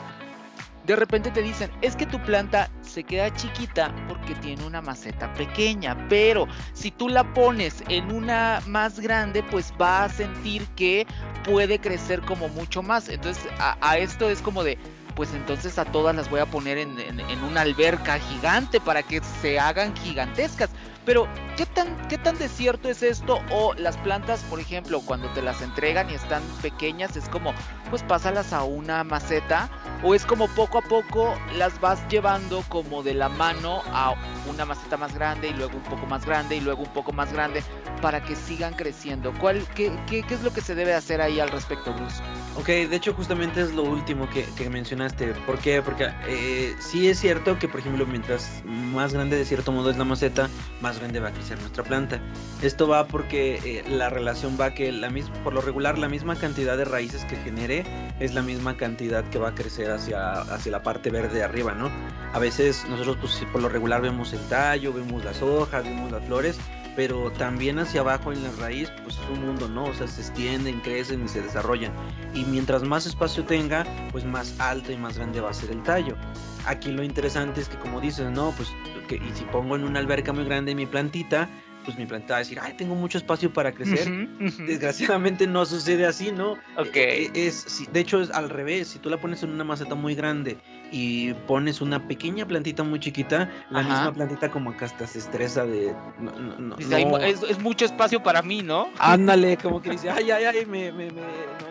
de 0.86 0.96
repente 0.96 1.30
te 1.30 1.42
dicen, 1.42 1.70
es 1.82 1.96
que 1.96 2.06
tu 2.06 2.20
planta 2.22 2.70
se 2.82 3.02
queda 3.04 3.34
chiquita 3.34 3.92
porque 4.08 4.34
tiene 4.36 4.64
una 4.64 4.80
maceta 4.80 5.32
pequeña, 5.34 5.96
pero 6.08 6.46
si 6.74 6.90
tú 6.90 7.08
la 7.08 7.24
pones 7.34 7.82
en 7.88 8.12
una 8.12 8.60
más 8.66 9.00
grande, 9.00 9.42
pues 9.42 9.72
va 9.80 10.04
a 10.04 10.08
sentir 10.08 10.64
que 10.76 11.06
puede 11.44 11.80
crecer 11.80 12.20
como 12.22 12.48
mucho 12.48 12.82
más. 12.82 13.08
Entonces, 13.08 13.44
a, 13.58 13.98
esto 13.98 14.30
es 14.30 14.40
como 14.42 14.62
de, 14.62 14.78
pues 15.16 15.34
entonces 15.34 15.78
a 15.78 15.84
todas 15.86 16.14
las 16.14 16.30
voy 16.30 16.40
a 16.40 16.46
poner 16.46 16.78
en, 16.78 16.98
en- 17.00 17.20
en 17.20 17.42
una 17.42 17.62
alberca 17.62 18.18
gigante 18.18 18.80
para 18.80 19.02
que 19.02 19.20
se 19.40 19.58
hagan 19.58 19.96
gigantescas. 19.96 20.70
Pero, 21.06 21.28
¿qué 21.56 21.64
tan, 21.66 22.08
¿qué 22.08 22.18
tan 22.18 22.36
desierto 22.36 22.90
es 22.90 23.00
esto? 23.04 23.38
O 23.52 23.74
las 23.74 23.96
plantas, 23.96 24.40
por 24.50 24.58
ejemplo, 24.58 25.00
cuando 25.00 25.28
te 25.28 25.40
las 25.40 25.62
entregan 25.62 26.10
y 26.10 26.14
están 26.14 26.42
pequeñas, 26.60 27.16
es 27.16 27.28
como, 27.28 27.54
pues 27.90 28.02
pásalas 28.02 28.52
a 28.52 28.64
una 28.64 29.04
maceta. 29.04 29.70
O 30.02 30.14
es 30.14 30.26
como 30.26 30.48
poco 30.48 30.78
a 30.78 30.82
poco 30.82 31.34
las 31.56 31.80
vas 31.80 32.06
llevando 32.08 32.62
como 32.68 33.02
de 33.02 33.14
la 33.14 33.28
mano 33.28 33.82
a 33.92 34.14
una 34.50 34.66
maceta 34.66 34.96
más 34.96 35.14
grande 35.14 35.48
y 35.48 35.54
luego 35.54 35.76
un 35.76 35.84
poco 35.84 36.06
más 36.06 36.26
grande 36.26 36.56
y 36.56 36.60
luego 36.60 36.82
un 36.82 36.92
poco 36.92 37.12
más 37.12 37.32
grande 37.32 37.62
para 38.02 38.22
que 38.22 38.36
sigan 38.36 38.74
creciendo. 38.74 39.32
¿Cuál, 39.40 39.66
qué, 39.74 39.90
qué, 40.06 40.22
qué 40.22 40.34
es 40.34 40.42
lo 40.42 40.52
que 40.52 40.60
se 40.60 40.74
debe 40.74 40.92
hacer 40.92 41.20
ahí 41.20 41.40
al 41.40 41.48
respecto, 41.48 41.94
Bruce? 41.94 42.22
Ok, 42.56 42.66
de 42.66 42.96
hecho 42.96 43.14
justamente 43.14 43.60
es 43.60 43.72
lo 43.72 43.82
último 43.84 44.28
que, 44.28 44.44
que 44.56 44.68
mencionaste. 44.68 45.28
¿Por 45.46 45.58
qué? 45.58 45.82
Porque 45.82 46.10
eh, 46.26 46.74
sí 46.78 47.08
es 47.08 47.18
cierto 47.18 47.58
que, 47.58 47.68
por 47.68 47.80
ejemplo, 47.80 48.06
mientras 48.06 48.62
más 48.64 49.12
grande 49.12 49.36
de 49.36 49.44
cierto 49.44 49.72
modo 49.72 49.90
es 49.90 49.96
la 49.96 50.04
maceta, 50.04 50.48
más 50.80 50.95
grande 50.98 51.20
va 51.20 51.28
a 51.28 51.32
crecer 51.32 51.58
nuestra 51.60 51.84
planta. 51.84 52.20
Esto 52.62 52.88
va 52.88 53.06
porque 53.06 53.60
eh, 53.64 53.84
la 53.88 54.10
relación 54.10 54.56
va 54.60 54.74
que 54.74 54.92
la 54.92 55.10
misma, 55.10 55.34
por 55.44 55.52
lo 55.52 55.60
regular 55.60 55.98
la 55.98 56.08
misma 56.08 56.36
cantidad 56.36 56.76
de 56.76 56.84
raíces 56.84 57.24
que 57.24 57.36
genere 57.36 57.84
es 58.20 58.34
la 58.34 58.42
misma 58.42 58.76
cantidad 58.76 59.24
que 59.30 59.38
va 59.38 59.50
a 59.50 59.54
crecer 59.54 59.90
hacia, 59.90 60.32
hacia 60.32 60.72
la 60.72 60.82
parte 60.82 61.10
verde 61.10 61.36
de 61.38 61.42
arriba, 61.42 61.74
¿no? 61.74 61.90
A 62.32 62.38
veces 62.38 62.84
nosotros 62.88 63.16
pues, 63.20 63.44
por 63.52 63.62
lo 63.62 63.68
regular 63.68 64.02
vemos 64.02 64.32
el 64.32 64.40
tallo, 64.48 64.92
vemos 64.92 65.24
las 65.24 65.42
hojas, 65.42 65.84
vemos 65.84 66.10
las 66.10 66.24
flores, 66.24 66.58
pero 66.96 67.30
también 67.32 67.78
hacia 67.78 68.00
abajo 68.00 68.32
en 68.32 68.42
la 68.42 68.50
raíz 68.52 68.90
pues 69.04 69.16
es 69.18 69.28
un 69.38 69.46
mundo, 69.46 69.68
¿no? 69.68 69.84
O 69.84 69.94
sea, 69.94 70.08
se 70.08 70.22
extienden, 70.22 70.80
crecen 70.80 71.24
y 71.24 71.28
se 71.28 71.42
desarrollan. 71.42 71.92
Y 72.34 72.44
mientras 72.44 72.82
más 72.82 73.06
espacio 73.06 73.44
tenga, 73.44 73.86
pues 74.10 74.24
más 74.24 74.58
alto 74.58 74.90
y 74.90 74.96
más 74.96 75.16
grande 75.18 75.40
va 75.40 75.50
a 75.50 75.54
ser 75.54 75.70
el 75.70 75.82
tallo. 75.82 76.16
Aquí 76.64 76.90
lo 76.90 77.04
interesante 77.04 77.60
es 77.60 77.68
que 77.68 77.76
como 77.76 78.00
dices, 78.00 78.30
no, 78.30 78.52
pues 78.56 78.70
y 79.14 79.38
si 79.38 79.44
pongo 79.44 79.76
en 79.76 79.84
una 79.84 80.00
alberca 80.00 80.32
muy 80.32 80.44
grande 80.44 80.74
mi 80.74 80.86
plantita, 80.86 81.48
pues 81.86 81.96
mi 81.96 82.04
planta 82.04 82.34
va 82.34 82.36
a 82.36 82.38
decir, 82.40 82.58
ay, 82.60 82.74
tengo 82.74 82.94
mucho 82.96 83.16
espacio 83.16 83.50
para 83.52 83.72
crecer. 83.72 84.28
Desgraciadamente 84.66 85.46
no 85.46 85.64
sucede 85.64 86.04
así, 86.04 86.32
¿no? 86.32 86.52
Ok. 86.76 86.96
Eh, 86.96 87.30
Es, 87.34 87.54
si- 87.68 87.86
de 87.86 88.00
hecho 88.00 88.20
es 88.20 88.30
al 88.30 88.50
revés, 88.50 88.88
si 88.88 88.98
tú 88.98 89.08
la 89.08 89.18
pones 89.18 89.42
en 89.44 89.50
una 89.50 89.64
maceta 89.64 89.94
muy 89.94 90.14
grande 90.14 90.58
y 90.90 91.32
pones 91.46 91.80
una 91.80 92.06
pequeña 92.06 92.44
plantita 92.46 92.82
muy 92.82 92.98
chiquita, 93.00 93.48
la 93.70 93.80
Ajá. 93.80 93.88
misma 93.88 94.12
plantita 94.12 94.50
como 94.50 94.76
que 94.76 94.84
hasta 94.84 95.06
se 95.06 95.20
estresa 95.20 95.64
de... 95.64 95.94
No, 96.18 96.32
no, 96.32 96.56
no, 96.58 96.76
Dice, 96.76 96.94
"Hay 96.96 97.04
mu- 97.06 97.12
no". 97.18 97.24
es, 97.24 97.42
es 97.44 97.58
mucho 97.60 97.84
espacio 97.84 98.22
para 98.22 98.42
mí, 98.42 98.62
¿no? 98.62 98.90
Ándale, 98.98 99.56
como 99.56 99.80
que 99.80 99.90
dice, 99.90 100.10
ay, 100.10 100.30
ay, 100.32 100.44
ay, 100.44 100.66
me, 100.66 100.90
me, 100.92 101.10
me, 101.12 101.20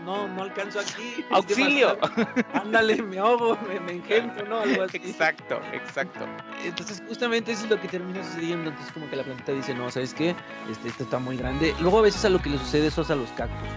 no, 0.05 0.27
no, 0.27 0.27
no 0.33 0.41
alcanzo 0.43 0.79
aquí. 0.79 1.15
es 1.19 1.25
Auxilio. 1.31 1.95
demasiado". 1.95 2.43
Ándale, 2.53 3.01
me 3.01 3.17
ahogo, 3.19 3.57
me, 3.67 3.79
me 3.81 3.91
engendro, 3.93 4.45
¿no? 4.47 4.59
Algo 4.61 4.83
así. 4.83 4.97
Exacto, 4.97 5.59
exacto. 5.73 6.25
Entonces, 6.63 7.01
justamente 7.07 7.51
eso 7.51 7.65
es 7.65 7.69
lo 7.69 7.79
que 7.81 7.87
termina 7.87 8.23
sucediendo. 8.23 8.69
Entonces, 8.69 8.93
como 8.93 9.09
que 9.09 9.15
la 9.17 9.23
planta 9.23 9.51
dice, 9.51 9.73
no, 9.73 9.89
¿sabes 9.91 10.04
qué? 10.13 10.35
Este, 10.69 10.89
esto 10.89 11.03
está 11.03 11.19
muy 11.19 11.37
grande. 11.37 11.73
Luego, 11.79 11.99
a 11.99 12.01
veces 12.01 12.23
a 12.25 12.29
lo 12.29 12.41
que 12.41 12.49
le 12.49 12.57
sucede 12.57 12.87
eso 12.87 13.01
es 13.01 13.11
a 13.11 13.15
los 13.15 13.29
cactus. 13.31 13.69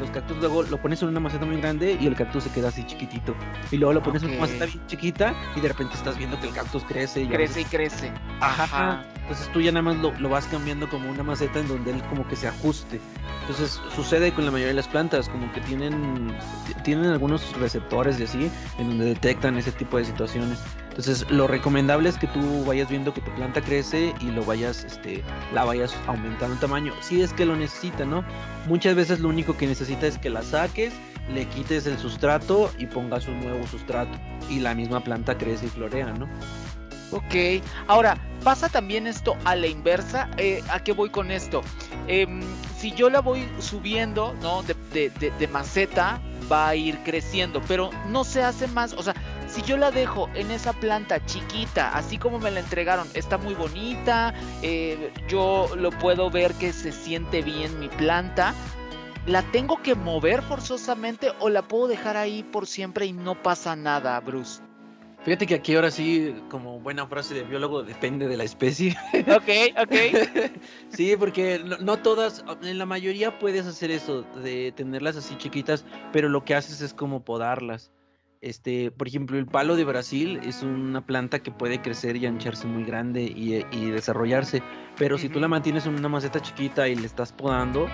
los 0.00 0.10
cactus 0.10 0.36
luego 0.38 0.62
lo 0.62 0.80
pones 0.80 1.02
en 1.02 1.08
una 1.08 1.20
maceta 1.20 1.44
muy 1.44 1.56
grande 1.58 1.96
y 2.00 2.06
el 2.06 2.14
cactus 2.14 2.44
se 2.44 2.50
queda 2.50 2.68
así 2.68 2.84
chiquitito. 2.84 3.34
Y 3.70 3.76
luego 3.76 3.94
lo 3.94 4.02
pones 4.02 4.22
en 4.22 4.30
una 4.30 4.40
maceta 4.40 4.66
bien 4.66 4.86
chiquita 4.86 5.34
y 5.56 5.60
de 5.60 5.68
repente 5.68 5.94
estás 5.94 6.16
viendo 6.18 6.38
que 6.40 6.48
el 6.48 6.54
cactus 6.54 6.84
crece. 6.84 7.22
Y 7.22 7.28
crece 7.28 7.62
y 7.62 7.64
crece. 7.64 8.12
Ajá. 8.40 9.04
Entonces 9.22 9.50
tú 9.52 9.60
ya 9.60 9.70
nada 9.70 9.82
más 9.82 9.96
lo, 9.98 10.12
lo, 10.18 10.28
vas 10.28 10.46
cambiando 10.46 10.88
como 10.88 11.08
una 11.08 11.22
maceta 11.22 11.60
en 11.60 11.68
donde 11.68 11.92
él 11.92 12.02
como 12.08 12.26
que 12.26 12.36
se 12.36 12.48
ajuste. 12.48 13.00
Entonces 13.42 13.80
sucede 13.94 14.32
con 14.32 14.44
la 14.44 14.50
mayoría 14.50 14.68
de 14.68 14.74
las 14.74 14.88
plantas, 14.88 15.28
como 15.28 15.50
que 15.52 15.60
tienen, 15.62 16.36
tienen 16.84 17.06
algunos 17.06 17.56
receptores 17.58 18.20
y 18.20 18.24
así, 18.24 18.50
en 18.78 18.88
donde 18.88 19.04
detectan 19.06 19.56
ese 19.56 19.72
tipo 19.72 19.96
de 19.96 20.04
situaciones. 20.04 20.58
Entonces, 20.92 21.24
lo 21.30 21.46
recomendable 21.46 22.10
es 22.10 22.18
que 22.18 22.26
tú 22.26 22.66
vayas 22.66 22.90
viendo 22.90 23.14
que 23.14 23.22
tu 23.22 23.30
planta 23.34 23.62
crece 23.62 24.12
y 24.20 24.26
lo 24.26 24.44
vayas, 24.44 24.84
este, 24.84 25.24
la 25.54 25.64
vayas 25.64 25.94
aumentando 26.06 26.52
en 26.52 26.60
tamaño. 26.60 26.92
Si 27.00 27.22
es 27.22 27.32
que 27.32 27.46
lo 27.46 27.56
necesita, 27.56 28.04
¿no? 28.04 28.22
Muchas 28.66 28.94
veces 28.94 29.18
lo 29.20 29.30
único 29.30 29.56
que 29.56 29.66
necesita 29.66 30.06
es 30.06 30.18
que 30.18 30.28
la 30.28 30.42
saques, 30.42 30.92
le 31.32 31.46
quites 31.46 31.86
el 31.86 31.96
sustrato 31.96 32.70
y 32.78 32.84
pongas 32.84 33.26
un 33.26 33.40
nuevo 33.40 33.66
sustrato. 33.66 34.18
Y 34.50 34.60
la 34.60 34.74
misma 34.74 35.02
planta 35.02 35.38
crece 35.38 35.64
y 35.64 35.68
florea, 35.70 36.12
¿no? 36.12 36.28
Ok, 37.10 37.62
ahora, 37.88 38.18
pasa 38.44 38.68
también 38.68 39.06
esto 39.06 39.34
a 39.46 39.56
la 39.56 39.68
inversa. 39.68 40.28
Eh, 40.36 40.62
¿A 40.70 40.84
qué 40.84 40.92
voy 40.92 41.08
con 41.08 41.30
esto? 41.30 41.62
Em, 42.06 42.42
si 42.76 42.92
yo 42.92 43.08
la 43.08 43.20
voy 43.20 43.48
subiendo, 43.60 44.34
¿no? 44.42 44.62
De, 44.62 44.74
de, 44.92 45.30
de, 45.30 45.48
maceta, 45.48 46.20
va 46.50 46.68
a 46.68 46.74
ir 46.74 46.98
creciendo, 47.04 47.62
pero 47.66 47.90
no 48.08 48.24
se 48.24 48.42
hace 48.42 48.66
más, 48.66 48.92
o 48.94 49.02
sea, 49.02 49.14
si 49.52 49.60
yo 49.62 49.76
la 49.76 49.90
dejo 49.90 50.30
en 50.34 50.50
esa 50.50 50.72
planta 50.72 51.24
chiquita, 51.26 51.94
así 51.94 52.16
como 52.16 52.38
me 52.38 52.50
la 52.50 52.60
entregaron, 52.60 53.06
está 53.12 53.36
muy 53.36 53.54
bonita, 53.54 54.32
eh, 54.62 55.12
yo 55.28 55.68
lo 55.76 55.90
puedo 55.90 56.30
ver 56.30 56.54
que 56.54 56.72
se 56.72 56.90
siente 56.90 57.42
bien 57.42 57.78
mi 57.78 57.88
planta, 57.88 58.54
¿la 59.26 59.42
tengo 59.42 59.82
que 59.82 59.94
mover 59.94 60.40
forzosamente 60.40 61.32
o 61.38 61.50
la 61.50 61.62
puedo 61.62 61.86
dejar 61.86 62.16
ahí 62.16 62.42
por 62.44 62.66
siempre 62.66 63.04
y 63.04 63.12
no 63.12 63.42
pasa 63.42 63.76
nada, 63.76 64.18
Bruce? 64.20 64.62
Fíjate 65.22 65.46
que 65.46 65.54
aquí 65.54 65.74
ahora 65.76 65.90
sí, 65.90 66.34
como 66.50 66.80
buena 66.80 67.06
frase 67.06 67.34
de 67.34 67.44
biólogo, 67.44 67.82
depende 67.82 68.26
de 68.26 68.36
la 68.36 68.44
especie. 68.44 68.96
Ok, 69.28 69.78
ok. 69.80 70.50
sí, 70.88 71.14
porque 71.16 71.60
no, 71.64 71.76
no, 71.76 71.98
todas, 71.98 72.42
en 72.62 72.78
la 72.78 72.86
mayoría 72.86 73.38
puedes 73.38 73.66
hacer 73.66 73.90
eso, 73.90 74.22
de 74.42 74.72
tenerlas 74.72 75.16
así 75.16 75.36
chiquitas, 75.36 75.84
pero 76.10 76.28
lo 76.30 76.42
que 76.44 76.54
haces 76.54 76.80
es 76.80 76.92
como 76.94 77.22
podarlas. 77.22 77.92
Este, 78.42 78.90
por 78.90 79.06
ejemplo, 79.06 79.38
el 79.38 79.46
palo 79.46 79.76
de 79.76 79.84
Brasil 79.84 80.40
es 80.42 80.64
una 80.64 81.06
planta 81.06 81.38
que 81.38 81.52
puede 81.52 81.80
crecer 81.80 82.16
y 82.16 82.26
ancharse 82.26 82.66
muy 82.66 82.82
grande 82.82 83.22
y, 83.22 83.64
y 83.70 83.90
desarrollarse, 83.90 84.64
pero 84.98 85.16
si 85.16 85.28
tú 85.28 85.38
la 85.38 85.46
mantienes 85.46 85.86
en 85.86 85.94
una 85.94 86.08
maceta 86.08 86.40
chiquita 86.40 86.88
y 86.88 86.96
le 86.96 87.06
estás 87.06 87.32
podando, 87.32 87.86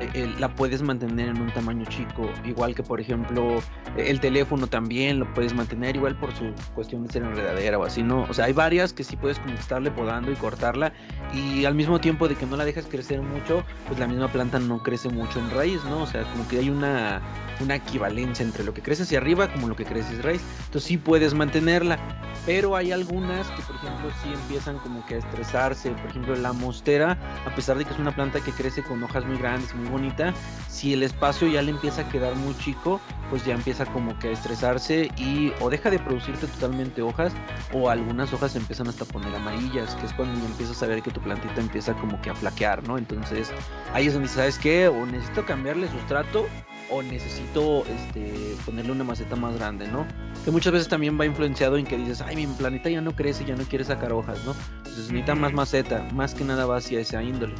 eh, 0.00 0.10
eh, 0.12 0.34
la 0.38 0.54
puedes 0.54 0.82
mantener 0.82 1.30
en 1.30 1.40
un 1.40 1.50
tamaño 1.54 1.86
chico. 1.86 2.30
Igual 2.44 2.74
que, 2.74 2.82
por 2.82 3.00
ejemplo, 3.00 3.62
el 3.96 4.20
teléfono 4.20 4.66
también 4.66 5.20
lo 5.20 5.32
puedes 5.32 5.54
mantener, 5.54 5.96
igual 5.96 6.18
por 6.18 6.34
su 6.34 6.52
cuestión 6.74 7.06
de 7.06 7.12
ser 7.12 7.22
enredadera 7.22 7.78
o 7.78 7.84
así, 7.84 8.02
¿no? 8.02 8.24
O 8.28 8.34
sea, 8.34 8.44
hay 8.44 8.52
varias 8.52 8.92
que 8.92 9.04
sí 9.04 9.16
puedes 9.16 9.38
como 9.38 9.54
estarle 9.54 9.90
podando 9.90 10.30
y 10.30 10.34
cortarla, 10.34 10.92
y 11.32 11.64
al 11.64 11.74
mismo 11.74 11.98
tiempo 11.98 12.28
de 12.28 12.34
que 12.34 12.44
no 12.44 12.58
la 12.58 12.66
dejas 12.66 12.86
crecer 12.86 13.22
mucho, 13.22 13.64
pues 13.86 13.98
la 13.98 14.06
misma 14.06 14.28
planta 14.28 14.58
no 14.58 14.82
crece 14.82 15.08
mucho 15.08 15.40
en 15.40 15.50
raíz, 15.50 15.82
¿no? 15.84 16.02
O 16.02 16.06
sea, 16.06 16.24
como 16.24 16.46
que 16.46 16.58
hay 16.58 16.68
una, 16.68 17.22
una 17.60 17.76
equivalencia 17.76 18.44
entre 18.44 18.64
lo 18.64 18.74
que 18.74 18.82
crece 18.82 19.04
hacia 19.04 19.18
arriba 19.18 19.50
como 19.50 19.66
lo 19.68 19.76
que 19.76 19.84
crece 19.84 19.93
raíz. 20.22 20.42
Entonces 20.66 20.84
sí 20.84 20.96
puedes 20.96 21.34
mantenerla, 21.34 21.98
pero 22.46 22.76
hay 22.76 22.92
algunas 22.92 23.46
que, 23.48 23.62
por 23.62 23.76
ejemplo, 23.76 24.10
sí 24.22 24.30
empiezan 24.32 24.78
como 24.78 25.04
que 25.06 25.14
a 25.14 25.18
estresarse. 25.18 25.90
Por 25.90 26.10
ejemplo, 26.10 26.36
la 26.36 26.52
mostera, 26.52 27.18
a 27.46 27.54
pesar 27.54 27.78
de 27.78 27.84
que 27.84 27.92
es 27.92 27.98
una 27.98 28.14
planta 28.14 28.40
que 28.40 28.52
crece 28.52 28.82
con 28.82 29.02
hojas 29.02 29.24
muy 29.24 29.38
grandes, 29.38 29.74
muy 29.74 29.88
bonita, 29.88 30.34
si 30.68 30.92
el 30.92 31.02
espacio 31.02 31.48
ya 31.48 31.62
le 31.62 31.70
empieza 31.70 32.02
a 32.02 32.08
quedar 32.08 32.34
muy 32.36 32.56
chico, 32.58 33.00
pues 33.30 33.44
ya 33.44 33.54
empieza 33.54 33.86
como 33.86 34.18
que 34.18 34.28
a 34.28 34.30
estresarse 34.32 35.10
y 35.16 35.52
o 35.60 35.70
deja 35.70 35.90
de 35.90 35.98
producirte 35.98 36.46
totalmente 36.46 37.02
hojas 37.02 37.32
o 37.72 37.88
algunas 37.88 38.32
hojas 38.32 38.54
empiezan 38.56 38.88
hasta 38.88 39.04
a 39.04 39.06
poner 39.06 39.34
amarillas, 39.34 39.94
que 39.96 40.06
es 40.06 40.12
cuando 40.12 40.38
ya 40.38 40.46
empiezas 40.46 40.82
a 40.82 40.86
ver 40.86 41.02
que 41.02 41.10
tu 41.10 41.20
plantita 41.20 41.60
empieza 41.60 41.94
como 41.94 42.20
que 42.20 42.30
a 42.30 42.34
flaquear, 42.34 42.86
¿no? 42.86 42.98
Entonces 42.98 43.50
ahí 43.92 44.06
es 44.06 44.12
donde 44.12 44.28
sabes 44.28 44.58
que 44.58 44.88
o 44.88 45.06
necesito 45.06 45.44
cambiarle 45.46 45.88
sustrato 45.88 46.46
o 46.90 47.02
necesito 47.02 47.84
este, 47.86 48.56
ponerle 48.64 48.92
una 48.92 49.04
maceta 49.04 49.36
más 49.36 49.54
grande, 49.56 49.88
¿no? 49.88 50.06
Que 50.44 50.50
muchas 50.50 50.72
veces 50.72 50.88
también 50.88 51.18
va 51.18 51.26
influenciado 51.26 51.76
en 51.76 51.86
que 51.86 51.96
dices, 51.96 52.20
ay, 52.20 52.36
mi 52.36 52.46
planeta 52.46 52.90
ya 52.90 53.00
no 53.00 53.12
crece, 53.12 53.44
ya 53.44 53.56
no 53.56 53.64
quiere 53.64 53.84
sacar 53.84 54.12
hojas, 54.12 54.44
¿no? 54.44 54.54
Entonces 54.78 55.10
necesita 55.10 55.34
más 55.34 55.52
maceta, 55.52 56.06
más 56.12 56.34
que 56.34 56.44
nada 56.44 56.66
va 56.66 56.76
hacia 56.76 57.00
esa 57.00 57.22
índole. 57.22 57.54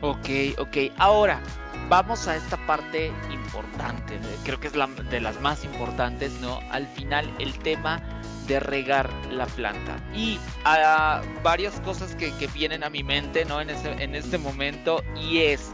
Ok, 0.00 0.58
ok. 0.58 0.92
Ahora, 0.98 1.40
vamos 1.88 2.26
a 2.26 2.36
esta 2.36 2.56
parte 2.66 3.12
importante, 3.30 4.18
creo 4.44 4.58
que 4.58 4.68
es 4.68 4.74
la 4.74 4.86
de 4.86 5.20
las 5.20 5.40
más 5.40 5.64
importantes, 5.64 6.32
¿no? 6.40 6.58
Al 6.70 6.86
final, 6.86 7.30
el 7.38 7.58
tema 7.58 8.02
de 8.46 8.60
regar 8.60 9.10
la 9.30 9.46
planta. 9.46 9.96
Y 10.14 10.38
a 10.64 11.22
varias 11.42 11.78
cosas 11.80 12.14
que, 12.14 12.32
que, 12.32 12.46
vienen 12.48 12.82
a 12.84 12.90
mi 12.90 13.02
mente, 13.02 13.44
¿no? 13.44 13.60
En, 13.60 13.70
ese, 13.70 13.92
en 14.02 14.14
este 14.14 14.38
momento, 14.38 15.02
y 15.16 15.38
es, 15.38 15.70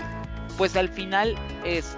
pues 0.56 0.76
al 0.76 0.88
final 0.88 1.36
es 1.64 1.96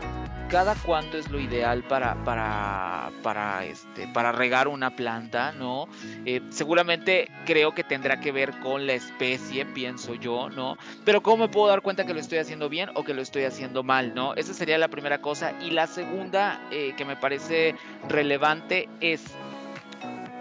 cada 0.51 0.75
cuánto 0.75 1.17
es 1.17 1.31
lo 1.31 1.39
ideal 1.39 1.85
para, 1.85 2.17
para, 2.25 3.13
para, 3.23 3.65
este, 3.65 4.09
para 4.09 4.33
regar 4.33 4.67
una 4.67 4.97
planta, 4.97 5.53
¿no? 5.53 5.89
Eh, 6.27 6.41
seguramente 6.51 7.31
creo 7.47 7.73
que 7.73 7.85
tendrá 7.85 8.21
que 8.21 8.33
ver 8.33 8.59
con 8.59 8.85
la 8.85 8.95
especie, 8.95 9.65
pienso 9.65 10.15
yo, 10.15 10.51
¿no? 10.51 10.77
Pero 11.05 11.23
¿cómo 11.23 11.45
me 11.45 11.49
puedo 11.49 11.69
dar 11.69 11.83
cuenta 11.83 12.05
que 12.05 12.15
lo 12.15 12.21
estoy 12.21 12.39
haciendo 12.39 12.69
bien 12.69 12.91
o 12.95 13.05
que 13.05 13.15
lo 13.15 13.23
estoy 13.23 13.45
haciendo 13.45 13.85
mal, 13.85 14.13
¿no? 14.13 14.35
Esa 14.35 14.53
sería 14.53 14.77
la 14.77 14.89
primera 14.89 15.21
cosa. 15.21 15.53
Y 15.61 15.71
la 15.71 15.87
segunda 15.87 16.61
eh, 16.73 16.95
que 16.97 17.05
me 17.05 17.15
parece 17.15 17.77
relevante 18.09 18.89
es, 19.01 19.23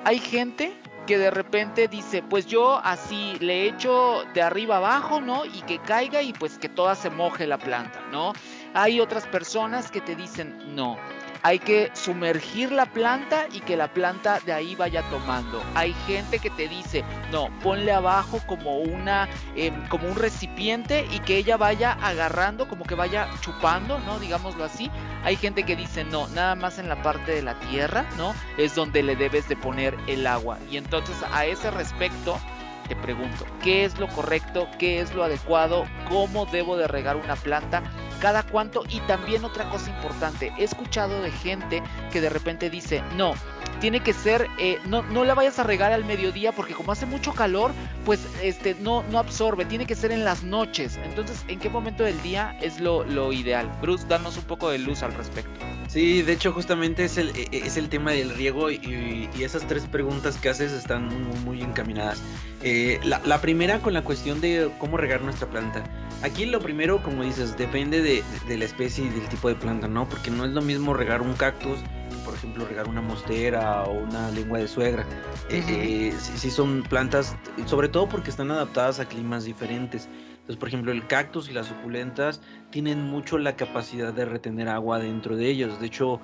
hay 0.05 0.17
gente 0.17 0.73
que 1.09 1.17
de 1.17 1.31
repente 1.31 1.87
dice, 1.87 2.21
pues 2.21 2.45
yo 2.45 2.79
así 2.83 3.35
le 3.39 3.67
echo 3.67 4.23
de 4.35 4.43
arriba 4.43 4.77
abajo, 4.77 5.21
¿no? 5.21 5.43
Y 5.43 5.61
que 5.63 5.79
caiga 5.79 6.21
y 6.21 6.33
pues 6.33 6.59
que 6.59 6.69
toda 6.69 6.93
se 6.93 7.09
moje 7.09 7.47
la 7.47 7.57
planta, 7.57 7.99
¿no? 8.11 8.33
Hay 8.73 8.99
otras 8.99 9.25
personas 9.27 9.91
que 9.91 10.01
te 10.01 10.15
dicen, 10.15 10.75
no, 10.75 10.97
hay 11.41 11.59
que 11.59 11.89
sumergir 11.93 12.71
la 12.71 12.85
planta 12.85 13.47
y 13.51 13.61
que 13.61 13.77
la 13.77 13.93
planta 13.93 14.39
de 14.45 14.53
ahí 14.53 14.75
vaya 14.75 15.01
tomando. 15.09 15.61
Hay 15.75 15.93
gente 16.05 16.39
que 16.39 16.49
te 16.49 16.67
dice, 16.67 17.03
no, 17.31 17.49
ponle 17.61 17.91
abajo 17.91 18.41
como 18.45 18.77
una, 18.79 19.29
eh, 19.55 19.71
como 19.89 20.07
un 20.07 20.15
recipiente 20.15 21.07
y 21.11 21.19
que 21.19 21.37
ella 21.37 21.57
vaya 21.57 21.93
agarrando, 22.01 22.67
como 22.67 22.85
que 22.85 22.95
vaya 22.95 23.29
chupando, 23.41 23.99
¿no? 23.99 24.19
Digámoslo 24.19 24.65
así. 24.65 24.91
Hay 25.23 25.35
gente 25.35 25.63
que 25.63 25.75
dice, 25.75 26.03
no, 26.03 26.27
nada 26.29 26.55
más 26.55 26.77
en 26.79 26.89
la 26.89 27.01
parte 27.01 27.31
de 27.31 27.41
la 27.41 27.57
tierra, 27.59 28.05
¿no? 28.17 28.33
Es 28.57 28.75
donde 28.75 29.03
le 29.03 29.15
debes 29.15 29.47
de 29.47 29.55
poner 29.55 29.97
el 30.07 30.27
agua. 30.27 30.59
Y 30.69 30.77
entonces 30.77 31.15
a 31.31 31.45
ese 31.45 31.71
respecto, 31.71 32.37
te 32.89 32.95
pregunto, 32.95 33.45
¿qué 33.63 33.85
es 33.85 33.97
lo 33.99 34.07
correcto? 34.07 34.67
¿Qué 34.79 34.99
es 34.99 35.13
lo 35.13 35.23
adecuado? 35.23 35.85
¿Cómo 36.09 36.47
debo 36.47 36.75
de 36.75 36.87
regar 36.87 37.15
una 37.15 37.35
planta? 37.35 37.83
¿Cada 38.19 38.43
cuánto? 38.43 38.83
Y 38.89 38.99
también 39.01 39.45
otra 39.45 39.69
cosa 39.69 39.91
importante, 39.91 40.51
he 40.57 40.63
escuchado 40.63 41.21
de 41.21 41.31
gente 41.31 41.81
que 42.11 42.19
de 42.19 42.29
repente 42.29 42.69
dice, 42.69 43.01
no, 43.15 43.33
tiene 43.79 44.01
que 44.01 44.13
ser, 44.13 44.47
eh, 44.59 44.79
no, 44.85 45.03
no 45.03 45.23
la 45.23 45.33
vayas 45.33 45.59
a 45.59 45.63
regar 45.63 45.91
al 45.91 46.05
mediodía 46.05 46.51
porque 46.51 46.73
como 46.73 46.91
hace 46.91 47.05
mucho 47.05 47.33
calor, 47.33 47.71
pues 48.05 48.19
este, 48.41 48.75
no, 48.75 49.03
no 49.11 49.19
absorbe, 49.19 49.65
tiene 49.65 49.85
que 49.85 49.95
ser 49.95 50.11
en 50.11 50.25
las 50.25 50.43
noches. 50.43 50.99
Entonces, 51.03 51.43
¿en 51.47 51.59
qué 51.59 51.69
momento 51.69 52.03
del 52.03 52.21
día 52.21 52.57
es 52.61 52.79
lo, 52.79 53.03
lo 53.03 53.31
ideal? 53.33 53.69
Bruce, 53.81 54.05
danos 54.07 54.37
un 54.37 54.43
poco 54.43 54.69
de 54.69 54.79
luz 54.79 55.03
al 55.03 55.13
respecto. 55.13 55.59
Sí, 55.87 56.21
de 56.21 56.33
hecho 56.33 56.51
justamente 56.51 57.05
es 57.05 57.17
el, 57.17 57.31
es 57.51 57.77
el 57.77 57.89
tema 57.89 58.11
del 58.11 58.29
riego 58.29 58.69
y, 58.69 59.29
y 59.35 59.43
esas 59.43 59.67
tres 59.67 59.87
preguntas 59.87 60.37
que 60.37 60.49
haces 60.49 60.71
están 60.71 61.07
muy, 61.07 61.39
muy 61.39 61.61
encaminadas. 61.61 62.21
Eh, 62.61 62.99
la, 63.03 63.21
la, 63.25 63.41
primera 63.41 63.79
con 63.79 63.93
la 63.93 64.03
cuestión 64.03 64.41
de 64.41 64.69
cómo 64.77 64.97
regar 64.97 65.21
nuestra 65.21 65.47
planta. 65.47 65.83
Aquí 66.21 66.45
lo 66.45 66.59
primero, 66.59 67.01
como 67.01 67.23
dices, 67.23 67.57
depende 67.57 68.01
de, 68.01 68.21
de, 68.47 68.57
la 68.57 68.65
especie 68.65 69.05
y 69.05 69.09
del 69.09 69.27
tipo 69.29 69.47
de 69.47 69.55
planta, 69.55 69.87
¿no? 69.87 70.07
Porque 70.07 70.29
no 70.29 70.43
es 70.43 70.51
lo 70.51 70.61
mismo 70.61 70.93
regar 70.93 71.21
un 71.21 71.33
cactus 71.33 71.79
por 72.19 72.33
ejemplo, 72.33 72.65
regar 72.65 72.87
una 72.87 73.01
mostera 73.01 73.83
o 73.83 73.93
una 73.93 74.29
lengua 74.31 74.59
de 74.59 74.67
suegra. 74.67 75.05
Eh, 75.49 76.13
sí, 76.17 76.37
sí, 76.37 76.51
son 76.51 76.83
plantas, 76.83 77.35
sobre 77.65 77.89
todo 77.89 78.07
porque 78.07 78.29
están 78.29 78.51
adaptadas 78.51 78.99
a 78.99 79.05
climas 79.05 79.45
diferentes. 79.45 80.07
Entonces, 80.31 80.57
por 80.57 80.67
ejemplo, 80.67 80.91
el 80.91 81.05
cactus 81.07 81.49
y 81.49 81.53
las 81.53 81.67
suculentas 81.67 82.41
tienen 82.71 83.03
mucho 83.03 83.37
la 83.37 83.55
capacidad 83.55 84.13
de 84.13 84.25
retener 84.25 84.69
agua 84.69 84.99
dentro 84.99 85.35
de 85.35 85.47
ellos. 85.47 85.79
De 85.79 85.87
hecho, 85.87 86.21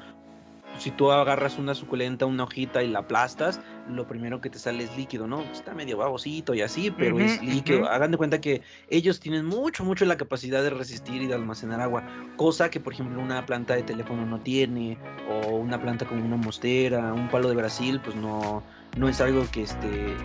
si 0.79 0.91
tú 0.91 1.11
agarras 1.11 1.57
una 1.57 1.75
suculenta, 1.75 2.25
una 2.25 2.43
hojita 2.43 2.83
y 2.83 2.87
la 2.87 2.99
aplastas, 2.99 3.61
lo 3.89 4.07
primero 4.07 4.41
que 4.41 4.49
te 4.49 4.59
sale 4.59 4.83
es 4.83 4.95
líquido, 4.97 5.27
¿no? 5.27 5.41
Está 5.41 5.73
medio 5.73 5.97
babosito 5.97 6.53
y 6.53 6.61
así, 6.61 6.91
pero 6.91 7.15
uh 7.15 7.19
-huh, 7.19 7.25
es 7.25 7.41
líquido. 7.41 7.79
Uh 7.79 7.83
-huh. 7.83 7.89
Hagan 7.89 8.11
de 8.11 8.17
cuenta 8.17 8.41
que 8.41 8.61
ellos 8.89 9.19
tienen 9.19 9.45
mucho, 9.45 9.83
mucho 9.83 10.05
la 10.05 10.17
capacidad 10.17 10.63
de 10.63 10.69
resistir 10.69 11.21
y 11.21 11.27
de 11.27 11.33
almacenar 11.35 11.81
agua, 11.81 12.03
cosa 12.35 12.69
que, 12.69 12.79
por 12.79 12.93
ejemplo, 12.93 13.21
una 13.21 13.45
planta 13.45 13.75
de 13.75 13.83
teléfono 13.83 14.25
no 14.25 14.39
tiene, 14.39 14.97
o 15.29 15.55
una 15.55 15.79
planta 15.81 16.05
como 16.05 16.23
una 16.23 16.37
mostera, 16.37 17.13
un 17.13 17.29
palo 17.29 17.49
de 17.49 17.55
Brasil, 17.55 18.01
pues 18.03 18.15
no, 18.15 18.63
no 18.97 19.09
es 19.09 19.21
algo 19.21 19.45
que, 19.51 19.63
este, 19.63 20.15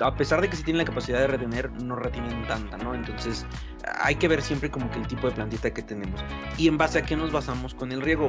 a 0.00 0.14
pesar 0.14 0.40
de 0.40 0.48
que 0.48 0.56
sí 0.56 0.62
tienen 0.62 0.78
la 0.78 0.84
capacidad 0.84 1.18
de 1.18 1.26
retener, 1.26 1.70
no 1.82 1.96
retienen 1.96 2.46
tanta, 2.46 2.76
¿no? 2.78 2.94
Entonces 2.94 3.46
hay 4.00 4.16
que 4.16 4.28
ver 4.28 4.42
siempre 4.42 4.70
como 4.70 4.90
que 4.90 4.98
el 4.98 5.06
tipo 5.06 5.28
de 5.28 5.34
plantita 5.34 5.72
que 5.72 5.82
tenemos. 5.82 6.20
Y 6.58 6.68
en 6.68 6.78
base 6.78 6.98
a 6.98 7.02
qué 7.02 7.16
nos 7.16 7.32
basamos 7.32 7.74
con 7.74 7.92
el 7.92 8.02
riego. 8.02 8.28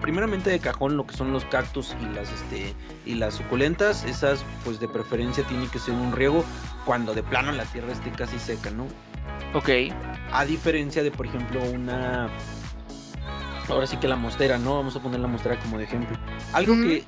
Primeramente 0.00 0.50
de 0.50 0.58
cajón 0.58 0.96
lo 0.96 1.06
que 1.06 1.14
son 1.14 1.32
los 1.32 1.44
cactus 1.44 1.94
y 2.00 2.14
las, 2.14 2.30
este, 2.32 2.74
y 3.04 3.14
las 3.14 3.34
suculentas, 3.34 4.04
esas 4.04 4.44
pues 4.64 4.80
de 4.80 4.88
preferencia 4.88 5.44
tiene 5.44 5.68
que 5.68 5.78
ser 5.78 5.94
un 5.94 6.12
riego 6.12 6.44
cuando 6.84 7.14
de 7.14 7.22
plano 7.22 7.52
la 7.52 7.64
tierra 7.64 7.92
esté 7.92 8.10
casi 8.10 8.38
seca, 8.38 8.70
¿no? 8.70 8.86
Ok. 9.54 9.70
A 10.32 10.44
diferencia 10.44 11.02
de, 11.02 11.10
por 11.10 11.26
ejemplo, 11.26 11.62
una 11.62 12.28
ahora 13.68 13.86
sí 13.86 13.96
que 13.96 14.08
la 14.08 14.16
mostera, 14.16 14.58
¿no? 14.58 14.76
Vamos 14.76 14.96
a 14.96 15.00
poner 15.00 15.20
la 15.20 15.28
mostera 15.28 15.58
como 15.58 15.78
de 15.78 15.84
ejemplo. 15.84 16.16
Algo 16.52 16.74
que, 16.74 17.04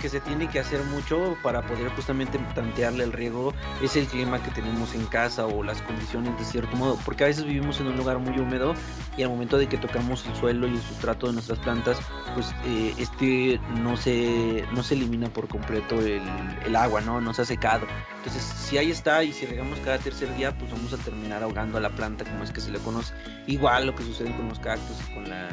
que, 0.00 0.08
se 0.08 0.20
tiene 0.20 0.48
que 0.48 0.58
hacer 0.58 0.82
mucho 0.84 1.36
para 1.42 1.62
poder 1.62 1.88
justamente 1.90 2.38
tantearle 2.54 3.04
el 3.04 3.12
riego 3.12 3.54
es 3.82 3.96
el 3.96 4.06
clima 4.06 4.42
que 4.42 4.50
tenemos 4.50 4.94
en 4.94 5.06
casa 5.06 5.46
o 5.46 5.62
las 5.62 5.80
condiciones 5.82 6.36
de 6.38 6.44
cierto 6.44 6.76
modo, 6.76 6.98
porque 7.04 7.24
a 7.24 7.26
veces 7.28 7.44
vivimos 7.44 7.80
en 7.80 7.88
un 7.88 7.96
lugar 7.96 8.18
muy 8.18 8.38
húmedo 8.38 8.74
y 9.16 9.22
al 9.22 9.28
momento 9.28 9.58
de 9.58 9.68
que 9.68 9.78
tocamos 9.78 10.26
el 10.26 10.34
suelo 10.36 10.66
y 10.66 10.72
el 10.72 10.82
sustrato 10.82 11.26
de 11.26 11.34
nuestras 11.34 11.58
plantas, 11.58 11.98
pues 12.34 12.52
eh, 12.64 12.94
este 12.98 13.60
no 13.80 13.96
se, 13.96 14.64
no 14.74 14.82
se 14.82 14.94
elimina 14.94 15.28
por 15.28 15.48
completo 15.48 16.00
el, 16.00 16.22
el 16.64 16.76
agua, 16.76 17.00
¿no? 17.00 17.20
No 17.20 17.34
se 17.34 17.42
ha 17.42 17.44
secado. 17.44 17.86
Entonces, 18.18 18.42
si 18.42 18.78
ahí 18.78 18.90
está 18.90 19.24
y 19.24 19.32
si 19.32 19.46
regamos 19.46 19.78
cada 19.80 19.98
tercer 19.98 20.34
día, 20.36 20.56
pues 20.56 20.70
vamos 20.70 20.92
a 20.92 20.96
terminar 20.96 21.42
ahogando 21.42 21.78
a 21.78 21.80
la 21.80 21.90
planta, 21.90 22.24
como 22.24 22.44
es 22.44 22.52
que 22.52 22.60
se 22.60 22.70
le 22.70 22.78
conoce. 22.78 23.12
Igual 23.46 23.86
lo 23.86 23.94
que 23.94 24.04
sucede 24.04 24.34
con 24.36 24.48
los 24.48 24.58
cactus 24.60 24.96
y 25.08 25.14
con 25.14 25.28
la 25.28 25.48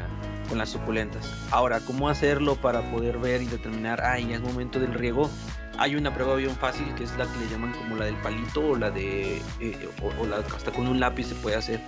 con 0.48 0.58
las 0.58 0.70
suculentas. 0.70 1.32
Ahora, 1.50 1.80
¿cómo 1.80 2.08
hacerlo 2.08 2.56
para 2.56 2.82
poder 2.90 3.18
ver 3.18 3.42
y 3.42 3.46
determinar, 3.46 4.00
ah, 4.02 4.18
ya 4.18 4.36
es 4.36 4.40
momento 4.40 4.80
del 4.80 4.94
riego? 4.94 5.30
Hay 5.78 5.96
una 5.96 6.12
prueba 6.12 6.34
bien 6.36 6.50
fácil 6.50 6.94
que 6.94 7.04
es 7.04 7.16
la 7.16 7.26
que 7.26 7.38
le 7.38 7.48
llaman 7.48 7.72
como 7.72 7.96
la 7.96 8.04
del 8.04 8.16
palito 8.16 8.60
o 8.60 8.76
la 8.76 8.90
de, 8.90 9.38
eh, 9.60 9.88
o, 10.20 10.26
la, 10.26 10.36
hasta 10.38 10.70
con 10.72 10.86
un 10.88 11.00
lápiz 11.00 11.28
se 11.28 11.34
puede 11.36 11.56
hacer. 11.56 11.80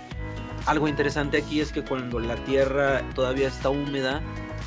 Algo 0.65 0.87
interesante 0.87 1.37
aquí 1.37 1.59
es 1.59 1.71
que 1.71 1.83
cuando 1.83 2.19
la 2.19 2.35
tierra 2.35 3.01
todavía 3.13 3.49
está 3.49 3.69
húmeda, 3.69 4.21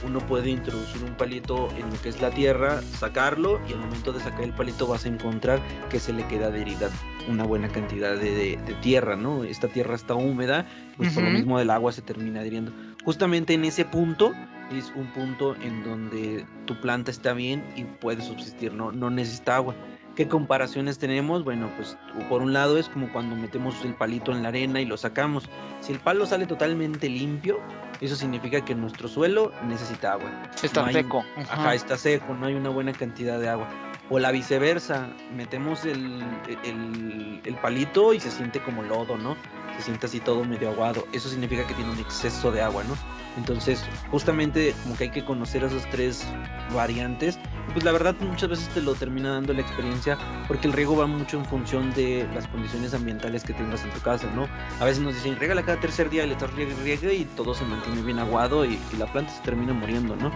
uno 0.04 0.20
puede 0.20 0.50
introducir 0.50 1.02
un 1.02 1.14
palito 1.14 1.68
en 1.76 1.90
lo 1.90 2.00
que 2.00 2.10
es 2.10 2.20
la 2.20 2.30
tierra, 2.30 2.82
sacarlo 2.82 3.60
y 3.68 3.72
al 3.72 3.78
momento 3.78 4.12
de 4.12 4.20
sacar 4.20 4.42
el 4.42 4.52
palito 4.52 4.86
vas 4.86 5.06
a 5.06 5.08
encontrar 5.08 5.60
que 5.88 5.98
se 5.98 6.12
le 6.12 6.26
queda 6.26 6.48
adherida 6.48 6.90
una 7.28 7.44
buena 7.44 7.68
cantidad 7.68 8.16
de, 8.16 8.58
tierra, 8.82 9.16
¿no? 9.16 9.44
Esta 9.44 9.68
tierra 9.68 9.94
está 9.94 10.14
húmeda, 10.14 10.66
pues 10.96 11.12
por 11.12 11.24
lo 11.24 11.30
mismo 11.30 11.58
del 11.58 11.70
agua 11.70 11.92
se 11.92 12.02
termina 12.02 12.40
adhiriendo. 12.40 12.72
Justamente 13.06 13.54
en 13.54 13.64
ese 13.64 13.84
punto 13.84 14.34
es 14.72 14.92
un 14.96 15.06
punto 15.12 15.54
en 15.62 15.84
donde 15.84 16.44
tu 16.64 16.80
planta 16.80 17.12
está 17.12 17.34
bien 17.34 17.64
y 17.76 17.84
puede 17.84 18.20
subsistir, 18.20 18.74
no, 18.74 18.90
no 18.90 19.10
necesita 19.10 19.54
agua. 19.54 19.76
¿Qué 20.16 20.26
comparaciones 20.26 20.98
tenemos? 20.98 21.44
Bueno, 21.44 21.70
pues 21.76 21.96
por 22.28 22.42
un 22.42 22.52
lado 22.52 22.78
es 22.78 22.88
como 22.88 23.12
cuando 23.12 23.36
metemos 23.36 23.84
el 23.84 23.94
palito 23.94 24.32
en 24.32 24.42
la 24.42 24.48
arena 24.48 24.80
y 24.80 24.86
lo 24.86 24.96
sacamos. 24.96 25.48
Si 25.82 25.92
el 25.92 26.00
palo 26.00 26.26
sale 26.26 26.46
totalmente 26.46 27.08
limpio, 27.08 27.60
eso 28.00 28.16
significa 28.16 28.64
que 28.64 28.74
nuestro 28.74 29.06
suelo 29.06 29.52
necesita 29.68 30.14
agua. 30.14 30.50
Está 30.60 30.90
seco. 30.90 31.24
Ajá, 31.36 31.76
está 31.76 31.96
seco, 31.96 32.34
no 32.34 32.46
hay 32.46 32.54
una 32.54 32.70
buena 32.70 32.92
cantidad 32.92 33.38
de 33.38 33.48
agua. 33.48 33.68
O 34.08 34.18
la 34.18 34.30
viceversa, 34.30 35.08
metemos 35.34 35.84
el, 35.84 36.22
el, 36.64 37.54
palito 37.56 38.14
y 38.14 38.20
se 38.20 38.30
siente 38.30 38.60
como 38.60 38.82
lodo, 38.82 39.16
¿no? 39.16 39.36
Se 39.76 39.82
siente 39.82 40.06
así 40.06 40.20
todo 40.20 40.44
medio 40.44 40.70
aguado. 40.70 41.06
Eso 41.12 41.28
significa 41.28 41.66
que 41.66 41.74
tiene 41.74 41.90
un 41.90 41.98
exceso 41.98 42.52
de 42.52 42.62
agua, 42.62 42.84
¿no? 42.84 42.94
Entonces, 43.36 43.84
justamente 44.10 44.74
como 44.82 44.96
que 44.96 45.04
hay 45.04 45.10
que 45.10 45.24
conocer 45.24 45.64
esas 45.64 45.88
tres 45.90 46.24
variantes. 46.72 47.38
Pues 47.72 47.84
la 47.84 47.92
verdad 47.92 48.14
muchas 48.20 48.48
veces 48.48 48.68
te 48.68 48.80
lo 48.80 48.94
termina 48.94 49.32
dando 49.32 49.52
la 49.52 49.60
experiencia 49.60 50.16
porque 50.46 50.68
el 50.68 50.72
riego 50.72 50.96
va 50.96 51.06
mucho 51.06 51.38
en 51.38 51.44
función 51.44 51.92
de 51.92 52.28
las 52.34 52.46
condiciones 52.46 52.94
ambientales 52.94 53.42
que 53.42 53.52
tengas 53.52 53.84
en 53.84 53.90
tu 53.90 54.00
casa, 54.00 54.30
¿no? 54.34 54.46
A 54.80 54.84
veces 54.84 55.02
nos 55.02 55.14
dicen, 55.14 55.36
regala 55.36 55.62
cada 55.62 55.80
tercer 55.80 56.08
día 56.10 56.24
y 56.24 56.28
le 56.28 56.32
estás 56.34 56.52
riegue, 56.54 57.14
y 57.14 57.24
todo 57.24 57.54
se 57.54 57.64
mantiene 57.64 58.02
bien 58.02 58.18
aguado 58.18 58.64
y, 58.64 58.78
la 58.98 59.06
planta 59.06 59.32
se 59.32 59.42
termina 59.42 59.72
muriendo, 59.72 60.16
¿no? 60.16 60.30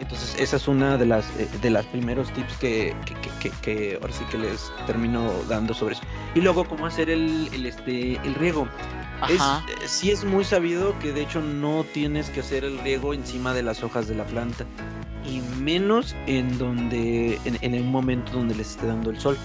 Entonces 0.00 0.36
esa 0.38 0.56
es 0.56 0.68
una 0.68 0.96
de 0.98 1.06
las 1.06 1.24
eh, 1.38 1.48
de 1.62 1.70
las 1.70 1.86
primeros 1.86 2.32
tips 2.32 2.56
que, 2.56 2.94
que, 3.62 3.98
ahora 4.00 4.12
sí 4.12 4.24
que 4.30 4.38
les 4.38 4.72
termino 4.86 5.30
dando 5.48 5.74
sobre 5.74 5.94
eso. 5.94 6.02
Y 6.34 6.40
luego 6.40 6.64
cómo 6.64 6.86
hacer 6.86 7.10
el, 7.10 7.48
el 7.52 7.66
este 7.66 8.14
el 8.24 8.34
riego. 8.34 8.68
Es, 9.28 9.40
eh, 9.40 9.86
sí 9.86 10.10
es 10.10 10.24
muy 10.24 10.44
sabido 10.44 10.98
que 10.98 11.12
de 11.12 11.22
hecho 11.22 11.40
no 11.40 11.84
tienes 11.94 12.30
que 12.30 12.40
hacer 12.40 12.64
el 12.64 12.78
riego 12.80 13.14
encima 13.14 13.54
de 13.54 13.62
las 13.62 13.82
hojas 13.82 14.08
de 14.08 14.14
la 14.14 14.24
planta 14.24 14.66
y 15.24 15.40
menos 15.62 16.14
en 16.26 16.58
donde 16.58 17.38
en, 17.44 17.58
en 17.60 17.74
el 17.74 17.84
momento 17.84 18.32
donde 18.32 18.54
les 18.54 18.70
esté 18.70 18.86
dando 18.86 19.10
el 19.10 19.18
sol. 19.18 19.38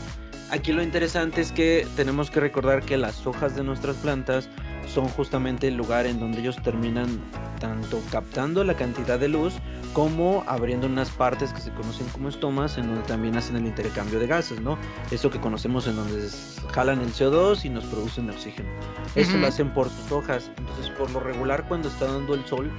Aquí 0.51 0.71
lo 0.71 0.81
interesante 0.81 1.41
es 1.41 1.51
que 1.51 1.87
tenemos 1.95 2.31
que 2.31 2.39
recordar 2.39 2.83
que 2.83 2.97
las 2.97 3.27
hojas 3.27 3.55
de 3.55 3.63
nuestras 3.63 3.97
plantas 3.97 4.49
son 4.87 5.07
justamente 5.09 5.67
el 5.67 5.75
lugar 5.75 6.07
en 6.07 6.19
donde 6.19 6.39
ellos 6.39 6.57
terminan 6.63 7.19
tanto 7.59 8.01
captando 8.11 8.63
la 8.63 8.73
cantidad 8.73 9.19
de 9.19 9.27
luz 9.27 9.53
como 9.93 10.43
abriendo 10.47 10.87
unas 10.87 11.11
partes 11.11 11.53
que 11.53 11.61
se 11.61 11.71
conocen 11.71 12.07
como 12.07 12.29
estomas 12.29 12.77
en 12.77 12.87
donde 12.87 13.03
también 13.03 13.37
hacen 13.37 13.57
el 13.57 13.67
intercambio 13.67 14.19
de 14.19 14.25
gases, 14.25 14.59
¿no? 14.61 14.77
Eso 15.11 15.29
que 15.29 15.39
conocemos 15.39 15.85
en 15.87 15.95
donde 15.95 16.27
jalan 16.71 17.01
el 17.01 17.13
CO2 17.13 17.65
y 17.65 17.69
nos 17.69 17.85
producen 17.85 18.29
oxígeno. 18.29 18.69
Eso 19.15 19.37
lo 19.37 19.47
hacen 19.47 19.71
por 19.71 19.89
sus 19.89 20.11
hojas. 20.11 20.51
Entonces, 20.57 20.89
por 20.91 21.11
lo 21.11 21.19
regular, 21.19 21.67
cuando 21.67 21.89
está 21.89 22.05
dando 22.05 22.33
el 22.33 22.45
sol, 22.45 22.71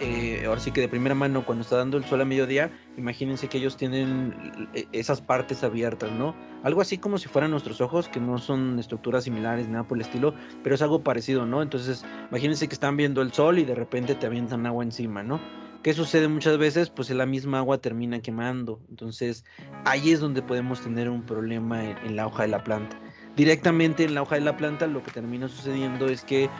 eh, 0.00 0.44
ahora 0.46 0.60
sí 0.60 0.70
que 0.70 0.80
de 0.80 0.88
primera 0.88 1.14
mano, 1.14 1.44
cuando 1.44 1.62
está 1.62 1.76
dando 1.76 1.96
el 1.96 2.04
sol 2.04 2.20
a 2.20 2.24
mediodía, 2.24 2.70
imagínense 2.96 3.48
que 3.48 3.58
ellos 3.58 3.76
tienen 3.76 4.68
eh, 4.74 4.86
esas 4.92 5.20
partes 5.20 5.64
abiertas, 5.64 6.12
¿no? 6.12 6.34
Algo 6.62 6.80
así 6.80 6.98
como 6.98 7.18
si 7.18 7.28
fueran 7.28 7.50
nuestros 7.50 7.80
ojos, 7.80 8.08
que 8.08 8.20
no 8.20 8.38
son 8.38 8.78
estructuras 8.78 9.24
similares, 9.24 9.68
nada 9.68 9.86
por 9.86 9.98
el 9.98 10.02
estilo, 10.02 10.34
pero 10.62 10.74
es 10.74 10.82
algo 10.82 11.02
parecido, 11.02 11.46
¿no? 11.46 11.62
Entonces, 11.62 12.04
imagínense 12.30 12.68
que 12.68 12.74
están 12.74 12.96
viendo 12.96 13.22
el 13.22 13.32
sol 13.32 13.58
y 13.58 13.64
de 13.64 13.74
repente 13.74 14.14
te 14.14 14.26
avientan 14.26 14.66
agua 14.66 14.84
encima, 14.84 15.22
¿no? 15.22 15.40
¿Qué 15.82 15.94
sucede 15.94 16.28
muchas 16.28 16.58
veces? 16.58 16.90
Pues 16.90 17.10
la 17.10 17.26
misma 17.26 17.58
agua 17.58 17.78
termina 17.78 18.20
quemando. 18.20 18.80
Entonces, 18.90 19.44
ahí 19.84 20.10
es 20.10 20.20
donde 20.20 20.42
podemos 20.42 20.80
tener 20.80 21.08
un 21.08 21.22
problema 21.22 21.84
en 21.84 22.16
la 22.16 22.26
hoja 22.26 22.42
de 22.42 22.48
la 22.48 22.64
planta 22.64 22.98
directamente 23.38 24.02
en 24.02 24.14
la 24.14 24.22
hoja 24.22 24.34
de 24.34 24.40
la 24.40 24.56
planta 24.56 24.88
lo 24.88 25.00
que 25.04 25.12
termina 25.12 25.46
sucediendo 25.46 26.08
es 26.08 26.24
que 26.24 26.50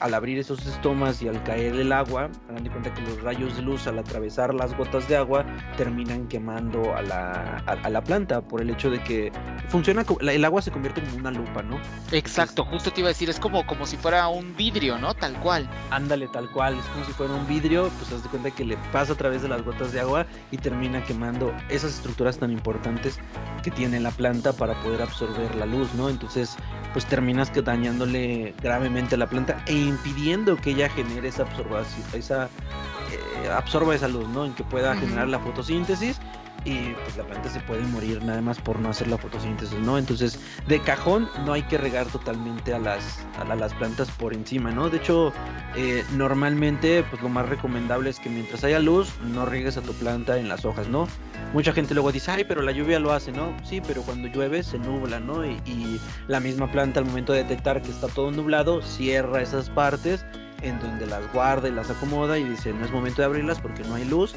al 0.00 0.14
abrir 0.14 0.38
esos 0.38 0.64
estomas 0.66 1.20
y 1.22 1.28
al 1.28 1.42
caer 1.42 1.74
el 1.74 1.92
agua, 1.92 2.30
hagan 2.48 2.64
de 2.64 2.70
cuenta 2.70 2.94
que 2.94 3.02
los 3.02 3.20
rayos 3.22 3.56
de 3.56 3.62
luz 3.62 3.86
al 3.86 3.98
atravesar 3.98 4.54
las 4.54 4.76
gotas 4.76 5.08
de 5.08 5.16
agua 5.16 5.44
terminan 5.76 6.28
quemando 6.28 6.94
a 6.94 7.02
la, 7.02 7.62
a, 7.66 7.90
la 7.90 8.02
planta 8.02 8.40
por 8.40 8.60
el 8.60 8.70
hecho 8.70 8.90
de 8.90 9.02
que 9.02 9.32
funciona, 9.68 10.04
el 10.20 10.44
agua 10.44 10.62
se 10.62 10.70
convierte 10.70 11.00
en 11.00 11.20
una 11.20 11.30
lupa, 11.30 11.62
¿no? 11.62 11.78
Exacto, 12.12 12.64
justo 12.64 12.92
te 12.92 13.00
iba 13.00 13.08
a 13.08 13.12
decir, 13.12 13.28
es 13.28 13.40
como, 13.40 13.66
como 13.66 13.84
si 13.86 13.96
fuera 13.96 14.28
un 14.28 14.54
vidrio, 14.56 14.98
¿no? 14.98 15.14
Tal 15.14 15.34
cual. 15.40 15.68
Ándale, 15.90 16.28
tal 16.28 16.50
cual, 16.50 16.78
es 16.78 16.84
como 16.86 17.04
si 17.04 17.12
fuera 17.12 17.34
un 17.34 17.46
vidrio, 17.46 17.90
pues 17.98 18.12
haz 18.12 18.22
de 18.22 18.28
cuenta 18.28 18.50
que 18.50 18.64
le 18.64 18.76
pasa 18.92 19.14
a 19.14 19.16
través 19.16 19.42
de 19.42 19.48
las 19.48 19.62
gotas 19.62 19.92
de 19.92 20.00
agua 20.00 20.26
y 20.50 20.58
termina 20.58 21.02
quemando 21.04 21.52
esas 21.68 21.94
estructuras 21.94 22.38
tan 22.38 22.52
importantes 22.52 23.18
que 23.62 23.70
tiene 23.70 23.98
la 24.00 24.10
planta 24.10 24.52
para 24.52 24.74
poder 24.82 25.02
absorber 25.02 25.54
la 25.56 25.66
luz, 25.66 25.92
¿no? 25.94 26.08
Entonces, 26.08 26.28
entonces 26.28 26.56
pues 26.92 27.06
terminas 27.06 27.50
que 27.50 27.62
dañándole 27.62 28.54
gravemente 28.62 29.14
a 29.14 29.18
la 29.18 29.26
planta 29.26 29.62
e 29.66 29.74
impidiendo 29.86 30.56
que 30.56 30.70
ella 30.70 30.88
genere 30.88 31.28
esa 31.28 31.42
absorbación, 31.42 32.04
esa 32.12 32.44
eh, 32.44 33.50
absorba 33.50 33.94
esa 33.94 34.08
luz, 34.08 34.28
¿no? 34.28 34.44
En 34.44 34.54
que 34.54 34.64
pueda 34.64 34.94
generar 34.96 35.28
la 35.28 35.38
fotosíntesis 35.38 36.20
y 36.64 36.92
pues 37.04 37.16
la 37.16 37.24
planta 37.24 37.48
se 37.48 37.60
puede 37.60 37.82
morir 37.82 38.22
nada 38.22 38.40
más 38.40 38.60
por 38.60 38.78
no 38.78 38.90
hacer 38.90 39.08
la 39.08 39.18
fotosíntesis, 39.18 39.78
¿no? 39.78 39.98
Entonces, 39.98 40.40
de 40.66 40.80
cajón 40.80 41.28
no 41.44 41.52
hay 41.52 41.62
que 41.62 41.78
regar 41.78 42.06
totalmente 42.06 42.74
a 42.74 42.78
las, 42.78 43.26
a, 43.38 43.54
las 43.54 43.74
plantas 43.74 44.10
por 44.10 44.34
encima, 44.34 44.70
¿no? 44.70 44.90
De 44.90 44.98
hecho, 44.98 45.32
eh, 45.76 46.04
normalmente, 46.12 47.04
pues 47.08 47.22
lo 47.22 47.28
más 47.28 47.48
recomendable 47.48 48.10
es 48.10 48.18
que 48.18 48.28
mientras 48.28 48.64
haya 48.64 48.78
luz, 48.80 49.12
no 49.22 49.46
riegues 49.46 49.76
a 49.76 49.82
tu 49.82 49.92
planta 49.94 50.38
en 50.38 50.48
las 50.48 50.64
hojas, 50.64 50.88
¿no? 50.88 51.08
Mucha 51.52 51.72
gente 51.72 51.94
luego 51.94 52.12
dice, 52.12 52.30
ay, 52.30 52.44
pero 52.44 52.62
la 52.62 52.72
lluvia 52.72 52.98
lo 52.98 53.12
hace, 53.12 53.32
¿no? 53.32 53.56
Sí, 53.64 53.80
pero 53.86 54.02
cuando 54.02 54.28
llueve 54.28 54.62
se 54.62 54.78
nubla, 54.78 55.20
¿no? 55.20 55.46
Y, 55.46 55.60
y 55.64 56.00
la 56.26 56.40
misma 56.40 56.70
planta 56.70 57.00
al 57.00 57.06
momento 57.06 57.32
de 57.32 57.44
detectar 57.44 57.80
que 57.80 57.90
está 57.90 58.08
todo 58.08 58.30
nublado, 58.30 58.82
cierra 58.82 59.40
esas 59.40 59.70
partes 59.70 60.24
en 60.62 60.78
donde 60.80 61.06
las 61.06 61.32
guarda 61.32 61.68
y 61.68 61.72
las 61.72 61.90
acomoda 61.90 62.38
y 62.38 62.44
dice, 62.44 62.72
no 62.72 62.84
es 62.84 62.90
momento 62.90 63.22
de 63.22 63.26
abrirlas 63.26 63.60
porque 63.60 63.82
no 63.84 63.94
hay 63.94 64.04
luz 64.04 64.34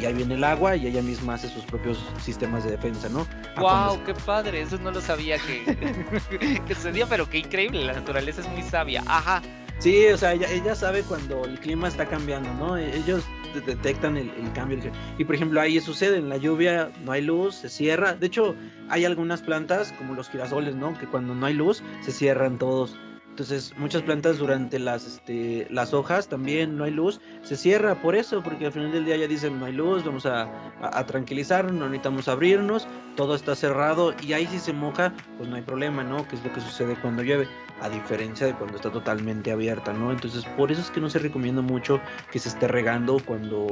y 0.00 0.04
ahí 0.04 0.14
viene 0.14 0.34
el 0.34 0.44
agua 0.44 0.76
y 0.76 0.86
ella 0.86 1.02
misma 1.02 1.34
hace 1.34 1.48
sus 1.48 1.64
propios 1.64 2.04
sistemas 2.22 2.64
de 2.64 2.72
defensa, 2.72 3.08
¿no? 3.08 3.26
¡Wow! 3.56 4.02
¡Qué 4.04 4.14
padre! 4.14 4.62
Eso 4.62 4.78
no 4.78 4.90
lo 4.90 5.00
sabía 5.00 5.38
que, 5.38 6.60
que 6.66 6.74
sucedía, 6.74 7.06
pero 7.06 7.28
qué 7.28 7.38
increíble, 7.38 7.84
la 7.84 7.94
naturaleza 7.94 8.40
es 8.40 8.48
muy 8.48 8.62
sabia. 8.62 9.02
Ajá. 9.06 9.42
Sí, 9.78 10.06
o 10.08 10.16
sea, 10.16 10.32
ella, 10.32 10.74
sabe 10.74 11.02
cuando 11.04 11.44
el 11.44 11.60
clima 11.60 11.86
está 11.86 12.06
cambiando, 12.06 12.52
¿no? 12.54 12.76
E-, 12.76 12.96
ellos 12.96 13.24
detectan 13.64 14.16
el, 14.16 14.32
cambio. 14.52 14.78
Y 15.18 15.24
por 15.24 15.36
ejemplo, 15.36 15.60
ahí 15.60 15.80
sucede, 15.80 16.18
en 16.18 16.28
la 16.28 16.36
lluvia 16.36 16.90
no 17.04 17.12
hay 17.12 17.22
luz, 17.22 17.54
se 17.54 17.68
cierra. 17.68 18.14
De 18.14 18.26
hecho, 18.26 18.56
hay 18.88 19.04
algunas 19.04 19.40
plantas, 19.40 19.92
como 19.92 20.14
los 20.14 20.28
girasoles, 20.30 20.74
¿no? 20.74 20.98
Que 20.98 21.06
cuando 21.06 21.34
no 21.34 21.46
hay 21.46 21.54
luz, 21.54 21.82
se 22.00 22.10
cierran 22.10 22.58
todos. 22.58 22.96
Entonces, 23.38 23.72
muchas 23.76 24.02
plantas 24.02 24.38
durante 24.38 24.80
las, 24.80 25.06
este, 25.06 25.68
las 25.70 25.94
hojas 25.94 26.26
también 26.26 26.76
no 26.76 26.82
hay 26.82 26.90
luz, 26.90 27.20
se 27.42 27.56
cierra 27.56 27.94
por 27.94 28.16
eso, 28.16 28.42
porque 28.42 28.66
al 28.66 28.72
final 28.72 28.90
del 28.90 29.04
día 29.04 29.16
ya 29.16 29.28
dicen 29.28 29.60
no 29.60 29.66
hay 29.66 29.74
luz, 29.74 30.02
vamos 30.04 30.26
a, 30.26 30.48
a, 30.82 31.06
tranquilizarnos, 31.06 31.72
no 31.72 31.84
necesitamos 31.84 32.26
abrirnos, 32.26 32.88
todo 33.14 33.36
está 33.36 33.54
cerrado 33.54 34.12
y 34.26 34.32
ahí 34.32 34.44
si 34.46 34.58
se 34.58 34.72
moja, 34.72 35.14
pues 35.36 35.48
no 35.48 35.54
hay 35.54 35.62
problema, 35.62 36.02
¿no? 36.02 36.26
Que 36.26 36.34
es 36.34 36.42
lo 36.42 36.52
que 36.52 36.60
sucede 36.60 36.96
cuando 37.00 37.22
llueve, 37.22 37.46
a 37.80 37.88
diferencia 37.88 38.44
de 38.44 38.54
cuando 38.54 38.74
está 38.74 38.90
totalmente 38.90 39.52
abierta, 39.52 39.92
¿no? 39.92 40.10
Entonces, 40.10 40.44
por 40.56 40.72
eso 40.72 40.80
es 40.80 40.90
que 40.90 41.00
no 41.00 41.08
se 41.08 41.20
recomienda 41.20 41.62
mucho 41.62 42.00
que 42.32 42.40
se 42.40 42.48
esté 42.48 42.66
regando 42.66 43.20
cuando, 43.24 43.68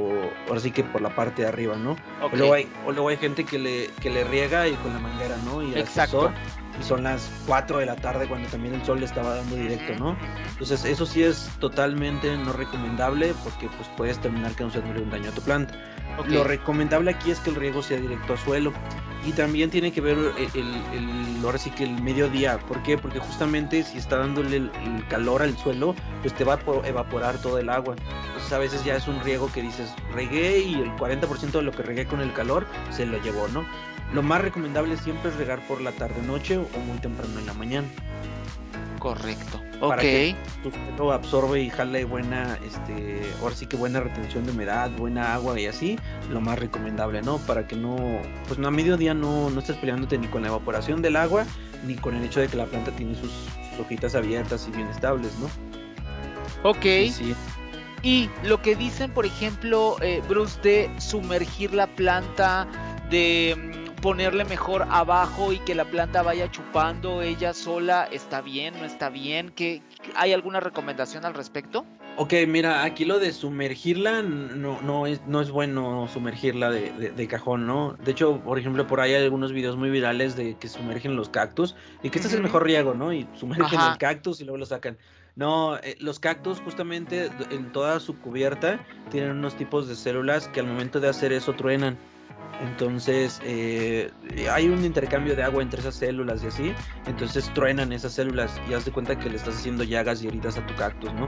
ahora 0.47 0.61
sí 0.61 0.71
que 0.71 0.85
por 0.85 1.01
la 1.01 1.13
parte 1.13 1.41
de 1.41 1.49
arriba, 1.49 1.75
¿no? 1.75 1.97
O, 2.21 2.33
luego 2.33 2.53
hay, 2.53 2.69
o 2.85 2.93
luego 2.93 3.09
hay 3.09 3.17
gente 3.17 3.43
que 3.43 3.59
le, 3.59 3.89
que 4.01 4.09
le 4.09 4.23
riega 4.23 4.65
y 4.65 4.75
con 4.75 4.93
la 4.93 4.99
manguera, 4.99 5.35
¿no? 5.43 5.61
Y 5.61 5.77
Exacto 5.77 6.31
y 6.79 6.83
son 6.83 7.03
las 7.03 7.29
4 7.47 7.79
de 7.79 7.85
la 7.85 7.95
tarde 7.95 8.27
cuando 8.27 8.47
también 8.49 8.75
el 8.75 8.85
sol 8.85 8.99
le 8.99 9.05
estaba 9.05 9.35
dando 9.35 9.55
directo, 9.55 9.95
¿no? 9.97 10.17
Entonces 10.51 10.85
eso 10.85 11.05
sí 11.05 11.23
es 11.23 11.49
totalmente 11.59 12.35
no 12.37 12.53
recomendable 12.53 13.33
porque 13.43 13.67
pues 13.75 13.89
puedes 13.97 14.19
terminar 14.19 14.53
causándole 14.53 15.01
un 15.01 15.09
daño 15.09 15.29
a 15.29 15.33
tu 15.33 15.41
planta. 15.41 15.73
Lo 16.27 16.43
recomendable 16.43 17.11
aquí 17.11 17.31
es 17.31 17.39
que 17.39 17.51
el 17.51 17.55
riego 17.55 17.83
sea 17.83 17.99
directo 17.99 18.33
a 18.33 18.37
suelo 18.37 18.73
y 19.25 19.31
también 19.33 19.69
tiene 19.69 19.91
que 19.91 20.01
ver 20.01 20.17
el, 20.17 20.81
el, 20.93 21.45
ahora 21.45 21.57
sí 21.57 21.69
que 21.69 21.83
el 21.83 22.01
mediodía. 22.01 22.57
¿Por 22.59 22.81
qué? 22.83 22.97
Porque 22.97 23.19
justamente 23.19 23.83
si 23.83 23.97
está 23.97 24.17
dándole 24.17 24.57
el, 24.57 25.07
calor 25.09 25.41
al 25.41 25.57
suelo, 25.57 25.95
pues 26.21 26.33
te 26.33 26.43
va 26.43 26.55
a 26.55 26.87
evaporar 26.87 27.37
todo 27.37 27.59
el 27.59 27.69
agua. 27.69 27.95
Entonces 28.27 28.53
a 28.53 28.57
veces 28.57 28.83
ya 28.83 28.95
es 28.95 29.07
un 29.07 29.19
riego 29.21 29.51
que 29.51 29.61
dices, 29.61 29.93
regué 30.13 30.59
y 30.59 30.75
el 30.75 30.91
40% 30.95 31.51
de 31.51 31.61
lo 31.61 31.71
que 31.71 31.83
regué 31.83 32.05
con 32.05 32.21
el 32.21 32.33
calor 32.33 32.65
se 32.89 33.05
lo 33.05 33.21
llevó, 33.21 33.47
¿no? 33.49 33.65
Lo 34.13 34.23
más 34.23 34.41
recomendable 34.41 34.97
siempre 34.97 35.31
es 35.31 35.37
regar 35.37 35.59
por 35.67 35.81
la 35.81 35.91
tarde-noche 35.91 36.57
o 36.57 36.79
muy 36.85 36.97
temprano 36.99 37.39
en 37.39 37.45
la 37.45 37.53
mañana. 37.53 37.87
Correcto. 38.99 39.61
Para 39.79 40.01
que 40.01 40.35
tu 40.63 40.71
suelo 40.71 41.11
absorbe 41.11 41.61
y 41.61 41.69
jale 41.69 42.03
buena, 42.05 42.57
este, 42.65 43.21
ahora 43.41 43.55
sí 43.55 43.67
que 43.67 43.77
buena 43.77 43.99
retención 43.99 44.45
de 44.45 44.51
humedad, 44.51 44.89
buena 44.91 45.35
agua 45.35 45.59
y 45.59 45.67
así, 45.67 45.99
lo 46.31 46.41
más 46.41 46.57
recomendable, 46.57 47.21
¿no? 47.21 47.37
Para 47.37 47.67
que 47.67 47.75
no, 47.75 47.95
pues 48.47 48.57
no 48.57 48.67
a 48.67 48.71
mediodía 48.71 49.13
no, 49.13 49.51
no 49.51 49.59
estés 49.59 49.77
peleándote 49.77 50.17
ni 50.17 50.27
con 50.27 50.41
la 50.41 50.47
evaporación 50.47 51.01
del 51.03 51.15
agua, 51.15 51.45
ni 51.85 51.95
con 51.95 52.15
el 52.15 52.23
hecho 52.23 52.39
de 52.39 52.47
que 52.47 52.57
la 52.57 52.65
planta 52.65 52.91
tiene 52.91 53.15
sus, 53.15 53.31
hojitas 53.79 54.15
abiertas 54.15 54.67
y 54.67 54.75
bien 54.75 54.87
estables, 54.87 55.31
¿no? 55.37 55.47
Ok. 56.67 56.85
Y 58.01 58.29
lo 58.43 58.61
que 58.61 58.75
dicen, 58.75 59.11
por 59.11 59.25
ejemplo, 59.25 59.97
eh, 60.01 60.23
Bruce, 60.27 60.59
de 60.61 60.89
sumergir 60.99 61.73
la 61.73 61.87
planta, 61.87 62.67
de 63.09 63.55
mm, 63.55 63.86
ponerle 64.01 64.45
mejor 64.45 64.87
abajo 64.89 65.51
y 65.51 65.59
que 65.59 65.75
la 65.75 65.85
planta 65.85 66.21
vaya 66.21 66.49
chupando 66.51 67.21
ella 67.21 67.53
sola, 67.53 68.07
¿está 68.11 68.41
bien? 68.41 68.75
¿No 68.79 68.85
está 68.85 69.09
bien? 69.09 69.49
¿Qué, 69.49 69.81
¿Hay 70.15 70.33
alguna 70.33 70.59
recomendación 70.59 71.25
al 71.25 71.33
respecto? 71.33 71.85
Ok, 72.19 72.33
mira, 72.47 72.83
aquí 72.83 73.05
lo 73.05 73.19
de 73.19 73.31
sumergirla 73.31 74.23
no, 74.23 74.81
no, 74.81 75.05
es, 75.05 75.21
no 75.27 75.39
es 75.39 75.51
bueno 75.51 76.07
sumergirla 76.11 76.71
de, 76.71 77.27
cajón, 77.27 77.67
¿no? 77.67 77.95
De 78.03 78.11
hecho, 78.11 78.39
por 78.39 78.57
ejemplo, 78.57 78.87
por 78.87 79.01
ahí 79.01 79.13
hay 79.13 79.23
algunos 79.23 79.51
videos 79.51 79.77
muy 79.77 79.91
virales 79.91 80.35
de 80.35 80.55
que 80.57 80.67
sumergen 80.67 81.15
los 81.15 81.29
cactus 81.29 81.75
y 82.01 82.09
que 82.09 82.17
este 82.17 82.29
es 82.29 82.33
el 82.33 82.41
mejor 82.41 82.63
riego, 82.63 82.95
¿no? 82.95 83.13
Y 83.13 83.27
sumergen 83.35 83.79
el 83.79 83.97
cactus 83.99 84.41
y 84.41 84.45
luego 84.45 84.57
lo 84.57 84.65
sacan. 84.65 84.97
No, 85.35 85.77
eh, 85.77 85.95
los 85.99 86.19
cactus 86.19 86.59
justamente 86.59 87.29
en 87.51 87.71
toda 87.71 87.99
su 87.99 88.17
cubierta 88.17 88.79
tienen 89.11 89.31
unos 89.31 89.55
tipos 89.55 89.87
de 89.87 89.95
células 89.95 90.47
que 90.47 90.59
al 90.59 90.65
momento 90.65 90.99
de 90.99 91.09
hacer 91.09 91.31
eso 91.31 91.53
truenan. 91.53 91.99
Entonces 92.61 93.39
eh, 93.43 94.11
hay 94.51 94.67
un 94.67 94.83
intercambio 94.83 95.35
de 95.35 95.43
agua 95.43 95.61
entre 95.61 95.79
esas 95.79 95.95
células 95.95 96.43
y 96.43 96.47
así. 96.47 96.73
Entonces 97.05 97.51
truenan 97.53 97.91
esas 97.91 98.13
células 98.13 98.59
y 98.69 98.73
haz 98.73 98.85
de 98.85 98.91
cuenta 98.91 99.17
que 99.17 99.29
le 99.29 99.37
estás 99.37 99.55
haciendo 99.55 99.83
llagas 99.83 100.23
y 100.23 100.27
heridas 100.27 100.57
a 100.57 100.65
tu 100.65 100.75
cactus, 100.75 101.13
¿no? 101.13 101.27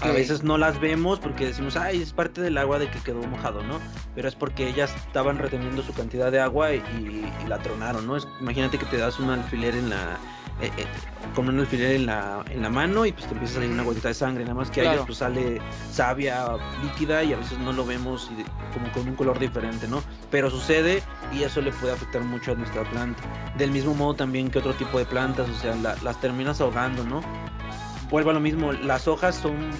A 0.00 0.10
veces 0.10 0.42
no 0.42 0.58
las 0.58 0.80
vemos 0.80 1.20
porque 1.20 1.46
decimos, 1.46 1.76
ay, 1.76 2.02
es 2.02 2.12
parte 2.12 2.40
del 2.40 2.58
agua 2.58 2.78
de 2.78 2.88
que 2.88 2.98
quedó 3.00 3.22
mojado, 3.26 3.62
¿no? 3.62 3.78
Pero 4.14 4.28
es 4.28 4.34
porque 4.34 4.68
ellas 4.68 4.94
estaban 4.96 5.38
reteniendo 5.38 5.82
su 5.82 5.92
cantidad 5.92 6.32
de 6.32 6.40
agua 6.40 6.72
y, 6.74 6.82
y 6.98 7.48
la 7.48 7.58
tronaron, 7.58 8.06
¿no? 8.06 8.16
Es, 8.16 8.26
imagínate 8.40 8.78
que 8.78 8.86
te 8.86 8.98
das 8.98 9.18
un 9.20 9.30
alfiler 9.30 9.74
en 9.74 9.90
la 9.90 10.18
eh, 10.60 10.70
eh, 10.76 10.86
con 11.34 11.48
un 11.48 11.58
alfiler 11.58 11.96
en 11.96 12.06
la, 12.06 12.44
en 12.48 12.62
la 12.62 12.70
mano 12.70 13.04
y 13.06 13.12
pues 13.12 13.26
te 13.26 13.32
empieza 13.32 13.54
a 13.54 13.56
salir 13.56 13.70
una 13.70 13.82
gotita 13.82 14.08
de 14.08 14.14
sangre, 14.14 14.44
nada 14.44 14.54
más 14.54 14.70
que 14.70 14.82
a 14.82 14.92
ellos 14.92 15.06
pues 15.06 15.18
sale 15.18 15.60
savia 15.90 16.46
líquida 16.82 17.24
y 17.24 17.32
a 17.32 17.36
veces 17.36 17.58
no 17.58 17.72
lo 17.72 17.84
vemos 17.84 18.30
como 18.72 18.92
con 18.92 19.08
un 19.08 19.16
color 19.16 19.38
diferente, 19.38 19.88
¿no? 19.88 20.02
Pero 20.30 20.50
sucede 20.50 21.02
y 21.32 21.42
eso 21.42 21.60
le 21.60 21.72
puede 21.72 21.92
afectar 21.94 22.22
mucho 22.22 22.52
a 22.52 22.54
nuestra 22.54 22.84
planta. 22.84 23.22
Del 23.58 23.72
mismo 23.72 23.94
modo 23.94 24.14
también 24.14 24.50
que 24.50 24.60
otro 24.60 24.74
tipo 24.74 24.98
de 24.98 25.06
plantas, 25.06 25.48
o 25.48 25.54
sea, 25.54 25.74
las 25.74 26.20
terminas 26.20 26.60
ahogando, 26.60 27.04
¿no? 27.04 27.20
Vuelvo 28.10 28.30
a 28.30 28.34
lo 28.34 28.40
mismo, 28.40 28.72
las 28.72 29.08
hojas 29.08 29.34
son 29.34 29.70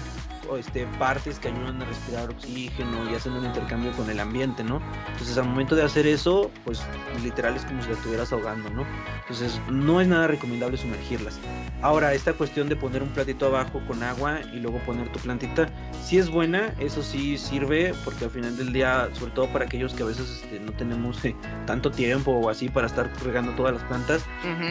este, 0.57 0.85
partes 0.99 1.39
que 1.39 1.49
ayudan 1.49 1.81
a 1.81 1.85
respirar 1.85 2.29
oxígeno 2.29 3.09
y 3.09 3.15
hacen 3.15 3.33
un 3.33 3.45
intercambio 3.45 3.91
con 3.93 4.09
el 4.09 4.19
ambiente, 4.19 4.63
¿no? 4.63 4.81
Entonces 5.11 5.37
al 5.37 5.45
momento 5.45 5.75
de 5.75 5.83
hacer 5.83 6.07
eso, 6.07 6.51
pues 6.63 6.81
literal 7.23 7.55
es 7.55 7.65
como 7.65 7.81
si 7.81 7.89
la 7.89 7.95
estuvieras 7.95 8.31
ahogando, 8.31 8.69
¿no? 8.69 8.85
Entonces 9.21 9.59
no 9.69 10.01
es 10.01 10.07
nada 10.07 10.27
recomendable 10.27 10.77
sumergirlas. 10.77 11.39
Ahora, 11.81 12.13
esta 12.13 12.33
cuestión 12.33 12.69
de 12.69 12.75
poner 12.75 13.03
un 13.03 13.09
platito 13.09 13.47
abajo 13.47 13.81
con 13.87 14.01
agua 14.01 14.39
y 14.53 14.59
luego 14.59 14.79
poner 14.79 15.11
tu 15.11 15.19
plantita, 15.19 15.69
sí 16.03 16.17
es 16.17 16.29
buena, 16.29 16.73
eso 16.79 17.03
sí 17.03 17.37
sirve, 17.37 17.93
porque 18.03 18.25
al 18.25 18.31
final 18.31 18.57
del 18.57 18.73
día, 18.73 19.09
sobre 19.13 19.31
todo 19.31 19.47
para 19.49 19.65
aquellos 19.65 19.93
que 19.93 20.03
a 20.03 20.05
veces 20.05 20.41
este, 20.43 20.59
no 20.59 20.71
tenemos 20.73 21.23
eh, 21.25 21.35
tanto 21.65 21.91
tiempo 21.91 22.31
o 22.31 22.49
así 22.49 22.69
para 22.69 22.87
estar 22.87 23.11
regando 23.23 23.51
todas 23.53 23.73
las 23.73 23.83
plantas, 23.83 24.23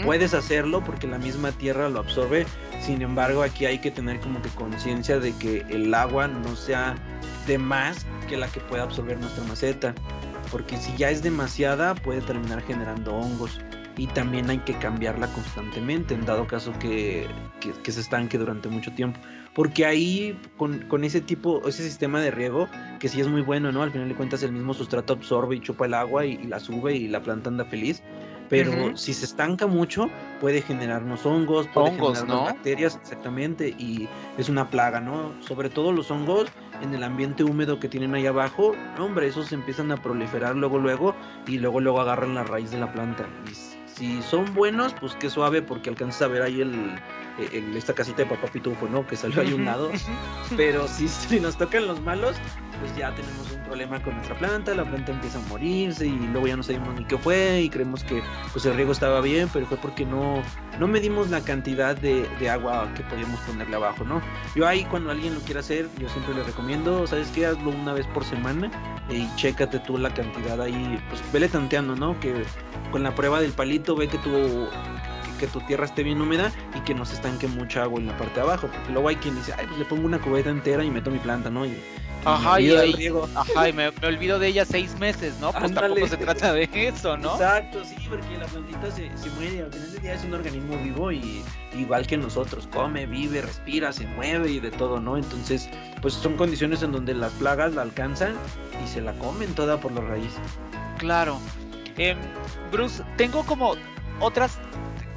puedes 0.04 0.34
hacerlo 0.34 0.82
porque 0.84 1.06
la 1.06 1.18
misma 1.18 1.52
tierra 1.52 1.88
lo 1.88 2.00
absorbe. 2.00 2.46
Sin 2.80 3.02
embargo, 3.02 3.42
aquí 3.42 3.66
hay 3.66 3.78
que 3.78 3.90
tener 3.90 4.20
como 4.20 4.42
que 4.42 4.48
conciencia 4.50 5.18
de 5.18 5.32
que 5.36 5.63
el 5.68 5.92
agua 5.94 6.28
no 6.28 6.56
sea 6.56 6.94
de 7.46 7.58
más 7.58 8.06
que 8.28 8.36
la 8.36 8.48
que 8.48 8.60
pueda 8.60 8.84
absorber 8.84 9.18
nuestra 9.18 9.44
maceta, 9.44 9.94
porque 10.50 10.76
si 10.76 10.96
ya 10.96 11.10
es 11.10 11.22
demasiada 11.22 11.94
puede 11.94 12.20
terminar 12.20 12.62
generando 12.62 13.14
hongos 13.14 13.60
y 13.96 14.06
también 14.08 14.50
hay 14.50 14.58
que 14.58 14.74
cambiarla 14.74 15.28
constantemente 15.28 16.14
en 16.14 16.24
dado 16.24 16.46
caso 16.46 16.72
que, 16.80 17.28
se 17.82 18.00
estanque 18.00 18.38
durante 18.38 18.68
mucho 18.68 18.92
tiempo. 18.92 19.20
Porque 19.54 19.86
ahí 19.86 20.36
con, 20.56 21.04
ese 21.04 21.20
tipo, 21.20 21.66
ese 21.68 21.84
sistema 21.84 22.20
de 22.20 22.32
riego, 22.32 22.68
que 22.98 23.08
sí 23.08 23.20
es 23.20 23.28
muy 23.28 23.42
bueno, 23.42 23.70
¿no? 23.70 23.82
Al 23.82 23.92
final 23.92 24.08
de 24.08 24.16
cuentas 24.16 24.42
el 24.42 24.50
mismo 24.50 24.74
sustrato 24.74 25.12
absorbe 25.12 25.56
y 25.56 25.60
chupa 25.60 25.86
el 25.86 25.94
agua 25.94 26.26
y, 26.26 26.32
y 26.32 26.46
la 26.48 26.58
sube 26.58 26.96
y 26.96 27.06
la 27.06 27.22
planta 27.22 27.50
anda 27.50 27.64
feliz 27.64 28.02
pero 28.48 28.96
si 28.96 29.14
se 29.14 29.24
estanca 29.24 29.66
mucho 29.66 30.10
puede 30.40 30.62
generarnos 30.62 31.24
hongos, 31.24 31.66
puede 31.68 31.92
generarnos 31.92 32.44
bacterias, 32.44 32.98
exactamente, 33.00 33.68
y 33.78 34.08
es 34.38 34.48
una 34.48 34.68
plaga, 34.68 35.00
¿no? 35.00 35.32
Sobre 35.40 35.70
todo 35.70 35.92
los 35.92 36.10
hongos 36.10 36.48
en 36.82 36.94
el 36.94 37.02
ambiente 37.02 37.44
húmedo 37.44 37.80
que 37.80 37.88
tienen 37.88 38.14
ahí 38.14 38.26
abajo, 38.26 38.74
hombre, 38.98 39.28
esos 39.28 39.52
empiezan 39.52 39.90
a 39.92 39.96
proliferar 39.96 40.54
luego, 40.56 40.78
luego, 40.78 41.14
y 41.46 41.58
luego, 41.58 41.80
luego 41.80 42.00
agarran 42.00 42.34
la 42.34 42.44
raíz 42.44 42.70
de 42.70 42.78
la 42.78 42.92
planta. 42.92 43.26
Y 43.50 43.74
si 43.94 44.22
son 44.22 44.52
buenos, 44.54 44.92
pues 44.94 45.14
qué 45.14 45.30
suave, 45.30 45.62
porque 45.62 45.88
alcanzas 45.88 46.22
a 46.22 46.28
ver 46.28 46.42
ahí 46.42 46.60
el, 46.60 46.98
esta 47.76 47.94
casita 47.94 48.18
de 48.18 48.26
papá 48.26 48.48
pitufo, 48.48 48.88
¿no? 48.88 49.06
Que 49.06 49.16
salió 49.16 49.40
ahí 49.40 49.52
un 49.52 49.64
lado. 49.64 49.90
Pero 50.56 50.88
si, 50.88 51.08
si 51.08 51.40
nos 51.40 51.56
tocan 51.56 51.86
los 51.86 52.00
malos, 52.00 52.36
pues 52.80 52.96
ya 52.96 53.14
tenemos 53.14 53.50
un 53.50 53.62
problema 53.62 54.02
con 54.02 54.14
nuestra 54.14 54.36
planta, 54.38 54.74
la 54.74 54.84
planta 54.84 55.12
empieza 55.12 55.38
a 55.38 55.42
morirse 55.42 56.06
y 56.06 56.16
luego 56.32 56.46
ya 56.46 56.56
no 56.56 56.62
sabemos 56.62 56.94
ni 56.94 57.04
qué 57.04 57.18
fue 57.18 57.62
y 57.62 57.68
creemos 57.68 58.04
que 58.04 58.22
pues 58.52 58.64
el 58.66 58.74
riego 58.74 58.92
estaba 58.92 59.20
bien, 59.20 59.48
pero 59.52 59.66
fue 59.66 59.76
porque 59.76 60.04
no, 60.04 60.42
no 60.78 60.88
medimos 60.88 61.30
la 61.30 61.40
cantidad 61.40 61.96
de, 61.96 62.24
agua 62.48 62.90
que 62.94 63.02
podíamos 63.04 63.40
ponerle 63.40 63.76
abajo, 63.76 64.04
¿no? 64.04 64.20
Yo 64.54 64.66
ahí 64.68 64.84
cuando 64.84 65.10
alguien 65.10 65.34
lo 65.34 65.40
quiera 65.40 65.60
hacer, 65.60 65.88
yo 65.98 66.08
siempre 66.10 66.34
le 66.34 66.42
recomiendo, 66.42 67.06
¿sabes 67.06 67.28
qué? 67.28 67.46
Hazlo 67.46 67.70
una 67.70 67.94
vez 67.94 68.06
por 68.08 68.22
semana 68.22 68.70
y 69.08 69.34
chécate 69.36 69.78
tú 69.78 69.96
la 69.96 70.12
cantidad 70.12 70.60
ahí, 70.60 71.02
pues 71.08 71.22
vele 71.32 71.48
tanteando, 71.48 71.96
¿no? 71.96 72.20
Que 72.20 72.44
con 72.90 73.02
la 73.02 73.14
prueba 73.14 73.40
del 73.40 73.52
palito 73.52 73.96
ve 73.96 74.08
que 74.08 74.18
tu 74.18 74.68
que 75.44 75.52
tu 75.52 75.60
tierra 75.66 75.84
esté 75.84 76.02
bien 76.02 76.20
húmeda 76.20 76.52
y 76.74 76.80
que 76.80 76.94
no 76.94 77.04
se 77.04 77.14
estanque 77.14 77.46
mucha 77.48 77.82
agua 77.82 78.00
en 78.00 78.06
la 78.06 78.16
parte 78.16 78.36
de 78.36 78.40
abajo. 78.42 78.68
Porque 78.68 78.92
luego 78.92 79.08
hay 79.08 79.16
quien 79.16 79.36
dice, 79.36 79.52
ay, 79.58 79.66
pues 79.66 79.78
le 79.78 79.84
pongo 79.84 80.06
una 80.06 80.18
cubeta 80.18 80.50
entera 80.50 80.84
y 80.84 80.90
meto 80.90 81.10
mi 81.10 81.18
planta, 81.18 81.50
¿no? 81.50 81.66
Y, 81.66 81.76
Ajá, 82.26 82.58
y, 82.58 82.70
ajá, 82.74 83.68
y 83.68 83.72
me, 83.74 83.88
olvido 84.02 84.38
de 84.38 84.48
ella 84.48 84.64
seis 84.64 84.98
meses, 84.98 85.34
¿no? 85.40 85.52
Pues 85.52 85.74
tampoco 85.74 86.06
se 86.06 86.16
trata 86.16 86.54
de 86.54 86.68
eso, 86.72 87.18
¿no? 87.18 87.34
Exacto, 87.34 87.84
sí, 87.84 87.96
porque 88.08 88.38
la 88.38 88.46
plantita 88.46 88.90
se, 88.90 89.14
se 89.14 89.28
muere, 89.32 89.62
al 89.62 89.70
final 89.70 89.92
del 89.92 90.00
día 90.00 90.14
es 90.14 90.24
un 90.24 90.32
organismo 90.32 90.78
vivo 90.78 91.12
y 91.12 91.42
igual 91.76 92.06
que 92.06 92.16
nosotros, 92.16 92.66
come, 92.72 93.04
vive, 93.04 93.42
respira, 93.42 93.92
se 93.92 94.06
mueve 94.06 94.52
y 94.52 94.60
de 94.60 94.70
todo, 94.70 95.00
¿no? 95.00 95.18
Entonces, 95.18 95.68
pues 96.00 96.14
son 96.14 96.38
condiciones 96.38 96.82
en 96.82 96.92
donde 96.92 97.12
las 97.12 97.32
plagas 97.32 97.74
la 97.74 97.82
alcanzan 97.82 98.34
y 98.82 98.88
se 98.88 99.02
la 99.02 99.12
comen 99.18 99.54
toda 99.54 99.78
por 99.78 99.92
la 99.92 100.00
raíz. 100.00 100.32
Claro. 100.96 101.38
Eh, 101.98 102.16
Bruce, 102.72 103.02
tengo 103.18 103.44
como 103.44 103.74
otras 104.20 104.58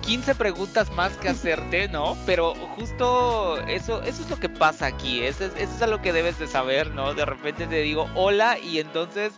15 0.07 0.35
preguntas 0.35 0.89
más 0.91 1.17
que 1.17 1.27
hacerte, 1.27 1.89
¿no? 1.89 2.17
Pero 2.25 2.55
justo 2.77 3.59
eso, 3.67 4.01
eso 4.03 4.23
es 4.23 4.29
lo 4.29 4.39
que 4.39 4.47
pasa 4.47 4.85
aquí, 4.85 5.21
eso 5.21 5.43
es, 5.43 5.53
eso 5.57 5.83
es 5.83 5.89
lo 5.89 6.01
que 6.01 6.13
debes 6.13 6.39
de 6.39 6.47
saber, 6.47 6.91
¿no? 6.91 7.13
De 7.13 7.25
repente 7.25 7.67
te 7.67 7.81
digo 7.81 8.09
hola 8.15 8.57
y 8.57 8.79
entonces 8.79 9.33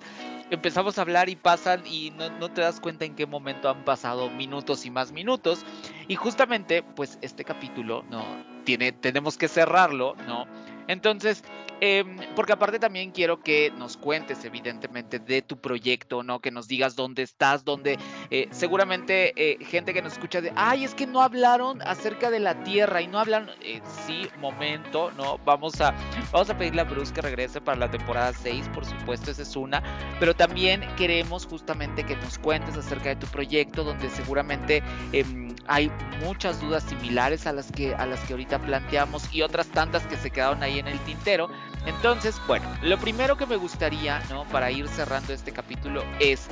empezamos 0.52 1.00
a 1.00 1.02
hablar 1.02 1.28
y 1.28 1.36
pasan 1.36 1.82
y 1.88 2.12
no, 2.12 2.30
no, 2.38 2.52
te 2.52 2.62
das 2.62 2.80
cuenta 2.80 3.06
en 3.06 3.16
qué 3.16 3.26
momento 3.26 3.68
han 3.68 3.84
pasado 3.84 4.30
minutos 4.30 4.86
y 4.86 4.92
más 4.92 5.12
minutos. 5.12 5.66
Y 6.08 6.16
justamente, 6.16 6.84
pues 6.84 7.18
este 7.24 7.44
capítulo, 7.44 8.06
¿no? 8.12 8.24
tiene, 8.70 8.92
tenemos 8.92 9.36
que 9.36 9.48
cerrarlo, 9.48 10.16
¿no? 10.28 10.46
Entonces, 10.88 11.44
Em, 11.82 12.18
porque 12.36 12.54
aparte 12.54 12.80
también 12.80 13.12
quiero 13.12 13.42
que 13.42 13.72
nos 13.78 13.96
cuentes, 13.96 14.44
evidentemente, 14.44 15.20
de 15.20 15.42
tu 15.42 15.58
proyecto, 15.58 16.24
¿no? 16.24 16.40
Que 16.40 16.52
nos 16.52 16.68
digas 16.68 16.96
dónde 16.96 17.24
estás, 17.24 17.64
dónde 17.64 17.98
eh, 18.30 18.48
seguramente 18.52 19.34
eh, 19.36 19.64
gente 19.66 19.94
que 19.94 20.02
nos 20.02 20.14
escucha 20.14 20.42
de, 20.42 20.52
ay, 20.56 20.84
es 20.84 20.94
que 20.94 21.08
no 21.08 21.22
hablaron 21.22 21.82
acerca 21.84 22.30
de 22.30 22.40
la 22.40 22.64
Tierra 22.64 23.02
y 23.02 23.08
no 23.08 23.20
hablan, 23.20 23.50
eh, 23.62 23.82
sí, 24.06 24.28
momento, 24.40 25.12
¿no? 25.18 25.38
Vamos 25.46 25.80
a, 25.80 25.94
vamos 26.32 26.50
a 26.50 26.58
pedirle 26.58 26.82
a 26.82 26.86
Bruce 26.86 27.14
que 27.14 27.22
regrese 27.22 27.62
para 27.62 27.78
la 27.78 27.90
temporada 27.90 28.34
6, 28.34 28.70
por 28.74 28.86
supuesto, 28.86 29.32
esa 29.32 29.42
es 29.42 29.56
una, 29.56 29.82
pero 30.20 30.36
también 30.36 30.84
queremos 30.98 31.46
justamente 31.46 32.04
que 32.04 32.16
nos 32.18 32.38
cuentes 32.38 32.76
acerca 32.76 33.10
de 33.10 33.16
tu 33.16 33.28
proyecto, 33.28 33.84
donde 33.84 34.10
seguramente 34.10 34.84
em, 35.14 35.49
hay 35.68 35.92
muchas 36.24 36.60
dudas 36.62 36.84
similares 36.84 37.48
a 37.48 37.54
las 37.54 37.72
que 37.72 37.96
a 37.96 38.06
las 38.06 38.20
que 38.22 38.34
ahorita 38.34 38.60
planteamos 38.60 39.34
y 39.34 39.42
otras 39.42 39.68
tantas 39.68 40.04
que 40.08 40.18
se 40.18 40.32
quedaron 40.32 40.64
ahí 40.64 40.80
en 40.80 40.88
el 40.88 41.00
tintero. 41.00 41.50
Entonces, 41.86 42.36
bueno, 42.48 42.68
lo 42.82 42.98
primero 42.98 43.38
que 43.38 43.46
me 43.46 43.56
gustaría, 43.56 44.22
¿no? 44.30 44.46
Para 44.46 44.72
ir 44.72 44.88
cerrando 44.88 45.34
este 45.34 45.52
capítulo 45.52 46.04
es 46.20 46.50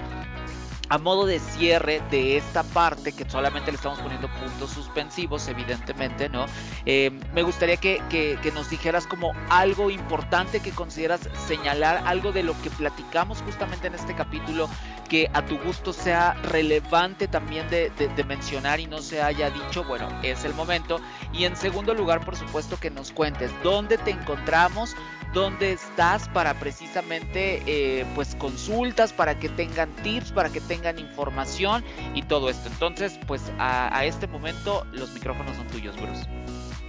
a 0.89 0.97
modo 0.97 1.25
de 1.25 1.39
cierre 1.39 2.01
de 2.11 2.37
esta 2.37 2.63
parte, 2.63 3.11
que 3.11 3.29
solamente 3.29 3.71
le 3.71 3.75
estamos 3.75 3.99
poniendo 3.99 4.29
puntos 4.29 4.71
suspensivos, 4.71 5.47
evidentemente, 5.47 6.29
¿no? 6.29 6.45
Eh, 6.85 7.11
me 7.33 7.43
gustaría 7.43 7.77
que, 7.77 8.01
que, 8.09 8.51
nos 8.53 8.69
dijeras 8.69 9.05
como 9.05 9.33
algo 9.49 9.89
importante 9.89 10.61
que 10.61 10.71
consideras 10.71 11.29
señalar, 11.47 12.01
algo 12.05 12.31
de 12.31 12.43
lo 12.43 12.59
que 12.61 12.69
platicamos 12.69 13.41
justamente 13.41 13.87
en 13.87 13.95
este 13.95 14.15
capítulo, 14.15 14.69
que 15.07 15.29
a 15.33 15.45
tu 15.45 15.57
gusto 15.59 15.93
sea 15.93 16.33
relevante 16.43 17.27
también 17.27 17.69
de, 17.69 17.91
mencionar 18.27 18.79
y 18.79 18.87
no 18.87 18.99
se 18.99 19.21
haya 19.21 19.49
dicho, 19.49 19.83
bueno, 19.83 20.07
es 20.23 20.43
el 20.43 20.53
momento. 20.53 20.99
Y 21.33 21.45
en 21.45 21.55
segundo 21.55 21.93
lugar, 21.93 22.23
por 22.25 22.35
supuesto, 22.35 22.77
que 22.79 22.89
nos 22.89 23.11
cuentes 23.11 23.51
dónde 23.63 23.97
te 23.97 24.11
encontramos, 24.11 24.95
dónde 25.33 25.71
estás 25.71 26.27
para 26.29 26.53
precisamente 26.55 27.61
eh, 27.65 28.05
pues 28.15 28.35
consultas, 28.35 29.13
para 29.13 29.39
que 29.39 29.49
tengan 29.49 29.95
tips, 29.97 30.31
para 30.31 30.49
que 30.49 30.61
tengan 30.61 30.99
información 30.99 31.83
y 32.13 32.23
todo 32.23 32.49
esto. 32.49 32.67
Entonces, 32.69 33.19
pues 33.27 33.41
a, 33.57 33.95
a 33.97 34.05
este 34.05 34.27
momento 34.27 34.85
los 34.91 35.11
micrófonos 35.13 35.55
son 35.55 35.67
tuyos, 35.67 35.95
Bruce. 35.95 36.27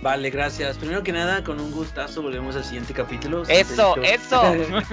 Vale, 0.02 0.30
gracias. 0.30 0.78
Primero 0.78 1.02
que 1.02 1.12
nada, 1.12 1.42
con 1.42 1.60
un 1.60 1.72
gustazo 1.72 2.22
volvemos 2.22 2.54
al 2.56 2.64
siguiente 2.64 2.94
capítulo. 2.94 3.42
eso, 3.48 3.96
eso. 4.02 4.42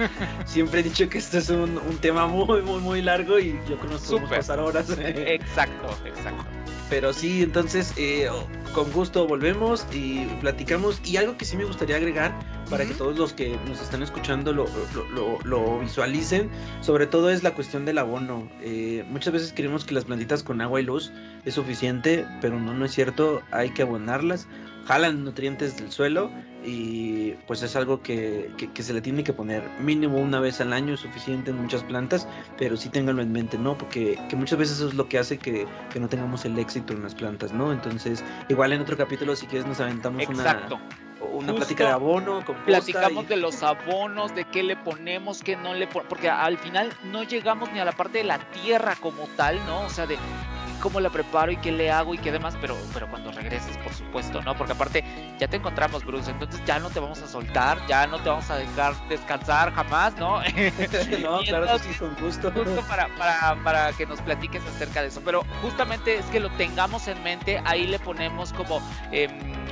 siempre 0.44 0.80
he 0.80 0.82
dicho 0.82 1.08
que 1.08 1.18
este 1.18 1.38
es 1.38 1.48
un, 1.48 1.78
un, 1.78 1.98
tema 1.98 2.26
muy, 2.26 2.62
muy, 2.62 2.80
muy 2.80 3.02
largo 3.02 3.38
y 3.38 3.58
yo 3.68 3.78
conozco 3.78 4.20
pasar 4.28 4.58
horas. 4.58 4.90
exacto, 4.98 5.96
exacto. 6.04 6.44
Pero 6.88 7.12
sí, 7.12 7.42
entonces, 7.42 7.92
eh, 7.96 8.28
con 8.72 8.90
gusto 8.92 9.26
volvemos 9.26 9.86
y 9.92 10.24
platicamos. 10.40 11.00
Y 11.04 11.16
algo 11.16 11.36
que 11.36 11.44
sí 11.44 11.56
me 11.56 11.64
gustaría 11.64 11.96
agregar 11.96 12.38
para 12.70 12.84
que 12.84 12.94
todos 12.94 13.18
los 13.18 13.32
que 13.32 13.58
nos 13.66 13.80
están 13.80 14.02
escuchando 14.02 14.52
lo, 14.52 14.66
lo, 15.12 15.38
lo, 15.42 15.80
visualicen, 15.80 16.48
sobre 16.80 17.06
todo 17.06 17.30
es 17.30 17.42
la 17.42 17.54
cuestión 17.54 17.84
del 17.84 17.98
abono. 17.98 18.48
Eh, 18.60 19.04
muchas 19.08 19.32
veces 19.32 19.52
creemos 19.54 19.84
que 19.84 19.94
las 19.94 20.04
plantitas 20.04 20.42
con 20.42 20.60
agua 20.60 20.80
y 20.80 20.84
luz 20.84 21.12
es 21.44 21.54
suficiente, 21.54 22.24
pero 22.40 22.60
no, 22.60 22.72
no 22.72 22.84
es 22.84 22.92
cierto. 22.92 23.42
Hay 23.50 23.70
que 23.70 23.82
abonarlas 23.82 24.46
jalan 24.86 25.24
nutrientes 25.24 25.76
del 25.76 25.90
suelo 25.90 26.30
y 26.66 27.34
pues 27.46 27.62
es 27.62 27.76
algo 27.76 28.02
que, 28.02 28.50
se 28.74 28.92
le 28.92 29.00
tiene 29.00 29.22
que 29.22 29.32
poner 29.32 29.62
mínimo 29.78 30.18
una 30.18 30.40
vez 30.40 30.60
al 30.60 30.72
año 30.72 30.94
es 30.94 31.00
suficiente 31.00 31.52
en 31.52 31.62
muchas 31.62 31.84
plantas, 31.84 32.26
pero 32.58 32.76
sí 32.76 32.88
ténganlo 32.88 33.22
en 33.22 33.30
mente, 33.30 33.56
¿no? 33.56 33.78
Porque 33.78 34.18
que 34.28 34.34
muchas 34.36 34.58
veces 34.58 34.78
eso 34.78 34.88
es 34.88 34.94
lo 34.94 35.08
que 35.08 35.18
hace 35.18 35.38
que, 35.38 35.66
no 35.98 36.08
tengamos 36.08 36.44
el 36.44 36.58
éxito 36.58 36.92
en 36.92 37.02
las 37.02 37.14
plantas, 37.14 37.52
¿no? 37.52 37.72
Entonces, 37.72 38.22
igual 38.48 38.72
en 38.72 38.82
otro 38.82 38.96
capítulo 38.96 39.34
si 39.36 39.46
quieres 39.46 39.66
nos 39.66 39.80
aventamos 39.80 40.22
Exacto. 40.22 40.74
una 40.74 41.06
una 41.32 41.54
plática 41.54 41.84
de 41.84 41.90
abono, 41.90 42.44
platicamos 42.64 43.28
de 43.28 43.36
los 43.36 43.62
abonos, 43.62 44.34
de 44.34 44.44
qué 44.44 44.62
le 44.62 44.76
ponemos, 44.76 45.42
qué 45.42 45.56
no 45.56 45.74
le 45.74 45.86
ponemos, 45.86 46.08
porque 46.08 46.28
al 46.28 46.58
final 46.58 46.92
no 47.04 47.22
llegamos 47.22 47.72
ni 47.72 47.78
a 47.78 47.84
la 47.84 47.92
parte 47.92 48.18
de 48.18 48.24
la 48.24 48.38
tierra 48.38 48.96
como 49.00 49.26
tal, 49.36 49.64
¿no? 49.66 49.82
O 49.82 49.88
sea, 49.88 50.06
de 50.06 50.18
cómo 50.86 51.00
la 51.00 51.10
preparo 51.10 51.50
y 51.50 51.56
qué 51.56 51.72
le 51.72 51.90
hago 51.90 52.14
y 52.14 52.18
qué 52.18 52.30
demás, 52.30 52.56
pero, 52.60 52.76
pero 52.94 53.10
cuando 53.10 53.32
regreses, 53.32 53.76
por 53.78 53.92
supuesto, 53.92 54.40
¿no? 54.42 54.56
Porque 54.56 54.72
aparte 54.72 55.02
ya 55.36 55.48
te 55.48 55.56
encontramos, 55.56 56.04
Bruce, 56.04 56.30
entonces 56.30 56.62
ya 56.64 56.78
no 56.78 56.90
te 56.90 57.00
vamos 57.00 57.20
a 57.22 57.26
soltar, 57.26 57.84
ya 57.88 58.06
no 58.06 58.20
te 58.20 58.28
vamos 58.28 58.48
a 58.50 58.56
dejar 58.56 58.94
descansar 59.08 59.74
jamás, 59.74 60.16
¿no? 60.16 60.38
no, 61.20 61.40
claro, 61.40 61.76
sí, 61.80 61.92
con 61.98 62.14
gusto. 62.20 62.52
Justo 62.52 62.82
para, 62.82 63.08
para, 63.16 63.56
para 63.64 63.92
que 63.94 64.06
nos 64.06 64.20
platiques 64.20 64.62
acerca 64.76 65.02
de 65.02 65.08
eso, 65.08 65.20
pero 65.24 65.44
justamente 65.60 66.18
es 66.18 66.26
que 66.26 66.38
lo 66.38 66.50
tengamos 66.50 67.08
en 67.08 67.20
mente, 67.24 67.60
ahí 67.64 67.88
le 67.88 67.98
ponemos 67.98 68.52
como... 68.52 68.80
Eh, 69.10 69.28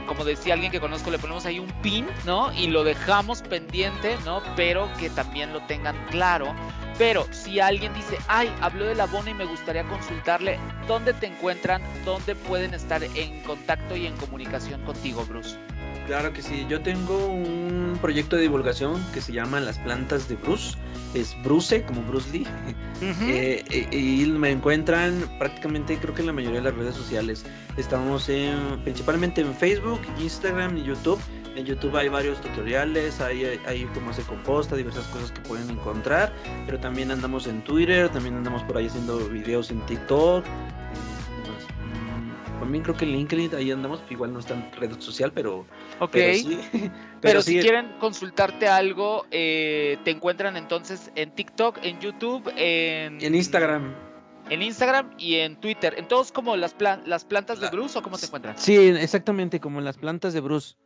como 0.07 0.25
decía 0.25 0.55
alguien 0.55 0.73
que 0.73 0.81
conozco, 0.81 1.11
le 1.11 1.19
ponemos 1.19 1.47
ahí 1.47 1.59
un 1.59 1.71
pin, 1.83 2.07
¿no? 2.25 2.53
Y 2.53 2.69
lo 2.69 2.85
dejamos 2.85 3.43
pendiente, 3.43 4.17
¿no? 4.25 4.43
Pero 4.57 4.89
que 4.99 5.11
también 5.11 5.53
lo 5.53 5.61
tengan 5.67 5.97
claro 6.11 6.55
pero 6.99 7.27
si 7.33 7.61
alguien 7.61 7.93
dice, 7.95 8.19
ay, 8.29 8.53
habló 8.61 8.85
de 8.87 8.95
la 8.95 9.07
bona 9.07 9.31
y 9.31 9.35
me 9.35 9.45
gustaría 9.45 9.85
consultarle, 9.85 10.59
¿dónde 10.87 11.13
te 11.13 11.27
encuentran? 11.27 11.83
¿Dónde 12.05 12.37
pueden 12.37 12.73
estar 12.73 13.03
en 13.03 13.43
contacto 13.43 13.97
y 13.97 14.07
en 14.07 14.17
comunicación 14.17 14.81
contigo, 14.83 15.25
Bruce? 15.25 15.57
Claro 16.07 16.33
que 16.33 16.43
sí, 16.43 16.67
yo 16.69 16.83
tengo 16.83 17.27
un 17.27 17.99
proyecto 18.01 18.37
de 18.37 18.43
divulgación 18.43 19.03
que 19.15 19.21
se 19.21 19.33
llama 19.33 19.61
Las 19.61 19.79
plantas 19.79 20.29
de 20.29 20.37
Bruce, 20.37 20.77
es 21.15 21.35
Bruce, 21.43 21.83
como 21.85 22.03
Bruce 22.03 22.31
Lee, 22.31 22.47
eh, 23.01 23.65
eh, 23.71 23.89
y 23.91 24.27
me 24.27 24.51
encuentran 24.51 25.15
prácticamente 25.39 25.97
creo 25.97 26.15
que 26.15 26.21
en 26.21 26.27
la 26.27 26.33
mayoría 26.33 26.61
de 26.61 26.71
las 26.71 26.75
redes 26.75 26.95
sociales. 26.95 27.45
Estamos 27.77 28.29
en, 28.29 28.83
principalmente 28.85 29.41
en 29.41 29.55
Facebook, 29.55 30.01
Instagram 30.21 30.77
y 30.77 30.85
YouTube 30.85 31.21
en 31.57 31.67
YouTube 31.67 31.97
hay 31.97 32.09
varios 32.09 32.41
tutoriales, 32.41 33.21
hay, 33.21 33.45
hay 33.67 33.85
cómo 33.95 34.13
se 34.13 34.23
composta, 34.23 34.75
diversas 34.75 35.07
cosas 35.07 35.31
que 35.31 35.41
pueden 35.43 35.71
encontrar. 35.71 36.33
Pero 36.67 36.81
también 36.81 37.11
andamos 37.11 37.47
en 37.47 37.63
Twitter, 37.63 38.09
también 38.09 38.37
andamos 38.37 38.63
por 38.65 38.77
ahí 38.77 38.87
haciendo 38.87 39.19
videos 39.29 39.71
en 39.71 39.81
TikTok. 39.87 40.45
También 42.65 42.83
creo 42.83 42.97
que 42.97 43.05
en 43.05 43.13
LinkedIn 43.13 43.55
ahí 43.57 43.71
andamos, 43.71 44.03
igual 44.09 44.33
no 44.33 44.39
está 44.39 44.55
en 44.55 44.73
red 44.73 44.99
social, 44.99 45.31
pero. 45.35 45.67
Ok. 46.01 46.13
Pero, 46.13 46.35
sí, 46.35 46.59
pero, 47.21 47.43
si 47.43 47.61
quieren 47.61 47.93
consultarte 48.01 48.69
algo, 48.69 49.27
eh, 49.31 49.99
te 50.03 50.13
encuentran 50.13 50.57
entonces 50.57 51.13
en 51.15 51.31
TikTok, 51.35 51.81
en 51.83 52.01
YouTube, 52.01 52.51
en. 52.57 53.23
En 53.23 53.35
Instagram 53.35 53.95
en 54.51 54.63
Instagram 54.63 55.11
y 55.19 55.37
en 55.37 55.57
Twitter. 55.61 55.95
En 55.97 56.09
todos 56.09 56.33
como 56.33 56.57
las, 56.57 56.75
las 57.05 57.25
plantas 57.25 57.61
de 57.61 57.69
Bruce 57.69 57.99
o 57.99 58.03
cómo 58.03 58.17
se 58.17 58.27
encuentran. 58.27 58.57
Sí, 58.59 58.77
exactamente, 58.77 59.61
como 59.61 59.81
las 59.81 59.97
plantas 59.97 60.33
de 60.33 60.41
Bruce. 60.41 60.77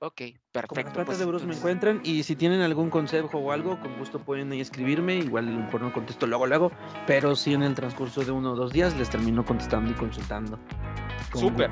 Ok, 0.00 0.20
perfecto. 0.52 0.92
Como 0.92 1.06
pues, 1.06 1.18
de 1.18 1.24
Bruce 1.24 1.46
me 1.46 1.54
encuentran 1.54 2.00
y 2.04 2.24
si 2.24 2.36
tienen 2.36 2.60
algún 2.60 2.90
consejo 2.90 3.38
o 3.38 3.52
algo, 3.52 3.80
con 3.80 3.96
gusto 3.98 4.18
pueden 4.18 4.52
ahí 4.52 4.60
escribirme. 4.60 5.16
Igual 5.16 5.46
mejor 5.46 5.80
no 5.80 5.92
contesto 5.92 6.26
luego, 6.26 6.46
luego, 6.46 6.72
pero 7.06 7.34
sí 7.34 7.54
en 7.54 7.62
el 7.62 7.74
transcurso 7.74 8.22
de 8.24 8.30
uno 8.30 8.52
o 8.52 8.54
dos 8.54 8.72
días 8.72 8.94
les 8.98 9.08
termino 9.08 9.44
contestando 9.44 9.92
y 9.92 9.94
consultando. 9.94 10.58
Súper. 11.34 11.70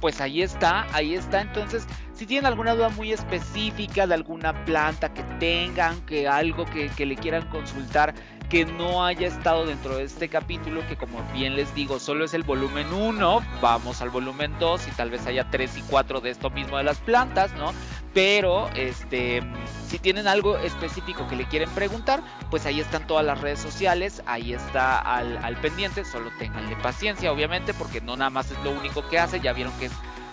Pues 0.00 0.20
ahí 0.20 0.42
está, 0.42 0.86
ahí 0.92 1.14
está. 1.14 1.40
Entonces, 1.40 1.86
si 2.14 2.26
tienen 2.26 2.46
alguna 2.46 2.74
duda 2.74 2.88
muy 2.90 3.12
específica 3.12 4.06
de 4.06 4.14
alguna 4.14 4.64
planta 4.64 5.12
que 5.12 5.22
tengan, 5.38 6.00
que 6.02 6.28
algo 6.28 6.64
que, 6.64 6.88
que 6.90 7.06
le 7.06 7.16
quieran 7.16 7.48
consultar, 7.48 8.14
que 8.48 8.64
no 8.64 9.04
haya 9.04 9.26
estado 9.26 9.66
dentro 9.66 9.96
de 9.96 10.04
este 10.04 10.28
capítulo, 10.28 10.86
que 10.86 10.96
como 10.96 11.22
bien 11.32 11.56
les 11.56 11.74
digo, 11.74 11.98
solo 11.98 12.24
es 12.24 12.34
el 12.34 12.42
volumen 12.42 12.92
1, 12.92 13.40
vamos 13.60 14.00
al 14.00 14.10
volumen 14.10 14.54
2 14.60 14.88
y 14.88 14.90
tal 14.92 15.10
vez 15.10 15.26
haya 15.26 15.48
3 15.50 15.78
y 15.78 15.82
4 15.82 16.20
de 16.20 16.30
esto 16.30 16.50
mismo 16.50 16.76
de 16.76 16.84
las 16.84 16.98
plantas, 16.98 17.52
¿no? 17.54 17.72
Pero 18.14 18.70
este, 18.76 19.42
si 19.88 19.98
tienen 19.98 20.28
algo 20.28 20.56
específico 20.56 21.26
que 21.26 21.34
le 21.34 21.46
quieren 21.46 21.68
preguntar, 21.70 22.22
pues 22.48 22.64
ahí 22.64 22.80
están 22.80 23.06
todas 23.06 23.26
las 23.26 23.40
redes 23.40 23.58
sociales, 23.58 24.22
ahí 24.24 24.52
está 24.52 24.98
al, 25.00 25.56
pendiente, 25.60 26.04
solo 26.04 26.30
tenganle 26.38 26.76
paciencia, 26.76 27.32
obviamente, 27.32 27.74
porque 27.74 28.00
no 28.00 28.16
nada 28.16 28.30
más 28.30 28.50
es 28.52 28.58
lo 28.62 28.70
único 28.70 29.06
que 29.08 29.18
hace, 29.18 29.40
ya 29.40 29.52
vieron 29.52 29.72
que 29.78 29.86
es 29.86 29.92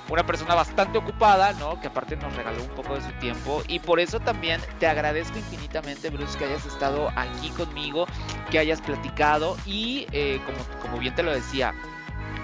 una 0.09 0.25
persona 0.25 0.53
bastante 0.53 0.99
ocupada, 0.99 1.53
¿no? 1.53 1.79
Que 1.81 1.87
aparte 1.87 2.15
nos 2.17 2.35
regaló 2.35 2.61
un 2.61 2.69
poco 2.69 2.95
de 2.95 3.01
su 3.01 3.11
tiempo 3.13 3.63
y 3.67 3.79
por 3.79 3.99
eso 3.99 4.19
también 4.19 4.61
te 4.79 4.85
agradezco 4.85 5.39
infinitamente, 5.39 6.09
Bruce, 6.09 6.37
que 6.37 6.45
hayas 6.45 6.65
estado 6.65 7.09
aquí 7.15 7.49
conmigo, 7.51 8.05
que 8.51 8.59
hayas 8.59 8.81
platicado 8.81 9.57
y 9.65 10.05
eh, 10.11 10.39
como, 10.45 10.81
como 10.81 10.97
bien 10.99 11.15
te 11.15 11.23
lo 11.23 11.31
decía, 11.31 11.73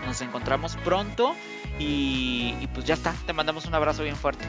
nos 0.05 0.21
encontramos 0.21 0.77
pronto 0.77 1.35
y, 1.79 2.67
pues 2.73 2.85
ya 2.85 2.95
está, 2.95 3.13
te 3.25 3.33
mandamos 3.33 3.65
un 3.65 3.75
abrazo 3.75 4.03
bien 4.03 4.15
fuerte. 4.15 4.45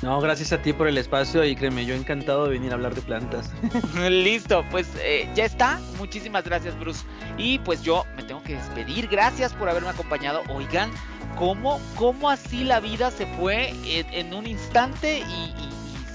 No, 0.00 0.20
gracias 0.20 0.52
a 0.52 0.62
ti 0.62 0.72
por 0.72 0.86
el 0.86 0.96
espacio 0.96 1.44
y 1.44 1.56
créeme, 1.56 1.84
yo 1.84 1.94
encantado 1.94 2.44
de 2.44 2.50
venir 2.50 2.70
a 2.70 2.74
hablar 2.74 2.94
de 2.94 3.02
plantas. 3.02 3.50
Listo, 4.08 4.64
pues 4.70 4.88
eh, 5.00 5.28
ya 5.34 5.44
está. 5.44 5.80
Muchísimas 5.98 6.44
gracias, 6.44 6.78
Bruce. 6.78 7.04
Y 7.36 7.58
pues 7.60 7.82
yo 7.82 8.04
me 8.16 8.22
tengo 8.22 8.40
que 8.44 8.54
despedir. 8.54 9.08
Gracias 9.08 9.52
por 9.54 9.68
haberme 9.68 9.88
acompañado. 9.88 10.42
Oigan, 10.50 10.90
¿cómo, 11.36 11.80
cómo 11.96 12.30
así 12.30 12.62
la 12.62 12.78
vida 12.78 13.10
se 13.10 13.26
fue 13.26 13.74
en, 13.84 14.32
un 14.34 14.46
instante 14.46 15.18
y, 15.18 15.52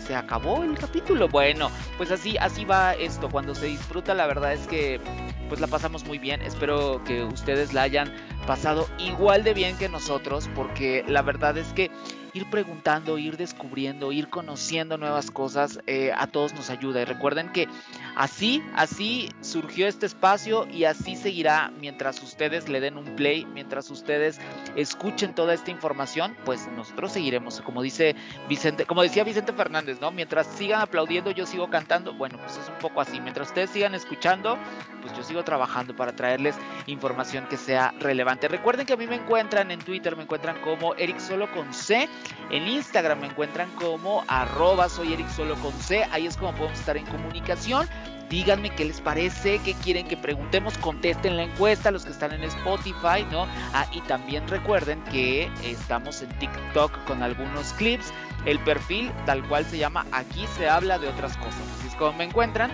se 0.07 0.15
acabó 0.15 0.63
el 0.63 0.77
capítulo? 0.77 1.27
Bueno, 1.27 1.69
pues 1.97 2.11
así, 2.11 2.37
así 2.37 2.63
va 2.63 2.93
esto. 2.93 3.29
Cuando 3.29 3.53
se 3.53 3.65
disfruta, 3.65 4.13
la 4.13 4.27
verdad 4.27 4.53
es 4.53 4.65
que 4.67 5.01
pues 5.49 5.59
la 5.59 5.67
pasamos 5.67 6.05
muy 6.05 6.19
bien. 6.19 6.41
Espero 6.41 7.03
que 7.03 7.23
ustedes 7.23 7.73
la 7.73 7.83
hayan 7.83 8.13
pasado 8.47 8.87
igual 8.97 9.43
de 9.43 9.53
bien 9.53 9.77
que 9.77 9.89
nosotros, 9.89 10.49
porque 10.55 11.03
la 11.07 11.21
verdad 11.21 11.57
es 11.57 11.67
que 11.73 11.91
ir 12.33 12.49
preguntando, 12.49 13.17
ir 13.17 13.37
descubriendo, 13.37 14.11
ir 14.11 14.29
conociendo 14.29 14.97
nuevas 14.97 15.31
cosas, 15.31 15.79
eh, 15.87 16.11
a 16.15 16.27
todos 16.27 16.53
nos 16.53 16.69
ayuda. 16.69 17.01
Y 17.01 17.05
recuerden 17.05 17.49
que 17.51 17.67
así, 18.15 18.63
así 18.75 19.29
surgió 19.41 19.87
este 19.87 20.05
espacio 20.05 20.67
y 20.67 20.85
así 20.85 21.15
seguirá 21.15 21.71
mientras 21.79 22.21
ustedes 22.21 22.69
le 22.69 22.79
den 22.79 22.97
un 22.97 23.15
play, 23.15 23.45
mientras 23.45 23.89
ustedes 23.91 24.39
escuchen 24.75 25.33
toda 25.35 25.53
esta 25.53 25.71
información, 25.71 26.35
pues 26.45 26.67
nosotros 26.75 27.11
seguiremos, 27.11 27.61
como 27.61 27.81
dice 27.81 28.15
Vicente, 28.49 28.85
como 28.85 29.03
decía 29.03 29.23
Vicente 29.23 29.53
Fernández, 29.53 29.99
¿no? 30.01 30.11
Mientras 30.11 30.47
sigan 30.47 30.81
aplaudiendo, 30.81 31.31
yo 31.31 31.45
sigo 31.45 31.69
cantando. 31.69 32.13
Bueno, 32.13 32.37
pues 32.39 32.57
es 32.57 32.67
un 32.67 32.75
poco 32.79 33.01
así. 33.01 33.19
Mientras 33.21 33.49
ustedes 33.49 33.69
sigan 33.69 33.93
escuchando, 33.93 34.57
pues 35.01 35.15
yo 35.15 35.23
sigo 35.23 35.43
trabajando 35.43 35.95
para 35.95 36.15
traerles 36.15 36.55
información 36.87 37.45
que 37.49 37.57
sea 37.57 37.93
relevante. 37.99 38.47
Recuerden 38.47 38.85
que 38.85 38.93
a 38.93 38.97
mí 38.97 39.07
me 39.07 39.15
encuentran 39.15 39.71
en 39.71 39.79
Twitter, 39.79 40.15
me 40.15 40.23
encuentran 40.23 40.59
como 40.61 40.95
Eric 40.95 41.19
Solo 41.19 41.51
con 41.51 41.73
C. 41.73 42.07
En 42.49 42.67
Instagram 42.67 43.19
me 43.21 43.27
encuentran 43.27 43.69
como 43.71 44.23
arroba 44.27 44.89
soy 44.89 45.13
Eric 45.13 45.29
Solo 45.29 45.55
con 45.55 45.73
C. 45.73 46.03
Ahí 46.11 46.27
es 46.27 46.37
como 46.37 46.53
podemos 46.53 46.79
estar 46.79 46.97
en 46.97 47.05
comunicación. 47.05 47.87
Díganme 48.29 48.71
qué 48.71 48.85
les 48.85 48.99
parece, 48.99 49.59
qué 49.59 49.73
quieren 49.75 50.07
que 50.07 50.17
preguntemos, 50.17 50.77
contesten 50.79 51.37
la 51.37 51.43
encuesta, 51.43 51.91
los 51.91 52.05
que 52.05 52.11
están 52.11 52.31
en 52.31 52.43
Spotify, 52.43 53.25
¿no? 53.31 53.45
Ah, 53.73 53.85
y 53.91 54.01
también 54.01 54.47
recuerden 54.47 55.03
que 55.03 55.51
estamos 55.63 56.21
en 56.21 56.29
TikTok 56.39 57.03
con 57.05 57.21
algunos 57.21 57.73
clips. 57.73 58.11
El 58.45 58.59
perfil 58.59 59.11
tal 59.25 59.47
cual 59.47 59.65
se 59.65 59.77
llama 59.77 60.05
Aquí 60.11 60.47
se 60.57 60.67
habla 60.67 60.99
de 60.99 61.07
otras 61.07 61.37
cosas. 61.37 61.61
Así 61.77 61.87
es 61.87 61.95
como 61.95 62.13
me 62.13 62.23
encuentran. 62.23 62.71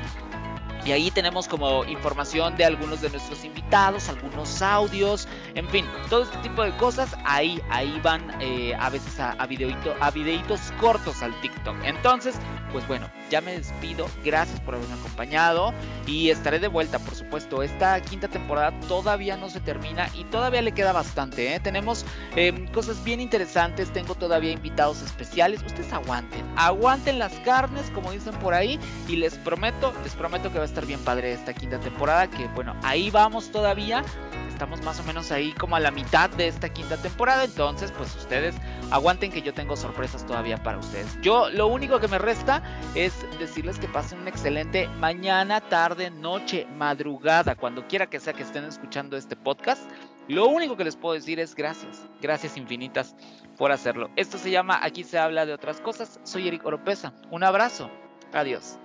Y 0.90 0.92
ahí 0.92 1.12
tenemos 1.12 1.48
como 1.48 1.86
información 1.86 2.58
de 2.58 2.66
algunos 2.66 3.02
de 3.02 3.12
nuestros 3.12 3.46
invitados, 3.46 4.10
algunos 4.10 4.60
audios, 4.64 5.28
en 5.54 5.70
fin, 5.70 5.86
todo 6.10 6.24
este 6.24 6.38
tipo 6.40 6.64
de 6.64 6.76
cosas. 6.78 7.16
Ahí, 7.26 7.62
ahí 7.70 8.02
van 8.02 8.24
eh, 8.42 8.74
a 8.74 8.90
veces 8.90 9.20
a, 9.20 9.34
a, 9.34 9.44
a 9.44 10.12
videitos 10.12 10.74
cortos 10.80 11.22
al 11.22 11.40
TikTok. 11.42 11.76
Entonces, 11.84 12.34
pues 12.72 12.88
bueno, 12.88 13.08
ya 13.30 13.40
me 13.42 13.56
despido. 13.56 14.08
Gracias 14.24 14.60
por 14.62 14.74
haberme 14.74 14.96
acompañado. 14.96 15.76
Y 16.08 16.32
estaré 16.32 16.58
de 16.58 16.68
vuelta, 16.68 16.98
por 16.98 17.14
supuesto. 17.14 17.62
Esta 17.62 18.02
quinta 18.02 18.28
temporada 18.28 18.72
todavía 18.88 19.38
no 19.38 19.52
se 19.52 19.60
termina 19.60 20.10
y 20.16 20.24
todavía 20.24 20.64
le 20.64 20.72
queda 20.72 20.92
bastante. 20.92 21.54
¿eh? 21.54 21.60
Tenemos 21.60 22.04
eh, 22.36 22.68
cosas 22.74 23.04
bien 23.04 23.22
interesantes. 23.22 23.94
Tengo 23.94 24.16
todavía 24.16 24.52
invitados 24.52 25.04
especiales. 25.04 25.62
Ustedes 25.64 25.94
aguanten. 25.94 26.44
Aguanten 26.56 27.20
las 27.20 27.34
carnes, 27.42 27.92
como 27.92 28.12
dicen 28.12 28.34
por 28.40 28.56
ahí. 28.56 28.80
Y 29.08 29.18
les 29.18 29.36
prometo, 29.36 29.94
les 30.04 30.16
prometo 30.16 30.52
que 30.52 30.58
va 30.58 30.64
a 30.64 30.68
estar 30.68 30.79
bien 30.86 31.00
padre 31.04 31.34
esta 31.34 31.54
quinta 31.54 31.80
temporada, 31.80 32.28
que 32.30 32.48
bueno, 32.48 32.76
ahí 32.84 33.10
vamos 33.10 33.52
todavía. 33.52 34.04
Estamos 34.50 34.82
más 34.84 35.00
o 35.00 35.04
menos 35.04 35.32
ahí 35.32 35.54
como 35.54 35.78
a 35.78 35.80
la 35.80 35.90
mitad 35.90 36.30
de 36.30 36.48
esta 36.48 36.68
quinta 36.68 36.98
temporada, 36.98 37.46
entonces 37.46 37.94
pues 37.94 38.14
ustedes 38.16 38.56
aguanten 38.92 39.32
que 39.32 39.42
yo 39.42 39.54
tengo 39.54 39.78
sorpresas 39.78 40.26
todavía 40.26 40.58
para 40.58 40.80
ustedes. 40.80 41.18
Yo 41.22 41.50
lo 41.50 41.68
único 41.68 42.00
que 42.00 42.10
me 42.10 42.18
resta 42.18 42.62
es 42.94 43.14
decirles 43.40 43.80
que 43.80 43.88
pasen 43.88 44.20
un 44.20 44.28
excelente 44.28 44.90
mañana, 45.00 45.62
tarde, 45.62 46.12
noche, 46.12 46.68
madrugada, 46.76 47.56
cuando 47.56 47.88
quiera 47.88 48.08
que 48.08 48.20
sea 48.20 48.34
que 48.34 48.44
estén 48.44 48.66
escuchando 48.66 49.16
este 49.16 49.38
podcast. 49.38 49.82
Lo 50.28 50.48
único 50.48 50.78
que 50.78 50.84
les 50.84 50.96
puedo 50.96 51.16
decir 51.16 51.40
es 51.40 51.56
gracias, 51.56 52.06
gracias 52.22 52.58
infinitas 52.58 53.16
por 53.58 53.72
hacerlo. 53.72 54.10
Esto 54.16 54.38
se 54.38 54.52
llama 54.52 54.80
Aquí 54.84 55.04
se 55.04 55.18
habla 55.18 55.46
de 55.46 55.54
otras 55.54 55.82
cosas. 55.82 56.20
Soy 56.24 56.48
Eric 56.48 56.66
Oropesa. 56.66 57.14
Un 57.32 57.44
abrazo. 57.44 57.90
Adiós. 58.34 58.78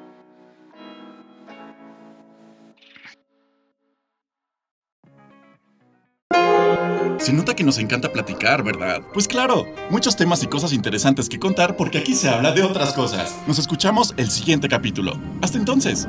Se 7.18 7.32
nota 7.32 7.56
que 7.56 7.64
nos 7.64 7.78
encanta 7.78 8.12
platicar, 8.12 8.62
¿verdad? 8.62 9.00
Pues 9.14 9.26
claro, 9.26 9.66
muchos 9.88 10.14
temas 10.14 10.42
y 10.42 10.46
cosas 10.46 10.74
interesantes 10.74 11.28
que 11.30 11.38
contar 11.38 11.74
porque 11.74 11.96
aquí 11.96 12.14
se 12.14 12.28
habla 12.28 12.52
de 12.52 12.62
otras 12.62 12.92
cosas. 12.92 13.34
Nos 13.46 13.58
escuchamos 13.58 14.12
el 14.18 14.30
siguiente 14.30 14.68
capítulo. 14.68 15.18
Hasta 15.40 15.56
entonces. 15.56 16.06